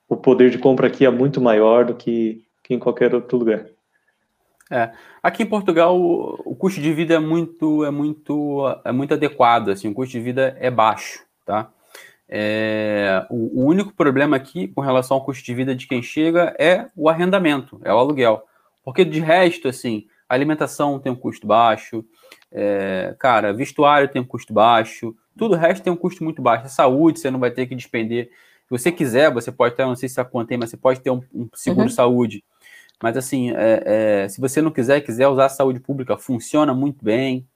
[0.09, 3.66] o poder de compra aqui é muito maior do que, que em qualquer outro lugar.
[4.70, 4.90] É.
[5.23, 9.89] Aqui em Portugal o, custo de vida é muito é muito é muito adequado, assim,
[9.89, 11.70] o custo de vida é baixo, tá?
[12.28, 16.55] É, o, o, único problema aqui com relação ao custo de vida de quem chega
[16.59, 18.44] é o arrendamento, é o aluguel.
[18.84, 22.05] Porque de resto, assim, a alimentação tem um custo baixo,
[22.52, 26.66] é, cara, vestuário tem um custo baixo, tudo o resto tem um custo muito baixo.
[26.66, 28.30] A saúde você não vai ter que despender.
[28.64, 31.00] Se você quiser, você pode ter, não sei se a conta tem, mas você pode
[31.00, 32.36] ter um, um seguro-saúde.
[32.36, 32.42] Uhum.
[33.02, 33.82] Mas assim, é,
[34.24, 37.46] é, se você não quiser, quiser usar a saúde pública, funciona muito bem.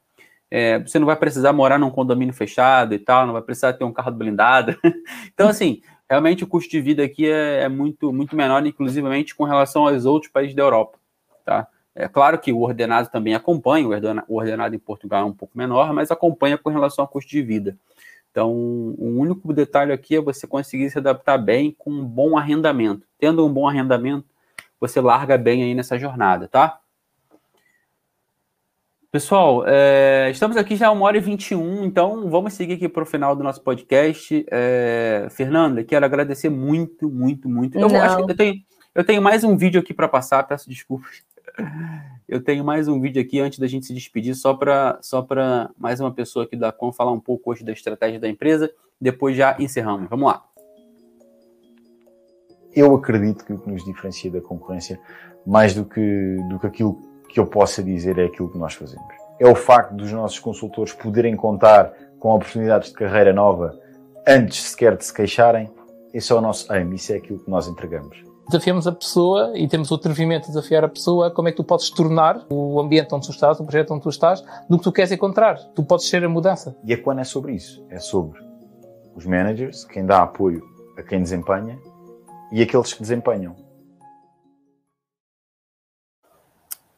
[0.55, 3.85] É, você não vai precisar morar num condomínio fechado e tal, não vai precisar ter
[3.85, 4.77] um carro blindado.
[5.33, 9.45] então, assim, realmente o custo de vida aqui é, é, muito, muito menor, inclusivamente com
[9.45, 10.99] relação aos outros países da Europa.
[11.43, 11.67] Tá?
[11.95, 13.89] É claro que o ordenado também acompanha,
[14.29, 17.41] o ordenado em Portugal é um pouco menor, mas acompanha com relação ao custo de
[17.41, 17.79] vida.
[18.31, 23.07] Então, o único detalhe aqui é você conseguir se adaptar bem com um bom arrendamento.
[23.19, 24.27] Tendo um bom arrendamento,
[24.79, 26.79] você larga bem aí nessa jornada, tá?
[29.13, 33.07] Pessoal, é, estamos aqui já uma hora e 21, então vamos seguir aqui para o
[33.07, 34.43] final do nosso podcast.
[34.51, 37.79] É, Fernanda, quero agradecer muito, muito, muito.
[37.79, 38.55] Eu, acho que eu, tenho,
[38.95, 41.23] eu tenho mais um vídeo aqui para passar, peço desculpas.
[42.27, 45.27] Eu tenho mais um vídeo aqui antes da gente se despedir, só para só
[45.77, 49.37] mais uma pessoa aqui da Com falar um pouco hoje da estratégia da empresa, depois
[49.37, 50.09] já encerramos.
[50.09, 50.43] Vamos lá.
[52.75, 54.99] Eu acredito que o que nos diferencia da concorrência,
[55.47, 59.07] mais do que, do que aquilo que eu possa dizer é aquilo que nós fazemos.
[59.39, 63.79] É o facto dos nossos consultores poderem contar com oportunidades de carreira nova
[64.29, 65.71] antes sequer de se queixarem.
[66.13, 68.23] Esse é o nosso aim, isso é aquilo que nós entregamos.
[68.49, 71.65] Desafiamos a pessoa e temos o atrevimento de desafiar a pessoa como é que tu
[71.65, 74.93] podes tornar o ambiente onde tu estás, o projeto onde tu estás, do que tu
[74.93, 75.57] queres encontrar.
[75.75, 76.77] Tu podes ser a mudança.
[76.85, 77.83] E a Quan é sobre isso.
[77.89, 78.39] É sobre
[79.17, 80.63] os managers, quem dá apoio
[80.99, 81.79] a quem desempenha
[82.53, 83.57] e aqueles que desempenham.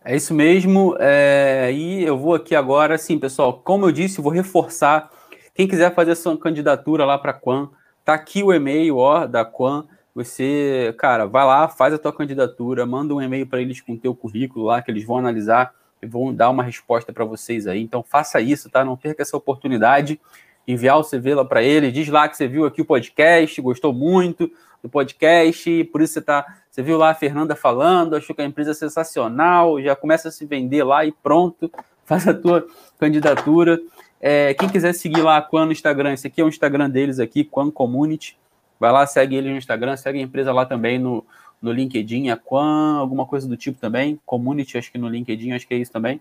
[0.04, 0.94] É isso mesmo.
[1.00, 3.54] É, e eu vou aqui agora, sim, pessoal.
[3.64, 5.10] Como eu disse, vou reforçar.
[5.54, 7.70] Quem quiser fazer sua candidatura lá para a Quan,
[8.04, 9.84] tá aqui o e-mail ó, da Quan.
[10.14, 13.98] Você, cara, vai lá, faz a tua candidatura, manda um e-mail para eles com o
[13.98, 15.72] teu currículo lá, que eles vão analisar
[16.02, 17.80] e vão dar uma resposta para vocês aí.
[17.80, 18.84] Então faça isso, tá?
[18.84, 20.20] Não perca essa oportunidade.
[20.68, 23.92] Enviar o CV lá para ele, diz lá que você viu aqui o podcast, gostou
[23.92, 24.50] muito
[24.84, 28.44] do podcast, por isso você tá você viu lá a Fernanda falando, achou que a
[28.44, 31.72] empresa é sensacional, já começa a se vender lá e pronto,
[32.04, 32.66] faz a tua
[32.98, 33.80] candidatura.
[34.20, 37.18] É, quem quiser seguir lá a Quan no Instagram, esse aqui é o Instagram deles
[37.18, 38.36] aqui, Quan Community.
[38.78, 41.24] Vai lá, segue eles no Instagram, segue a empresa lá também no,
[41.62, 44.20] no LinkedIn, a Quan, alguma coisa do tipo também.
[44.26, 46.20] Community, acho que no LinkedIn, acho que é isso também.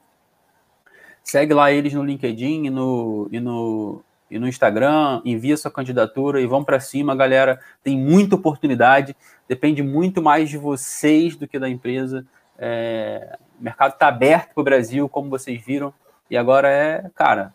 [1.21, 4.01] Segue lá eles no LinkedIn e no, e no,
[4.33, 7.59] e no Instagram, envia sua candidatura e vão para cima, galera.
[7.83, 9.15] Tem muita oportunidade,
[9.47, 12.25] depende muito mais de vocês do que da empresa.
[12.57, 15.93] É, o mercado está aberto para o Brasil, como vocês viram,
[16.31, 17.53] e agora é, cara,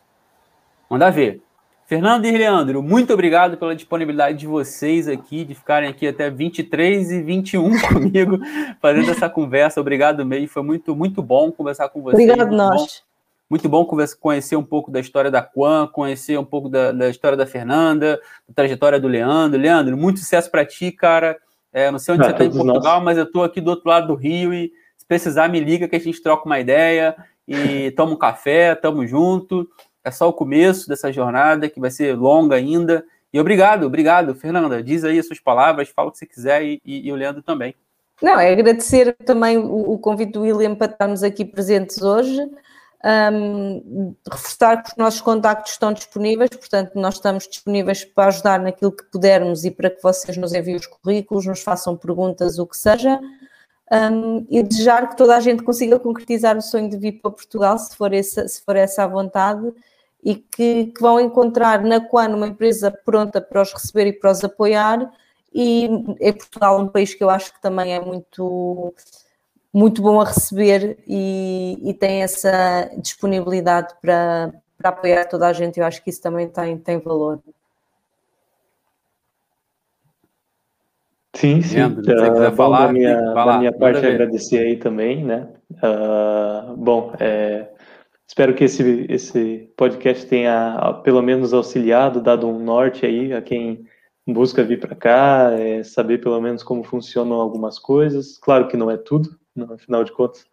[0.88, 1.42] manda ver.
[1.84, 7.10] Fernando e Leandro, muito obrigado pela disponibilidade de vocês aqui, de ficarem aqui até 23
[7.10, 8.38] e 21 comigo,
[8.80, 9.80] fazendo essa conversa.
[9.80, 12.22] Obrigado mesmo, foi muito, muito bom conversar com vocês.
[12.22, 13.07] Obrigado, nós.
[13.50, 13.86] Muito bom
[14.20, 18.20] conhecer um pouco da história da Quan, conhecer um pouco da, da história da Fernanda,
[18.46, 19.58] da trajetória do Leandro.
[19.58, 21.38] Leandro, muito sucesso para ti, cara.
[21.72, 23.04] É, não sei onde ah, você está em Portugal, nós.
[23.04, 25.96] mas eu estou aqui do outro lado do Rio e se precisar me liga que
[25.96, 27.16] a gente troca uma ideia
[27.46, 29.66] e toma um café, tamo junto.
[30.04, 33.02] é só o começo dessa jornada que vai ser longa ainda.
[33.32, 34.82] E obrigado, obrigado, Fernanda.
[34.82, 37.42] Diz aí as suas palavras, fala o que você quiser e, e, e o Leandro
[37.42, 37.74] também.
[38.20, 42.38] Não, é agradecer também o, o convite do William para estarmos aqui presentes hoje.
[43.04, 48.90] Um, reforçar que os nossos contactos estão disponíveis, portanto, nós estamos disponíveis para ajudar naquilo
[48.90, 52.76] que pudermos e para que vocês nos enviem os currículos, nos façam perguntas, o que
[52.76, 53.20] seja.
[53.90, 57.78] Um, e desejar que toda a gente consiga concretizar o sonho de vir para Portugal,
[57.78, 59.72] se for essa, se for essa a vontade,
[60.22, 64.30] e que, que vão encontrar na Quan uma empresa pronta para os receber e para
[64.32, 65.10] os apoiar.
[65.54, 65.84] E
[66.20, 68.92] em Portugal, um país que eu acho que também é muito,
[69.72, 75.78] muito bom a receber e, e tem essa disponibilidade para, para apoiar toda a gente.
[75.78, 77.40] Eu acho que isso também tem, tem valor.
[81.34, 81.76] Sim, sim.
[81.76, 85.48] Leandro, se você quiser uh, falar, da minha, da minha parte, agradecer aí também, né?
[85.70, 87.68] Uh, bom, é,
[88.26, 93.86] espero que esse, esse podcast tenha pelo menos auxiliado, dado um norte aí a quem
[94.26, 98.36] busca vir para cá, é, saber pelo menos como funcionam algumas coisas.
[98.38, 100.46] Claro que não é tudo, no final de contas,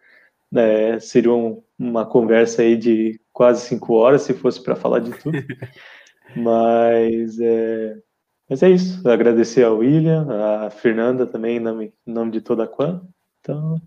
[0.54, 5.12] é, seria um, uma conversa aí de quase cinco horas se fosse para falar de
[5.12, 5.38] tudo.
[6.36, 7.98] Mas é,
[8.50, 9.08] mas é isso.
[9.10, 10.28] Agradecer ao William,
[10.66, 13.02] a Fernanda também, em nome, em nome de toda a Quan.
[13.40, 13.82] Então.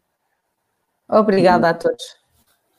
[1.09, 2.17] Obrigada a todos.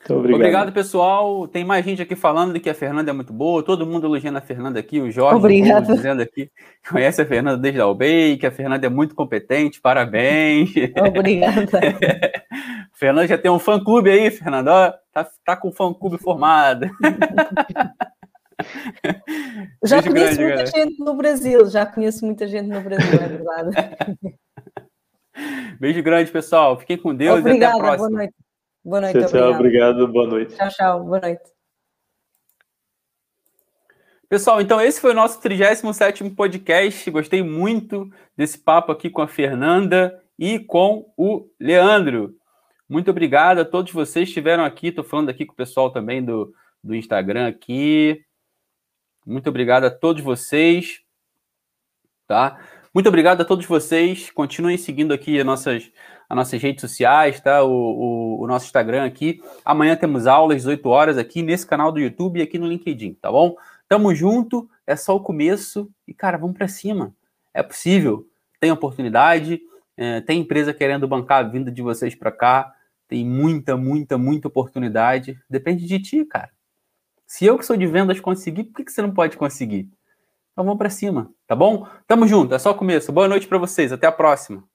[0.08, 0.34] Obrigado.
[0.34, 0.72] obrigado.
[0.72, 1.46] pessoal.
[1.46, 3.62] Tem mais gente aqui falando de que a Fernanda é muito boa.
[3.62, 5.00] Todo mundo elogiando a Fernanda aqui.
[5.00, 5.94] O Jorge Obrigado.
[5.94, 6.50] dizendo aqui
[6.82, 9.80] que conhece a Fernanda desde a UBEI, que a Fernanda é muito competente.
[9.80, 10.70] Parabéns.
[11.16, 11.68] Obrigada.
[12.94, 14.72] Fernanda já tem um fã-clube aí, Fernanda.
[14.72, 16.90] Ó, tá, tá com o fã-clube formado.
[19.82, 20.66] Já Beijo conheço grande, muita galera.
[20.66, 23.70] gente no Brasil, já conheço muita gente no Brasil, é verdade.
[25.80, 26.78] Beijo grande, pessoal.
[26.78, 28.08] Fiquem com Deus Obrigada, e até a próxima.
[28.08, 28.34] Boa noite.
[28.82, 30.56] Boa noite, tchau, tchau, obrigado, boa noite.
[30.56, 31.42] Tchau, tchau, boa noite.
[34.26, 37.10] Pessoal, então esse foi o nosso 37º podcast.
[37.10, 42.34] Gostei muito desse papo aqui com a Fernanda e com o Leandro.
[42.88, 44.88] Muito obrigado a todos vocês que estiveram aqui.
[44.88, 48.24] Estou falando aqui com o pessoal também do, do Instagram aqui.
[49.26, 51.02] Muito obrigado a todos vocês.
[52.26, 52.64] Tá?
[52.94, 54.30] Muito obrigado a todos vocês.
[54.30, 55.90] Continuem seguindo aqui as nossas,
[56.30, 57.64] as nossas redes sociais, tá?
[57.64, 59.42] O, o, o, nosso Instagram aqui.
[59.64, 63.32] Amanhã temos aulas, 18 horas, aqui nesse canal do YouTube e aqui no LinkedIn, tá
[63.32, 63.56] bom?
[63.88, 67.12] Tamo junto, é só o começo e, cara, vamos para cima.
[67.52, 68.24] É possível,
[68.60, 69.60] tem oportunidade,
[69.96, 72.72] é, tem empresa querendo bancar a vinda de vocês para cá,
[73.08, 75.36] tem muita, muita, muita oportunidade.
[75.50, 76.50] Depende de ti, cara.
[77.26, 79.90] Se eu que sou de vendas consegui, por que, que você não pode conseguir?
[80.52, 81.88] Então vamos para cima, tá bom?
[82.06, 83.10] Tamo junto, é só o começo.
[83.10, 84.69] Boa noite para vocês, até a próxima.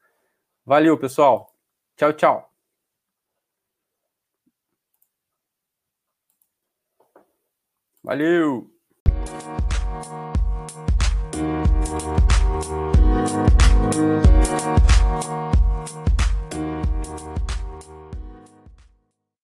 [0.65, 1.53] Valeu, pessoal.
[1.95, 2.49] Tchau, tchau.
[8.03, 8.74] Valeu!